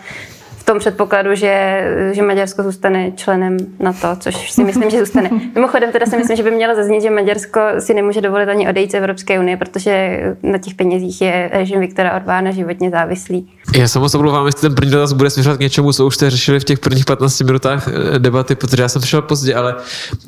tom 0.70 0.80
předpokladu, 0.80 1.36
že, 1.36 1.84
že 2.12 2.22
Maďarsko 2.22 2.64
zůstane 2.64 3.12
členem 3.12 3.58
na 3.80 3.94
to, 3.94 4.08
což 4.20 4.52
si 4.52 4.64
myslím, 4.64 4.90
že 4.90 5.00
zůstane. 5.00 5.30
Mimochodem 5.56 5.92
teda 5.92 6.06
si 6.06 6.18
myslím, 6.18 6.38
že 6.38 6.44
by 6.44 6.52
mělo 6.52 6.76
zaznít, 6.76 7.02
že 7.02 7.10
Maďarsko 7.10 7.60
si 7.80 7.94
nemůže 7.94 8.22
dovolit 8.22 8.50
ani 8.50 8.70
odejít 8.70 8.92
z 8.92 8.94
Evropské 8.94 9.40
unie, 9.40 9.58
protože 9.58 10.20
na 10.44 10.58
těch 10.58 10.74
penězích 10.74 11.22
je 11.22 11.50
režim 11.54 11.80
Viktora 11.80 12.16
Orbána 12.16 12.52
životně 12.52 12.90
závislý. 12.90 13.50
Já 13.78 13.88
se 13.88 14.00
moc 14.00 14.16
omlouvám, 14.16 14.46
jestli 14.46 14.62
ten 14.62 14.76
první 14.76 14.92
dotaz 14.92 15.14
bude 15.14 15.30
směřovat 15.30 15.58
k 15.58 15.60
něčemu, 15.60 15.94
co 15.94 16.06
už 16.06 16.16
jste 16.16 16.30
řešili 16.30 16.60
v 16.60 16.64
těch 16.64 16.80
prvních 16.80 17.06
15 17.06 17.42
minutách 17.42 17.88
eh, 17.88 18.20
debaty, 18.20 18.56
protože 18.56 18.82
já 18.82 18.90
jsem 18.90 19.02
přišel 19.02 19.22
pozdě, 19.22 19.56
ale 19.56 19.76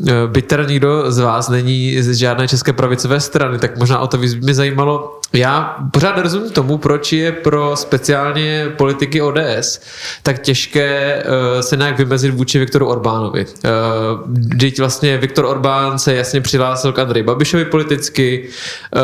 eh, 0.07 0.11
byť 0.27 0.47
teda 0.47 0.63
nikdo 0.63 1.11
z 1.11 1.19
vás 1.19 1.49
není 1.49 2.01
z 2.01 2.15
žádné 2.15 2.47
české 2.47 2.73
pravicové 2.73 3.19
strany, 3.19 3.59
tak 3.59 3.77
možná 3.77 3.99
o 3.99 4.07
to 4.07 4.17
by 4.17 4.27
mě 4.27 4.53
zajímalo, 4.53 5.19
já 5.33 5.75
pořád 5.91 6.15
nerozumím 6.15 6.51
tomu, 6.51 6.77
proč 6.77 7.13
je 7.13 7.31
pro 7.31 7.75
speciálně 7.75 8.67
politiky 8.77 9.21
ODS 9.21 9.81
tak 10.23 10.30
těžké 10.39 11.23
uh, 11.23 11.61
se 11.61 11.77
nějak 11.77 11.97
vymezit 11.97 12.33
vůči 12.33 12.59
Viktoru 12.59 12.87
Orbánovi. 12.87 13.45
Uh, 13.45 14.69
vlastně 14.79 15.17
Viktor 15.17 15.45
Orbán 15.45 15.99
se 15.99 16.13
jasně 16.13 16.41
přihlásil 16.41 16.91
k 16.93 16.99
Andrej 16.99 17.23
Babišovi 17.23 17.65
politicky. 17.65 18.49
Uh, 18.95 19.01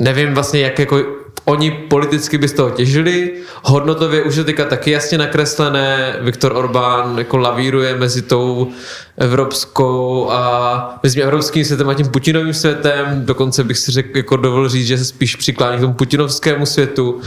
nevím 0.00 0.34
vlastně, 0.34 0.60
jak 0.60 0.78
jako 0.78 1.23
oni 1.44 1.70
politicky 1.70 2.38
by 2.38 2.48
z 2.48 2.52
toho 2.52 2.70
těžili. 2.70 3.32
Hodnotově 3.62 4.22
už 4.22 4.36
je 4.36 4.44
teďka 4.44 4.64
taky 4.64 4.90
jasně 4.90 5.18
nakreslené. 5.18 6.16
Viktor 6.20 6.52
Orbán 6.56 7.18
jako 7.18 7.36
lavíruje 7.36 7.96
mezi 7.96 8.22
tou 8.22 8.68
evropskou 9.18 10.30
a 10.30 11.00
mezi 11.02 11.22
evropským 11.22 11.64
světem 11.64 11.88
a 11.88 11.94
tím 11.94 12.08
Putinovým 12.08 12.54
světem. 12.54 13.22
Dokonce 13.24 13.64
bych 13.64 13.78
si 13.78 13.92
řekl, 13.92 14.16
jako 14.16 14.36
dovolil 14.36 14.68
říct, 14.68 14.86
že 14.86 14.98
se 14.98 15.04
spíš 15.04 15.36
přiklání 15.36 15.78
k 15.78 15.80
tomu 15.80 15.94
putinovskému 15.94 16.66
světu. 16.66 17.12
Uh, 17.12 17.22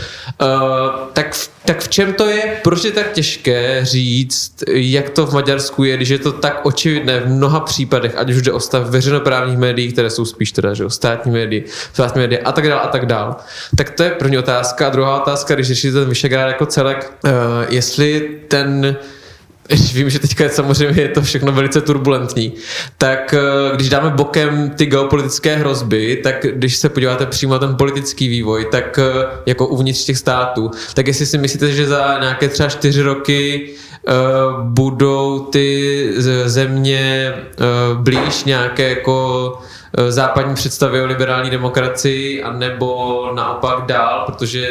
tak, 1.13 1.36
tak 1.65 1.80
v 1.80 1.88
čem 1.88 2.13
to 2.13 2.26
je? 2.26 2.57
Proč 2.63 2.84
je 2.84 2.91
tak 2.91 3.11
těžké 3.11 3.80
říct, 3.84 4.63
jak 4.68 5.09
to 5.09 5.26
v 5.26 5.34
Maďarsku 5.34 5.84
je, 5.84 5.97
když 5.97 6.09
je 6.09 6.20
to 6.20 6.32
tak 6.32 6.65
očividné 6.65 7.20
v 7.20 7.28
mnoha 7.28 7.59
případech, 7.59 8.13
ať 8.18 8.30
už 8.30 8.41
jde 8.41 8.51
o 8.51 8.59
stav 8.59 8.89
veřejnoprávních 8.89 9.57
médií, 9.57 9.91
které 9.91 10.09
jsou 10.09 10.26
spíš 10.26 10.51
teda, 10.51 10.74
že 10.74 10.86
o 10.86 10.89
státní 10.89 11.32
médii, 11.32 11.65
státní 11.93 12.22
média 12.22 12.41
a 12.45 12.51
tak 12.51 12.68
dále 12.68 12.82
a 12.82 12.88
tak 12.88 13.05
dále. 13.05 13.36
Tak 13.76 13.89
to 13.89 14.03
je 14.03 14.07
první 14.10 14.38
otázka. 14.38 14.88
A 14.88 14.89
druhá 14.89 15.22
otázka, 15.22 15.55
když 15.55 15.68
řešíte 15.68 15.93
ten 15.93 16.10
Vyšegrád 16.10 16.47
jako 16.47 16.66
celek, 16.66 17.14
uh, 17.24 17.32
jestli 17.70 18.39
ten 18.47 18.97
vím, 19.93 20.10
že 20.10 20.20
teďka 20.20 20.43
je 20.43 20.49
samozřejmě 20.49 21.01
je 21.01 21.08
to 21.08 21.22
všechno 21.22 21.51
velice 21.51 21.82
turbulentní, 21.82 22.53
tak 22.97 23.34
eh, 23.34 23.76
když 23.76 23.89
dáme 23.89 24.10
bokem 24.10 24.70
ty 24.70 24.86
geopolitické 24.86 25.55
hrozby, 25.55 26.20
tak 26.24 26.45
když 26.53 26.78
se 26.78 26.89
podíváte 26.89 27.26
přímo 27.26 27.53
na 27.53 27.60
ten 27.60 27.76
politický 27.76 28.28
vývoj, 28.28 28.68
tak 28.72 28.99
eh, 28.99 29.28
jako 29.45 29.68
uvnitř 29.68 30.05
těch 30.05 30.18
států, 30.18 30.72
tak 30.93 31.08
jestli 31.08 31.26
si 31.26 31.38
myslíte, 31.38 31.72
že 31.72 31.88
za 31.88 32.18
nějaké 32.20 32.47
třeba 32.47 32.70
čtyři 32.70 33.01
roky 33.01 33.70
uh, 34.08 34.64
budou 34.64 35.39
ty 35.39 36.10
země 36.45 37.34
uh, 37.36 38.01
blíž 38.01 38.43
nějaké 38.43 38.89
jako 38.89 39.60
západní 40.10 40.56
představy 40.56 41.02
o 41.02 41.06
liberální 41.06 41.50
demokracii, 41.50 42.43
anebo 42.43 43.32
naopak 43.36 43.86
dál, 43.86 44.24
protože 44.26 44.68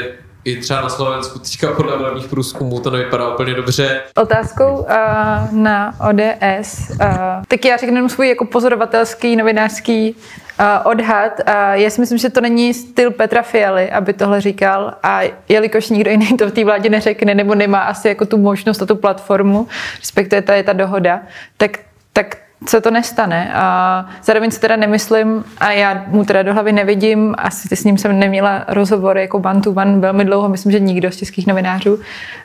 i 0.47 0.57
třeba 0.57 0.81
na 0.81 0.89
Slovensku 0.89 1.39
teďka 1.39 1.73
podle 1.73 1.97
volebních 1.97 2.29
průzkumů 2.29 2.81
to 2.81 2.91
nevypadá 2.91 3.35
úplně 3.35 3.55
dobře. 3.55 4.01
Otázkou 4.17 4.79
uh, 4.79 4.87
na 5.53 5.95
ODS, 6.11 6.91
uh, 6.91 7.07
tak 7.49 7.65
já 7.65 7.77
řeknu 7.77 8.09
svůj 8.09 8.29
jako 8.29 8.45
pozorovatelský 8.45 9.37
novinářský 9.37 10.15
uh, 10.15 10.67
odhad. 10.85 11.33
Uh, 11.49 11.55
já 11.73 11.91
si 11.91 12.01
myslím, 12.01 12.19
že 12.19 12.31
to 12.31 12.41
není 12.41 12.75
styl 12.75 13.11
Petra 13.11 13.43
Fialy, 13.43 13.91
aby 13.91 14.13
tohle 14.13 14.41
říkal 14.41 14.95
a 15.03 15.21
jelikož 15.49 15.89
nikdo 15.89 16.11
jiný 16.11 16.37
to 16.39 16.47
v 16.47 16.53
té 16.53 16.65
vládě 16.65 16.91
neřekne 16.91 17.35
nebo 17.35 17.55
nemá 17.55 17.79
asi 17.79 18.09
jako 18.09 18.27
tu 18.27 18.39
možnost 18.39 18.83
a 18.83 18.87
tu 18.87 18.97
platformu, 18.97 19.69
respektive 20.01 20.43
ta 20.43 20.55
je 20.55 20.63
ta 20.63 20.73
dohoda, 20.73 21.21
tak, 21.57 21.79
tak 22.13 22.37
se 22.69 22.81
to 22.81 22.91
nestane. 22.91 23.51
A 23.55 24.07
zároveň 24.25 24.51
si 24.51 24.61
teda 24.61 24.77
nemyslím, 24.77 25.45
a 25.59 25.73
já 25.73 26.05
mu 26.07 26.25
teda 26.25 26.43
do 26.43 26.55
hlavy 26.55 26.73
nevidím, 26.73 27.35
asi 27.39 27.77
s 27.77 27.85
ním 27.85 27.99
jsem 27.99 28.19
neměla 28.19 28.65
rozhovor 28.69 29.19
jako 29.19 29.39
one 29.39 29.61
to 29.61 29.71
one 29.71 29.99
velmi 29.99 30.25
dlouho, 30.25 30.49
myslím, 30.49 30.73
že 30.73 30.81
nikdo 30.81 31.11
z 31.11 31.17
českých 31.17 31.47
novinářů, 31.47 31.99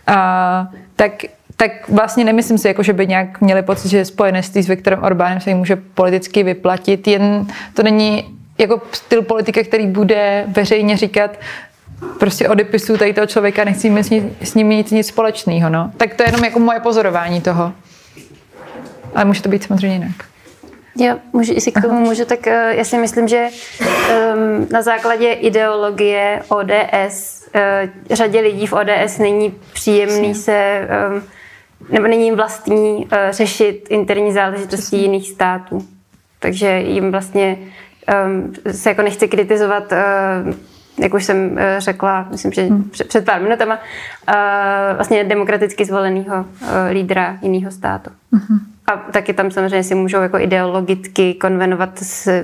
a, 0.07 0.67
tak 0.95 1.11
tak 1.55 1.89
vlastně 1.89 2.23
nemyslím 2.23 2.57
si, 2.57 2.67
jako, 2.67 2.83
že 2.83 2.93
by 2.93 3.07
nějak 3.07 3.41
měli 3.41 3.61
pocit, 3.61 3.89
že 3.89 4.05
spojenectví 4.05 4.61
s 4.61 4.67
Viktorem 4.67 5.03
Orbánem 5.03 5.41
se 5.41 5.49
jim 5.49 5.57
může 5.57 5.75
politicky 5.75 6.43
vyplatit, 6.43 7.07
jen 7.07 7.47
to 7.73 7.83
není 7.83 8.25
jako 8.57 8.81
styl 8.91 9.21
politika, 9.21 9.63
který 9.63 9.87
bude 9.87 10.45
veřejně 10.47 10.97
říkat, 10.97 11.31
prostě 12.19 12.49
odepisu 12.49 12.97
tady 12.97 13.13
toho 13.13 13.27
člověka, 13.27 13.63
nechci 13.63 14.03
s 14.03 14.09
ním, 14.09 14.35
s 14.41 14.53
ním 14.53 14.67
mít 14.67 14.91
nic 14.91 15.07
společného. 15.07 15.69
No. 15.69 15.91
Tak 15.97 16.13
to 16.13 16.23
je 16.23 16.29
jenom 16.29 16.43
jako 16.43 16.59
moje 16.59 16.79
pozorování 16.79 17.41
toho. 17.41 17.73
Ale 19.15 19.25
může 19.25 19.41
to 19.41 19.49
být 19.49 19.63
samozřejmě 19.63 19.95
jinak. 19.95 20.31
Jo, 20.95 21.17
můžu, 21.33 21.53
jestli 21.53 21.71
k 21.71 21.81
tomu 21.81 21.99
můžu, 21.99 22.25
tak 22.25 22.39
uh, 22.47 22.53
já 22.53 22.83
si 22.83 22.97
myslím, 22.97 23.27
že 23.27 23.47
um, 23.79 24.67
na 24.71 24.81
základě 24.81 25.31
ideologie 25.31 26.41
ODS 26.47 27.47
uh, 27.55 27.89
řadě 28.11 28.39
lidí 28.39 28.67
v 28.67 28.73
ODS 28.73 29.17
není 29.19 29.55
příjemný 29.73 30.35
se, 30.35 30.87
um, 31.13 31.23
nebo 31.89 32.07
není 32.07 32.25
jim 32.25 32.35
vlastní 32.35 32.97
uh, 32.97 33.07
řešit 33.29 33.87
interní 33.89 34.33
záležitosti 34.33 34.97
jiných 34.97 35.29
států. 35.29 35.87
Takže 36.39 36.79
jim 36.79 37.11
vlastně 37.11 37.57
um, 38.25 38.53
se 38.71 38.89
jako 38.89 39.01
nechce 39.01 39.27
kritizovat 39.27 39.91
uh, 39.91 40.53
jak 40.99 41.13
už 41.13 41.25
jsem 41.25 41.59
řekla, 41.77 42.27
myslím, 42.31 42.51
že 42.51 42.61
hmm. 42.61 42.89
před 43.07 43.25
pár 43.25 43.41
minutama, 43.41 43.79
vlastně 44.95 45.23
demokraticky 45.23 45.85
zvoleného 45.85 46.45
lídra 46.91 47.37
jiného 47.41 47.71
státu. 47.71 48.09
Hmm. 48.31 48.59
A 48.91 48.97
taky 48.97 49.33
tam 49.33 49.51
samozřejmě 49.51 49.83
si 49.83 49.95
můžou 49.95 50.21
jako 50.21 50.37
ideologicky 50.37 51.33
konvenovat 51.33 51.99
s 51.99 52.43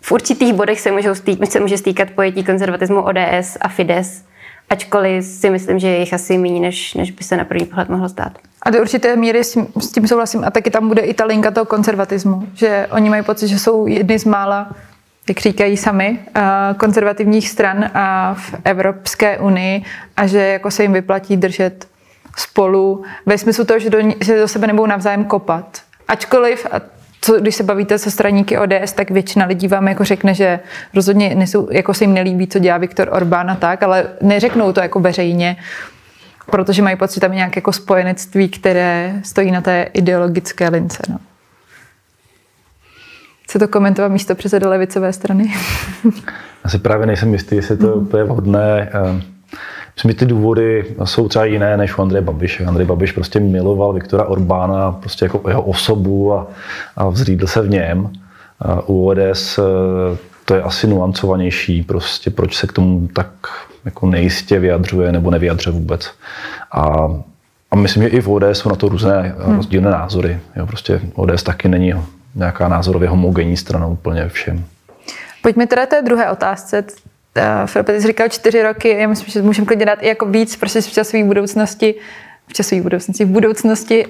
v 0.00 0.12
určitých 0.12 0.52
bodech 0.52 0.80
se, 0.80 0.90
můžou 0.90 1.14
stýk, 1.14 1.46
se 1.46 1.60
může 1.60 1.78
stýkat 1.78 2.10
pojetí 2.10 2.44
konzervatismu 2.44 3.02
ODS 3.02 3.56
a 3.60 3.68
Fides, 3.68 4.24
ačkoliv 4.70 5.24
si 5.24 5.50
myslím, 5.50 5.78
že 5.78 5.88
je 5.88 5.98
jich 5.98 6.14
asi 6.14 6.38
méně, 6.38 6.60
než, 6.60 6.94
než 6.94 7.10
by 7.10 7.24
se 7.24 7.36
na 7.36 7.44
první 7.44 7.66
pohled 7.66 7.88
mohlo 7.88 8.08
stát. 8.08 8.38
A 8.62 8.70
do 8.70 8.80
určité 8.80 9.16
míry 9.16 9.44
s 9.44 9.52
tím, 9.52 9.66
s 9.80 9.90
tím 9.92 10.08
souhlasím. 10.08 10.44
A 10.44 10.50
taky 10.50 10.70
tam 10.70 10.88
bude 10.88 11.02
i 11.02 11.14
ta 11.14 11.24
linka 11.24 11.50
toho 11.50 11.64
konzervatismu, 11.64 12.48
že 12.54 12.86
oni 12.90 13.10
mají 13.10 13.22
pocit, 13.22 13.48
že 13.48 13.58
jsou 13.58 13.86
jedny 13.86 14.18
z 14.18 14.24
mála, 14.24 14.70
jak 15.28 15.38
říkají 15.38 15.76
sami, 15.76 16.18
konzervativních 16.76 17.48
stran 17.48 17.90
a 17.94 18.34
v 18.34 18.54
Evropské 18.64 19.38
unii 19.38 19.82
a 20.16 20.26
že 20.26 20.38
jako 20.38 20.70
se 20.70 20.82
jim 20.82 20.92
vyplatí 20.92 21.36
držet 21.36 21.88
spolu 22.36 23.04
ve 23.26 23.38
smyslu 23.38 23.64
toho, 23.64 23.78
že 23.78 23.90
do, 23.90 23.98
že 24.20 24.40
do 24.40 24.48
sebe 24.48 24.66
nebudou 24.66 24.86
navzájem 24.86 25.24
kopat. 25.24 25.82
Ačkoliv, 26.08 26.66
a 26.70 26.80
co, 27.20 27.40
když 27.40 27.54
se 27.54 27.62
bavíte 27.62 27.98
se 27.98 28.10
straníky 28.10 28.58
ODS, 28.58 28.92
tak 28.92 29.10
většina 29.10 29.46
lidí 29.46 29.68
vám 29.68 29.88
jako 29.88 30.04
řekne, 30.04 30.34
že 30.34 30.60
rozhodně 30.94 31.34
nesou, 31.34 31.68
jako 31.70 31.94
se 31.94 32.04
jim 32.04 32.14
nelíbí, 32.14 32.46
co 32.46 32.58
dělá 32.58 32.78
Viktor 32.78 33.08
Orbán 33.12 33.50
a 33.50 33.56
tak, 33.56 33.82
ale 33.82 34.06
neřeknou 34.22 34.72
to 34.72 34.80
jako 34.80 35.00
veřejně, 35.00 35.56
protože 36.50 36.82
mají 36.82 36.96
pocit, 36.96 37.14
že 37.14 37.20
tam 37.20 37.32
je 37.32 37.36
nějaké 37.36 37.58
jako 37.58 37.72
spojenectví, 37.72 38.48
které 38.48 39.20
stojí 39.24 39.50
na 39.50 39.60
té 39.60 39.82
ideologické 39.92 40.68
lince. 40.68 41.02
No. 41.08 41.18
Chce 43.44 43.58
to 43.58 43.68
komentovat 43.68 44.08
místo 44.08 44.34
předseda 44.34 44.68
levicové 44.68 45.12
strany? 45.12 45.54
Asi 46.64 46.78
právě 46.78 47.06
nejsem 47.06 47.32
jistý, 47.32 47.56
jestli 47.56 47.76
to 48.10 48.18
je 48.18 48.24
vhodné. 48.24 48.90
Eh, 48.94 49.22
Myslím, 49.94 50.10
že 50.10 50.16
ty 50.16 50.26
důvody 50.26 50.84
jsou 51.04 51.28
třeba 51.28 51.44
jiné 51.44 51.76
než 51.76 51.98
u 51.98 52.02
Andreje 52.02 52.22
Babiše. 52.22 52.64
Andrej 52.64 52.86
Babiš 52.86 53.12
prostě 53.12 53.40
miloval 53.40 53.92
Viktora 53.92 54.24
Orbána 54.24 54.92
prostě 54.92 55.24
jako 55.24 55.48
jeho 55.48 55.62
osobu 55.62 56.34
a, 56.34 56.46
a 56.96 57.08
vzřídl 57.08 57.46
se 57.46 57.62
v 57.62 57.70
něm. 57.70 58.10
A 58.60 58.88
u 58.88 59.06
ODS 59.06 59.58
eh, 59.58 59.62
to 60.44 60.54
je 60.54 60.62
asi 60.62 60.86
nuancovanější, 60.86 61.82
prostě 61.82 62.30
proč 62.30 62.56
se 62.56 62.66
k 62.66 62.72
tomu 62.72 63.08
tak 63.08 63.30
jako 63.84 64.06
nejistě 64.06 64.58
vyjadřuje 64.58 65.12
nebo 65.12 65.30
nevyjadřuje 65.30 65.74
vůbec. 65.74 66.10
A, 66.72 67.08
a 67.70 67.76
myslím, 67.76 68.02
že 68.02 68.08
i 68.08 68.20
v 68.20 68.28
ODS 68.28 68.44
jsou 68.52 68.68
na 68.68 68.76
to 68.76 68.88
různé 68.88 69.34
hmm. 69.38 69.56
rozdílné 69.56 69.90
názory. 69.90 70.40
Jo, 70.56 70.66
prostě 70.66 71.00
ODS 71.14 71.42
taky 71.42 71.68
není 71.68 71.94
nějaká 72.34 72.68
názorově 72.68 73.08
homogenní 73.08 73.56
strana 73.56 73.86
úplně 73.86 74.28
všem. 74.28 74.64
Pojďme 75.42 75.66
teda 75.66 75.86
té 75.86 76.02
druhé 76.02 76.30
otázce. 76.30 76.84
Filip, 77.66 77.86
ty 77.86 78.00
jsi 78.00 78.06
říkal 78.06 78.28
čtyři 78.28 78.62
roky, 78.62 78.88
já 78.88 79.08
myslím, 79.08 79.28
že 79.28 79.42
můžeme 79.42 79.66
klidně 79.66 79.86
dát 79.86 80.02
i 80.02 80.08
jako 80.08 80.26
víc, 80.26 80.56
prostě 80.56 80.80
v 80.80 80.92
časové 80.92 81.24
budoucnosti, 81.24 81.94
v 82.46 82.52
časové 82.52 82.82
budoucnosti, 82.82 83.24
v 83.24 83.28
budoucnosti, 83.28 84.06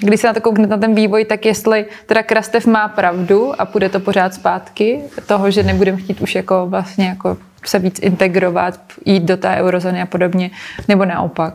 když 0.00 0.20
se 0.20 0.26
na 0.26 0.32
to 0.32 0.40
koukne 0.40 0.66
na 0.66 0.76
ten 0.76 0.94
vývoj, 0.94 1.24
tak 1.24 1.46
jestli 1.46 1.86
teda 2.06 2.22
Krastev 2.22 2.66
má 2.66 2.88
pravdu 2.88 3.60
a 3.60 3.64
půjde 3.64 3.88
to 3.88 4.00
pořád 4.00 4.34
zpátky, 4.34 5.00
toho, 5.26 5.50
že 5.50 5.62
nebudeme 5.62 5.98
chtít 5.98 6.20
už 6.20 6.34
jako 6.34 6.66
vlastně 6.66 7.06
jako 7.06 7.36
se 7.64 7.78
víc 7.78 7.98
integrovat, 7.98 8.80
jít 9.04 9.22
do 9.22 9.36
té 9.36 9.56
eurozóny 9.56 10.02
a 10.02 10.06
podobně, 10.06 10.50
nebo 10.88 11.04
naopak. 11.04 11.54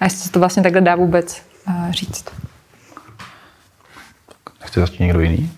A 0.00 0.04
jestli 0.04 0.18
se 0.18 0.30
to 0.32 0.38
vlastně 0.38 0.62
takhle 0.62 0.80
dá 0.80 0.96
vůbec 0.96 1.42
uh, 1.68 1.90
říct. 1.90 2.24
Chce 4.62 4.80
začít 4.80 5.00
někdo 5.00 5.20
jiný? 5.20 5.50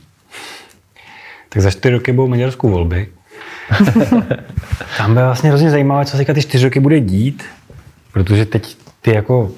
Tak 1.49 1.63
za 1.63 1.71
čtyři 1.71 1.95
roky 1.95 2.13
budou 2.13 2.29
maďarskou 2.29 2.69
volby. 2.69 3.13
Tam 4.99 5.13
bude 5.13 5.25
vlastně 5.25 5.49
hrozně 5.49 5.71
zajímavé, 5.71 6.05
co 6.05 6.17
se 6.17 6.25
ty 6.25 6.43
čtyři 6.43 6.65
roky 6.65 6.81
bude 6.81 7.01
dít, 7.01 7.45
protože 8.13 8.47
teď 8.47 8.77
ty 9.01 9.15
jako 9.15 9.51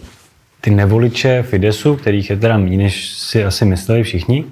ty 0.61 0.71
nevoliče 0.71 1.43
Fidesu, 1.43 1.97
kterých 1.97 2.31
je 2.31 2.37
teda 2.37 2.59
méně, 2.59 2.79
než 2.79 3.09
si 3.09 3.45
asi 3.45 3.65
mysleli 3.65 4.03
všichni, 4.03 4.45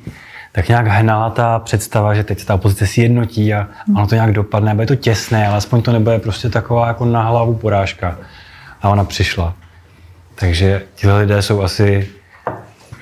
tak 0.53 0.69
nějak 0.69 0.87
hnala 0.87 1.31
ta 1.31 1.59
představa, 1.59 2.15
že 2.15 2.25
teď 2.25 2.39
se 2.39 2.47
ta 2.47 2.55
opozice 2.55 2.87
si 2.87 3.01
jednotí 3.01 3.55
a 3.55 3.69
ono 3.97 4.07
to 4.07 4.15
nějak 4.15 4.33
dopadne, 4.33 4.75
bude 4.75 4.87
to 4.87 4.97
těsné, 4.97 5.47
ale 5.47 5.57
aspoň 5.57 5.83
to 5.83 5.93
nebude 5.93 6.19
prostě 6.19 6.49
taková 6.49 6.87
jako 6.87 7.05
na 7.05 7.23
hlavu 7.23 7.55
porážka. 7.55 8.19
A 8.83 8.89
ona 8.89 9.05
přišla. 9.05 9.55
Takže 10.35 10.83
ti 10.95 11.11
lidé 11.11 11.43
jsou 11.43 11.63
asi 11.63 12.09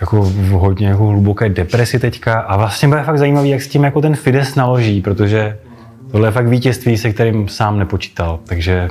jako 0.01 0.23
v 0.23 0.49
hodně 0.49 0.89
jako 0.89 1.07
hluboké 1.07 1.49
depresi 1.49 1.99
teďka 1.99 2.41
a 2.41 2.57
vlastně 2.57 2.89
bude 2.89 3.03
fakt 3.03 3.19
zajímavý, 3.19 3.51
jak 3.51 3.63
s 3.63 3.69
tím 3.69 3.85
jako 3.85 4.01
ten 4.01 4.17
Fides 4.17 4.55
naloží, 4.55 5.01
protože 5.01 5.59
tohle 6.13 6.29
je 6.29 6.33
fakt 6.33 6.49
vítězství, 6.49 6.99
se 6.99 7.13
kterým 7.13 7.49
sám 7.49 7.79
nepočítal. 7.79 8.41
Takže, 8.47 8.89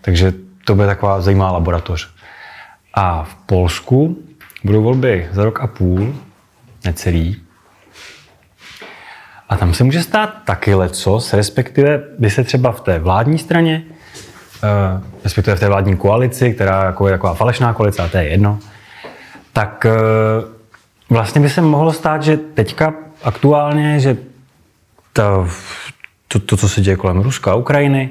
takže 0.00 0.32
to 0.64 0.74
bude 0.74 0.86
taková 0.86 1.20
zajímavá 1.20 1.52
laboratoř. 1.52 2.08
A 2.94 3.24
v 3.24 3.34
Polsku 3.34 4.18
budou 4.64 4.82
volby 4.82 5.28
za 5.32 5.44
rok 5.44 5.60
a 5.60 5.66
půl, 5.66 6.14
necelý. 6.84 7.36
A 9.48 9.56
tam 9.56 9.74
se 9.74 9.84
může 9.84 10.02
stát 10.02 10.34
taky 10.44 10.74
lecos, 10.74 11.32
respektive 11.32 12.02
by 12.18 12.30
se 12.30 12.44
třeba 12.44 12.72
v 12.72 12.80
té 12.80 12.98
vládní 12.98 13.38
straně, 13.38 13.82
eh, 14.62 15.02
respektive 15.24 15.56
v 15.56 15.60
té 15.60 15.68
vládní 15.68 15.96
koalici, 15.96 16.54
která 16.54 16.84
jako 16.84 17.06
je 17.06 17.14
taková 17.14 17.34
falešná 17.34 17.72
koalice, 17.72 18.02
a 18.02 18.08
to 18.08 18.16
je 18.16 18.28
jedno, 18.28 18.58
tak 19.52 19.86
eh, 19.86 19.90
vlastně 21.10 21.40
by 21.40 21.50
se 21.50 21.60
mohlo 21.60 21.92
stát, 21.92 22.22
že 22.22 22.36
teďka 22.36 22.94
aktuálně, 23.22 24.00
že 24.00 24.16
to, 25.12 25.48
to, 26.34 26.40
to 26.40 26.56
co 26.56 26.68
se 26.68 26.80
děje 26.80 26.96
kolem 26.96 27.20
Ruska 27.20 27.52
a 27.52 27.54
Ukrajiny 27.54 28.10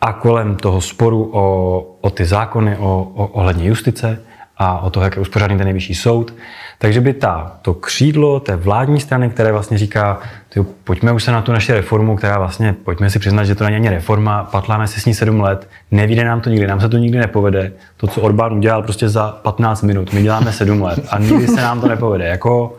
a 0.00 0.12
kolem 0.12 0.56
toho 0.56 0.80
sporu 0.80 1.30
o, 1.32 1.96
o 2.00 2.10
ty 2.10 2.24
zákony 2.24 2.76
o, 2.76 3.10
o, 3.14 3.26
ohledně 3.26 3.68
justice 3.68 4.20
a 4.56 4.78
o 4.78 4.90
to, 4.90 5.00
jak 5.00 5.16
je 5.16 5.22
uspořádný 5.22 5.56
ten 5.56 5.64
nejvyšší 5.64 5.94
soud, 5.94 6.34
takže 6.78 7.00
by 7.00 7.12
ta, 7.12 7.58
to 7.62 7.74
křídlo 7.74 8.40
té 8.40 8.56
vládní 8.56 9.00
strany, 9.00 9.30
které 9.30 9.52
vlastně 9.52 9.78
říká, 9.78 10.18
tyjo, 10.48 10.66
pojďme 10.84 11.12
už 11.12 11.24
se 11.24 11.32
na 11.32 11.42
tu 11.42 11.52
naši 11.52 11.72
reformu, 11.72 12.16
která 12.16 12.38
vlastně, 12.38 12.72
pojďme 12.84 13.10
si 13.10 13.18
přiznat, 13.18 13.44
že 13.44 13.54
to 13.54 13.64
není 13.64 13.76
ani 13.76 13.88
reforma, 13.88 14.44
patláme 14.44 14.86
si 14.86 15.00
s 15.00 15.06
ní 15.06 15.14
sedm 15.14 15.40
let, 15.40 15.68
nevíde 15.90 16.24
nám 16.24 16.40
to 16.40 16.50
nikdy, 16.50 16.66
nám 16.66 16.80
se 16.80 16.88
to 16.88 16.96
nikdy 16.96 17.18
nepovede. 17.18 17.72
To, 17.96 18.06
co 18.06 18.20
Orbán 18.20 18.52
udělal 18.52 18.82
prostě 18.82 19.08
za 19.08 19.38
15 19.42 19.82
minut, 19.82 20.12
my 20.12 20.22
děláme 20.22 20.52
sedm 20.52 20.82
let 20.82 21.06
a 21.10 21.18
nikdy 21.18 21.46
se 21.46 21.60
nám 21.60 21.80
to 21.80 21.88
nepovede. 21.88 22.24
Jako, 22.24 22.76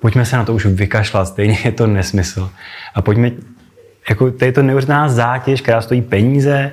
pojďme 0.00 0.24
se 0.24 0.36
na 0.36 0.44
to 0.44 0.54
už 0.54 0.66
vykašlat, 0.66 1.28
stejně 1.28 1.58
je 1.64 1.72
to 1.72 1.86
nesmysl. 1.86 2.50
A 2.94 3.02
pojďme, 3.02 3.30
jako, 4.10 4.30
to 4.30 4.44
je 4.44 4.52
to 4.52 4.62
neuvěřitelná 4.62 5.08
zátěž, 5.08 5.60
která 5.60 5.80
stojí 5.80 6.02
peníze, 6.02 6.72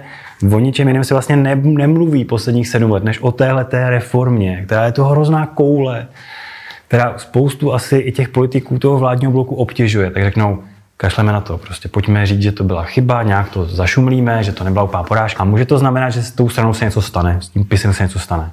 O 0.51 0.59
ničem 0.59 0.87
jiném 0.87 1.03
se 1.03 1.13
vlastně 1.13 1.35
ne, 1.35 1.55
nemluví 1.55 2.25
posledních 2.25 2.67
sedm 2.67 2.91
let, 2.91 3.03
než 3.03 3.19
o 3.19 3.31
téhle 3.31 3.65
té 3.65 3.89
reformě, 3.89 4.63
která 4.65 4.85
je 4.85 4.91
to 4.91 5.05
hrozná 5.05 5.45
koule, 5.45 6.07
která 6.87 7.13
spoustu 7.17 7.73
asi 7.73 7.97
i 7.97 8.11
těch 8.11 8.29
politiků 8.29 8.79
toho 8.79 8.99
vládního 8.99 9.31
bloku 9.31 9.55
obtěžuje, 9.55 10.11
tak 10.11 10.23
řeknou, 10.23 10.63
kašleme 10.97 11.31
na 11.31 11.41
to, 11.41 11.57
prostě 11.57 11.89
pojďme 11.89 12.25
říct, 12.25 12.41
že 12.41 12.51
to 12.51 12.63
byla 12.63 12.83
chyba, 12.83 13.23
nějak 13.23 13.49
to 13.49 13.65
zašumlíme, 13.65 14.43
že 14.43 14.51
to 14.51 14.63
nebyla 14.63 14.83
úplná 14.83 15.03
porážka. 15.03 15.41
A 15.41 15.45
může 15.45 15.65
to 15.65 15.77
znamenat, 15.77 16.09
že 16.09 16.23
s 16.23 16.31
tou 16.31 16.49
stranou 16.49 16.73
se 16.73 16.85
něco 16.85 17.01
stane, 17.01 17.37
s 17.41 17.49
tím 17.49 17.65
pisem 17.65 17.93
se 17.93 18.03
něco 18.03 18.19
stane. 18.19 18.51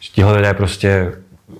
Že 0.00 0.10
tihle 0.12 0.36
lidé 0.36 0.54
prostě 0.54 1.12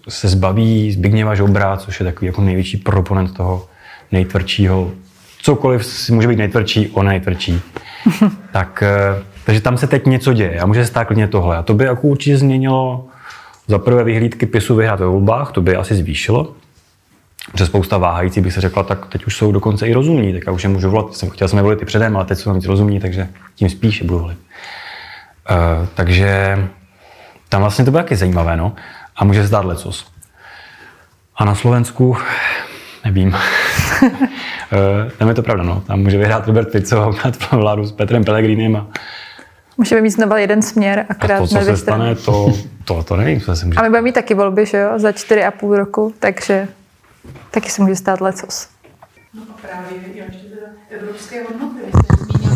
se 0.09 0.29
zbaví 0.29 0.93
Zbigněva 0.93 1.35
Žobra, 1.35 1.77
což 1.77 2.01
je 2.01 2.07
takový 2.07 2.27
jako 2.27 2.41
největší 2.41 2.77
proponent 2.77 3.35
toho 3.35 3.67
nejtvrdšího, 4.13 4.91
cokoliv 5.45 5.87
si 5.87 6.13
může 6.13 6.29
být 6.29 6.39
nejtvrdší, 6.39 6.89
on 6.89 7.07
nejtvrdší. 7.07 7.61
tak, 8.53 8.83
eh, 8.83 9.23
takže 9.45 9.61
tam 9.61 9.77
se 9.77 9.87
teď 9.87 10.07
něco 10.07 10.33
děje 10.33 10.61
a 10.61 10.67
může 10.67 10.85
se 10.85 10.91
stát 10.91 11.05
klidně 11.05 11.29
tohle. 11.29 11.57
A 11.57 11.63
to 11.63 11.75
by 11.75 11.85
jako 11.85 12.03
určitě 12.03 12.37
změnilo 12.39 13.07
za 13.69 13.79
prvé 13.79 14.05
vyhlídky 14.05 14.47
PISu 14.47 14.75
vyhrát 14.75 15.01
ve 15.01 15.07
volbách, 15.07 15.53
to 15.53 15.63
by 15.63 15.77
asi 15.77 15.95
zvýšilo. 15.95 16.55
Protože 17.53 17.67
spousta 17.67 17.99
váhající 17.99 18.41
bych 18.41 18.53
se 18.53 18.61
řekla, 18.61 18.83
tak 18.83 19.07
teď 19.07 19.27
už 19.27 19.37
jsou 19.37 19.53
dokonce 19.53 19.89
i 19.89 19.93
rozumní, 19.93 20.33
tak 20.33 20.43
já 20.47 20.53
už 20.53 20.63
je 20.63 20.69
můžu 20.69 20.91
volat. 20.91 21.15
Jsem, 21.15 21.31
chtěl 21.31 21.49
jsem 21.49 21.57
je 21.57 21.63
volit 21.63 21.83
i 21.83 21.85
předem, 21.85 22.17
ale 22.17 22.25
teď 22.25 22.39
jsou 22.39 22.55
víc 22.55 22.67
rozumní, 22.67 23.01
takže 23.01 23.29
tím 23.55 23.71
spíše 23.71 24.05
budu 24.05 24.19
volit. 24.19 24.39
Uh, 25.51 25.87
takže 25.95 26.59
tam 27.49 27.61
vlastně 27.61 27.85
to 27.85 27.91
bude 27.91 28.03
taky 28.03 28.17
zajímavé, 28.17 28.57
no. 28.57 28.73
A 29.17 29.25
může 29.25 29.41
se 29.41 29.47
zdát 29.47 29.65
lecos. 29.65 30.07
A 31.37 31.45
na 31.45 31.55
Slovensku, 31.55 32.17
nevím. 33.05 33.29
uh, 33.29 34.11
tam 35.19 35.29
je 35.29 35.35
to 35.35 35.43
pravda, 35.43 35.65
no. 35.65 35.81
Tam 35.87 36.01
může 36.01 36.19
vyhrát 36.19 36.47
Robert 36.47 36.71
Fico 36.71 37.15
a 37.53 37.57
vládu 37.57 37.87
s 37.87 37.93
Petrem 37.93 38.25
Pellegrinem 38.25 38.77
a 38.77 38.87
Můžeme 39.77 40.01
mít 40.01 40.11
znova 40.11 40.39
jeden 40.39 40.63
směr, 40.63 41.07
akorát 41.09 41.37
A 41.37 41.39
to, 41.39 41.47
co 41.47 41.59
se 41.59 41.77
stane, 41.77 42.15
to, 42.15 42.53
to, 42.85 43.03
to 43.03 43.17
nevím, 43.17 43.41
co 43.41 43.57
se 43.57 43.67
může 43.67 43.79
A 43.79 43.83
my 43.83 43.89
budeme 43.89 44.05
mít 44.05 44.15
taky 44.15 44.35
volby, 44.35 44.67
že 44.67 44.79
jo, 44.79 44.99
za 44.99 45.13
čtyři 45.13 45.45
a 45.45 45.51
půl 45.51 45.77
roku, 45.77 46.15
takže 46.19 46.69
taky 47.51 47.71
se 47.71 47.83
může 47.83 47.97
stát 47.97 48.21
lecos. 48.21 48.69
No 49.35 49.43
a 49.43 49.67
právě, 49.67 49.99
já 50.15 50.25
ještě 50.25 50.49
teda 50.49 50.67
evropské 50.91 51.43
hodnoty, 51.43 51.81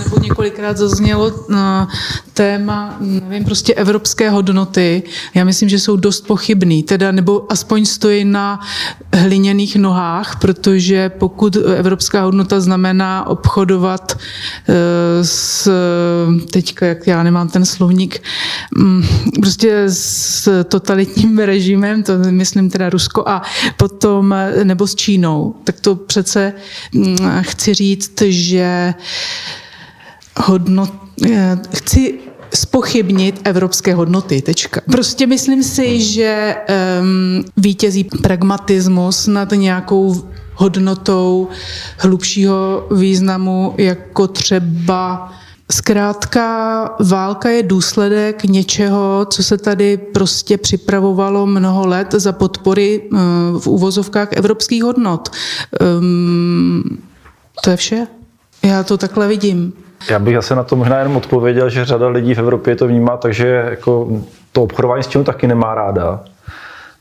nebo 0.09 0.23
několikrát 0.23 0.77
zaznělo 0.77 1.33
na 1.49 1.89
téma, 2.35 2.97
nevím, 3.01 3.45
prostě 3.45 3.75
evropské 3.75 4.31
hodnoty. 4.31 5.03
Já 5.35 5.45
myslím, 5.45 5.69
že 5.69 5.79
jsou 5.79 5.97
dost 5.97 6.27
pochybný, 6.27 6.83
teda 6.83 7.13
nebo 7.13 7.53
aspoň 7.53 7.85
stojí 7.85 8.25
na 8.25 8.61
hliněných 9.15 9.77
nohách, 9.77 10.37
protože 10.41 11.09
pokud 11.09 11.57
evropská 11.57 12.23
hodnota 12.23 12.61
znamená 12.61 13.27
obchodovat 13.27 14.19
eh, 14.69 14.75
s, 15.25 15.71
teďka, 16.51 16.87
jak 16.87 17.07
já 17.07 17.23
nemám 17.23 17.49
ten 17.49 17.65
slovník, 17.65 18.23
mm, 18.77 19.05
prostě 19.41 19.85
s 19.89 20.65
totalitním 20.65 21.39
režimem, 21.39 22.03
to 22.03 22.13
myslím 22.31 22.71
teda 22.71 22.91
Rusko, 22.91 23.29
a 23.29 23.43
potom, 23.77 24.35
nebo 24.65 24.87
s 24.87 24.95
Čínou, 24.95 25.55
tak 25.65 25.81
to 25.81 25.95
přece 25.95 26.53
mm, 26.93 27.17
chci 27.43 27.75
říct, 27.75 28.23
že 28.29 28.95
hodnot, 30.39 30.93
eh, 31.31 31.59
chci 31.75 32.19
spochybnit 32.55 33.41
evropské 33.45 33.95
hodnoty. 33.95 34.43
Tečka. 34.43 34.81
Prostě 34.91 35.27
myslím 35.27 35.63
si, 35.63 36.01
že 36.01 36.57
um, 37.01 37.45
vítězí 37.57 38.05
pragmatismus 38.05 39.27
nad 39.27 39.53
nějakou 39.53 40.29
hodnotou 40.55 41.49
hlubšího 41.99 42.87
významu, 42.91 43.75
jako 43.79 44.29
třeba 44.29 45.33
Zkrátka, 45.73 46.97
válka 47.09 47.49
je 47.49 47.63
důsledek 47.63 48.45
něčeho, 48.45 49.27
co 49.31 49.43
se 49.43 49.59
tady 49.59 49.97
prostě 49.97 50.59
připravovalo 50.59 51.47
mnoho 51.47 51.87
let 51.87 52.15
za 52.15 52.33
podpory 52.33 53.03
uh, 53.13 53.19
v 53.61 53.67
úvozovkách 53.67 54.33
evropských 54.33 54.83
hodnot. 54.83 55.29
Um, 56.01 56.99
to 57.65 57.71
je 57.71 57.77
vše. 57.77 58.07
Já 58.63 58.83
to 58.83 58.99
takhle 58.99 59.29
vidím. 59.29 59.73
Já 60.11 60.19
bych 60.19 60.37
asi 60.37 60.55
na 60.55 60.63
to 60.63 60.77
možná 60.77 60.99
jenom 60.99 61.17
odpověděl, 61.17 61.69
že 61.71 61.85
řada 61.85 62.09
lidí 62.09 62.35
v 62.35 62.39
Evropě 62.39 62.77
to 62.77 62.87
vnímá, 62.87 63.17
takže 63.17 63.47
jako 63.71 64.09
to 64.53 64.63
obchodování 64.63 65.03
s 65.03 65.07
tím 65.07 65.25
taky 65.25 65.47
nemá 65.47 65.75
ráda, 65.75 66.21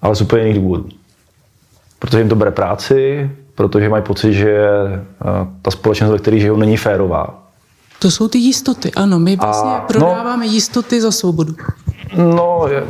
ale 0.01 0.15
z 0.15 0.21
úplně 0.21 0.43
jiných 0.43 0.61
důvodů. 0.61 0.89
Protože 1.99 2.17
jim 2.19 2.29
to 2.29 2.35
bere 2.35 2.51
práci, 2.51 3.31
protože 3.55 3.89
mají 3.89 4.03
pocit, 4.03 4.33
že 4.33 4.57
eh, 4.61 5.25
ta 5.61 5.71
společnost, 5.71 6.11
ve 6.11 6.17
které 6.17 6.39
žijou, 6.39 6.55
není 6.57 6.77
férová. 6.77 7.43
To 7.99 8.11
jsou 8.11 8.27
ty 8.27 8.37
jistoty, 8.37 8.91
ano. 8.95 9.19
My 9.19 9.35
vlastně 9.35 9.71
A, 9.71 9.79
prodáváme 9.87 10.45
jistoty 10.45 11.01
za 11.01 11.11
svobodu. 11.11 11.53
No, 12.17 12.65
je- 12.69 12.83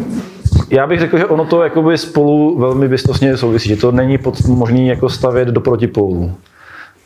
já 0.70 0.88
bych 0.88 1.00
řekl, 1.00 1.18
že 1.18 1.26
ono 1.26 1.46
to 1.46 1.64
jakoby 1.64 1.98
spolu 1.98 2.60
velmi 2.60 2.88
vystosně 2.88 3.38
souvisí, 3.38 3.70
že 3.70 3.76
to 3.76 3.92
není 3.92 4.18
pod, 4.18 4.42
možný 4.48 4.88
jako 4.88 5.10
stavět 5.10 5.48
do 5.48 5.62
protipólů. 5.62 6.32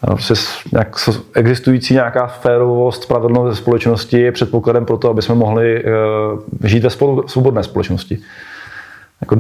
A 0.04 0.08
Prostě 0.08 0.36
s- 0.36 0.64
nějak, 0.72 0.96
existující 1.36 1.94
nějaká 1.94 2.28
férovost, 2.28 3.04
spravedlnost 3.04 3.50
ve 3.50 3.56
společnosti 3.56 4.20
je 4.22 4.32
předpokladem 4.32 4.86
pro 4.86 4.98
to, 4.98 5.10
aby 5.10 5.22
jsme 5.22 5.36
mohli 5.36 5.84
uh, 5.84 5.90
žít 6.64 6.84
ve 6.84 6.90
spolu, 6.90 7.28
svobodné 7.28 7.64
společnosti. 7.64 8.18
Jako, 9.22 9.38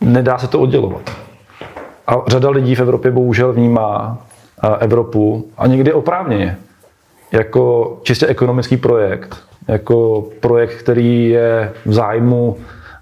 nedá 0.00 0.38
se 0.38 0.48
to 0.48 0.60
oddělovat. 0.60 1.10
A 2.06 2.14
řada 2.26 2.50
lidí 2.50 2.74
v 2.74 2.80
Evropě 2.80 3.10
bohužel 3.10 3.52
vnímá 3.52 4.18
uh, 4.64 4.74
Evropu, 4.80 5.48
a 5.58 5.66
někdy 5.66 5.92
oprávněně, 5.92 6.56
jako 7.32 7.96
čistě 8.02 8.26
ekonomický 8.26 8.76
projekt, 8.76 9.36
jako 9.68 10.24
projekt, 10.40 10.74
který 10.74 11.28
je 11.28 11.72
v 11.86 11.92
zájmu 11.92 12.56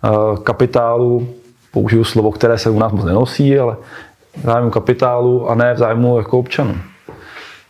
eh, 0.05 0.09
kapitálu, 0.43 1.29
použiju 1.73 2.05
slovo, 2.05 2.31
které 2.33 2.59
se 2.59 2.71
u 2.71 2.79
nás 2.79 2.93
moc 2.93 3.05
nenosí, 3.05 3.59
ale 3.59 3.77
v 4.37 4.45
zájmu 4.45 4.71
kapitálu 4.71 5.51
a 5.51 5.55
ne 5.55 5.75
v 5.75 5.79
zájmu 5.79 6.19
jako 6.19 6.39
občanů. 6.39 6.75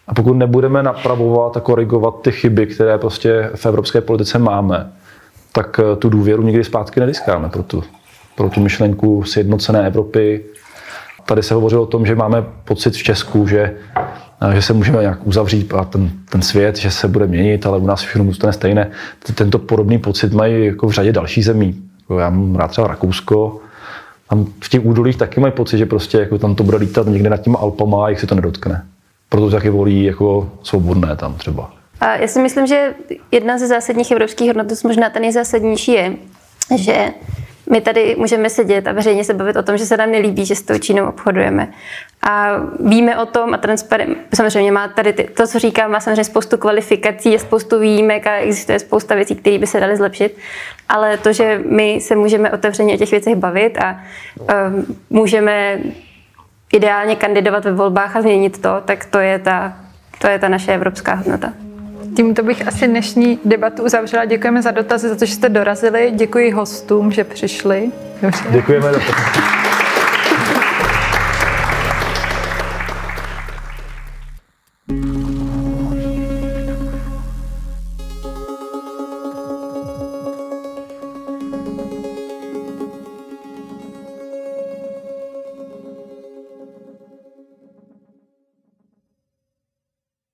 A 0.08 0.14
pokud 0.14 0.34
nebudeme 0.34 0.82
napravovat 0.82 1.56
a 1.56 1.60
korigovat 1.60 2.14
ty 2.22 2.32
chyby, 2.32 2.66
které 2.66 2.98
prostě 2.98 3.50
v 3.54 3.66
evropské 3.66 4.00
politice 4.00 4.38
máme, 4.38 4.92
tak 5.52 5.80
eh, 5.80 5.96
tu 5.96 6.08
důvěru 6.08 6.42
nikdy 6.42 6.64
zpátky 6.64 7.00
nediskáme 7.00 7.48
pro 7.48 7.62
tu, 7.62 7.84
pro 8.36 8.50
tu 8.50 8.60
myšlenku 8.60 9.24
sjednocené 9.24 9.86
Evropy. 9.86 10.44
Tady 11.26 11.42
se 11.42 11.54
hovořilo 11.54 11.82
o 11.82 11.86
tom, 11.86 12.06
že 12.06 12.14
máme 12.14 12.44
pocit 12.64 12.94
v 12.94 13.02
Česku, 13.02 13.46
že, 13.46 13.74
eh, 14.50 14.54
že 14.54 14.62
se 14.62 14.72
můžeme 14.72 15.00
nějak 15.00 15.26
uzavřít 15.26 15.74
a 15.74 15.84
ten, 15.84 16.10
ten 16.30 16.42
svět, 16.42 16.76
že 16.76 16.90
se 16.90 17.08
bude 17.08 17.26
měnit, 17.26 17.66
ale 17.66 17.78
u 17.78 17.86
nás 17.86 18.00
všechno 18.00 18.24
zůstane 18.24 18.52
stejné. 18.52 18.90
Tento 19.34 19.58
podobný 19.58 19.98
pocit 19.98 20.32
mají 20.32 20.66
jako 20.66 20.86
v 20.86 20.92
řadě 20.92 21.12
dalších 21.12 21.44
zemí. 21.44 21.82
Já 22.18 22.30
mám 22.30 22.56
rád 22.56 22.68
třeba 22.68 22.86
Rakousko, 22.86 23.60
tam 24.30 24.46
v 24.60 24.68
těch 24.68 24.84
údolích 24.84 25.16
taky 25.16 25.40
mají 25.40 25.52
pocit, 25.52 25.78
že 25.78 25.86
prostě 25.86 26.18
jako 26.18 26.38
tam 26.38 26.54
to 26.54 26.64
bude 26.64 26.76
lítat 26.76 27.06
někde 27.06 27.30
nad 27.30 27.36
těma 27.36 27.58
Alpama 27.58 28.06
a 28.06 28.08
jich 28.08 28.20
se 28.20 28.26
to 28.26 28.34
nedotkne. 28.34 28.86
Proto 29.28 29.50
taky 29.50 29.70
volí 29.70 30.04
jako 30.04 30.50
svobodné 30.62 31.16
tam 31.16 31.34
třeba. 31.34 31.70
A 32.00 32.16
já 32.16 32.28
si 32.28 32.40
myslím, 32.40 32.66
že 32.66 32.94
jedna 33.32 33.58
ze 33.58 33.66
zásadních 33.66 34.10
evropských 34.10 34.46
hodnot, 34.48 34.84
možná 34.84 35.10
ten 35.10 35.22
nejzásadnější 35.22 35.92
je, 35.92 36.16
že 36.76 37.08
my 37.72 37.80
tady 37.80 38.16
můžeme 38.18 38.50
sedět 38.50 38.86
a 38.86 38.92
veřejně 38.92 39.24
se 39.24 39.34
bavit 39.34 39.56
o 39.56 39.62
tom, 39.62 39.78
že 39.78 39.86
se 39.86 39.96
nám 39.96 40.10
nelíbí, 40.10 40.44
že 40.46 40.54
s 40.54 40.62
tou 40.62 40.78
Čínou 40.78 41.08
obchodujeme. 41.08 41.72
A 42.22 42.56
víme 42.80 43.18
o 43.18 43.26
tom 43.26 43.54
a 43.54 43.58
transparent, 43.58 44.18
samozřejmě 44.34 44.72
má 44.72 44.88
tady 44.88 45.12
ty, 45.12 45.24
to, 45.24 45.46
co 45.46 45.58
říkám, 45.58 45.90
má 45.90 46.00
samozřejmě 46.00 46.24
spoustu 46.24 46.56
kvalifikací, 46.56 47.32
je 47.32 47.38
spoustu 47.38 47.78
výjimek 47.78 48.26
a 48.26 48.36
existuje 48.36 48.78
spousta 48.78 49.14
věcí, 49.14 49.34
které 49.34 49.58
by 49.58 49.66
se 49.66 49.80
daly 49.80 49.96
zlepšit. 49.96 50.36
Ale 50.88 51.16
to, 51.16 51.32
že 51.32 51.60
my 51.68 52.00
se 52.00 52.16
můžeme 52.16 52.50
otevřeně 52.50 52.94
o 52.94 52.96
těch 52.96 53.10
věcech 53.10 53.36
bavit 53.36 53.78
a 53.78 54.00
um, 54.68 54.96
můžeme 55.10 55.78
ideálně 56.72 57.16
kandidovat 57.16 57.64
ve 57.64 57.72
volbách 57.72 58.16
a 58.16 58.22
změnit 58.22 58.62
to, 58.62 58.82
tak 58.84 59.04
to 59.04 59.18
je 59.18 59.38
ta, 59.38 59.76
to 60.18 60.26
je 60.26 60.38
ta 60.38 60.48
naše 60.48 60.74
evropská 60.74 61.14
hodnota. 61.14 61.52
Tímto 62.16 62.42
bych 62.42 62.68
asi 62.68 62.88
dnešní 62.88 63.38
debatu 63.44 63.84
uzavřela. 63.84 64.24
Děkujeme 64.24 64.62
za 64.62 64.70
dotazy, 64.70 65.08
za 65.08 65.16
to, 65.16 65.24
že 65.24 65.34
jste 65.34 65.48
dorazili. 65.48 66.12
Děkuji 66.14 66.50
hostům, 66.50 67.12
že 67.12 67.24
přišli. 67.24 67.90
Dobře. 68.22 68.44
Děkujeme 68.50 68.92
za 68.92 68.98
to. 68.98 69.59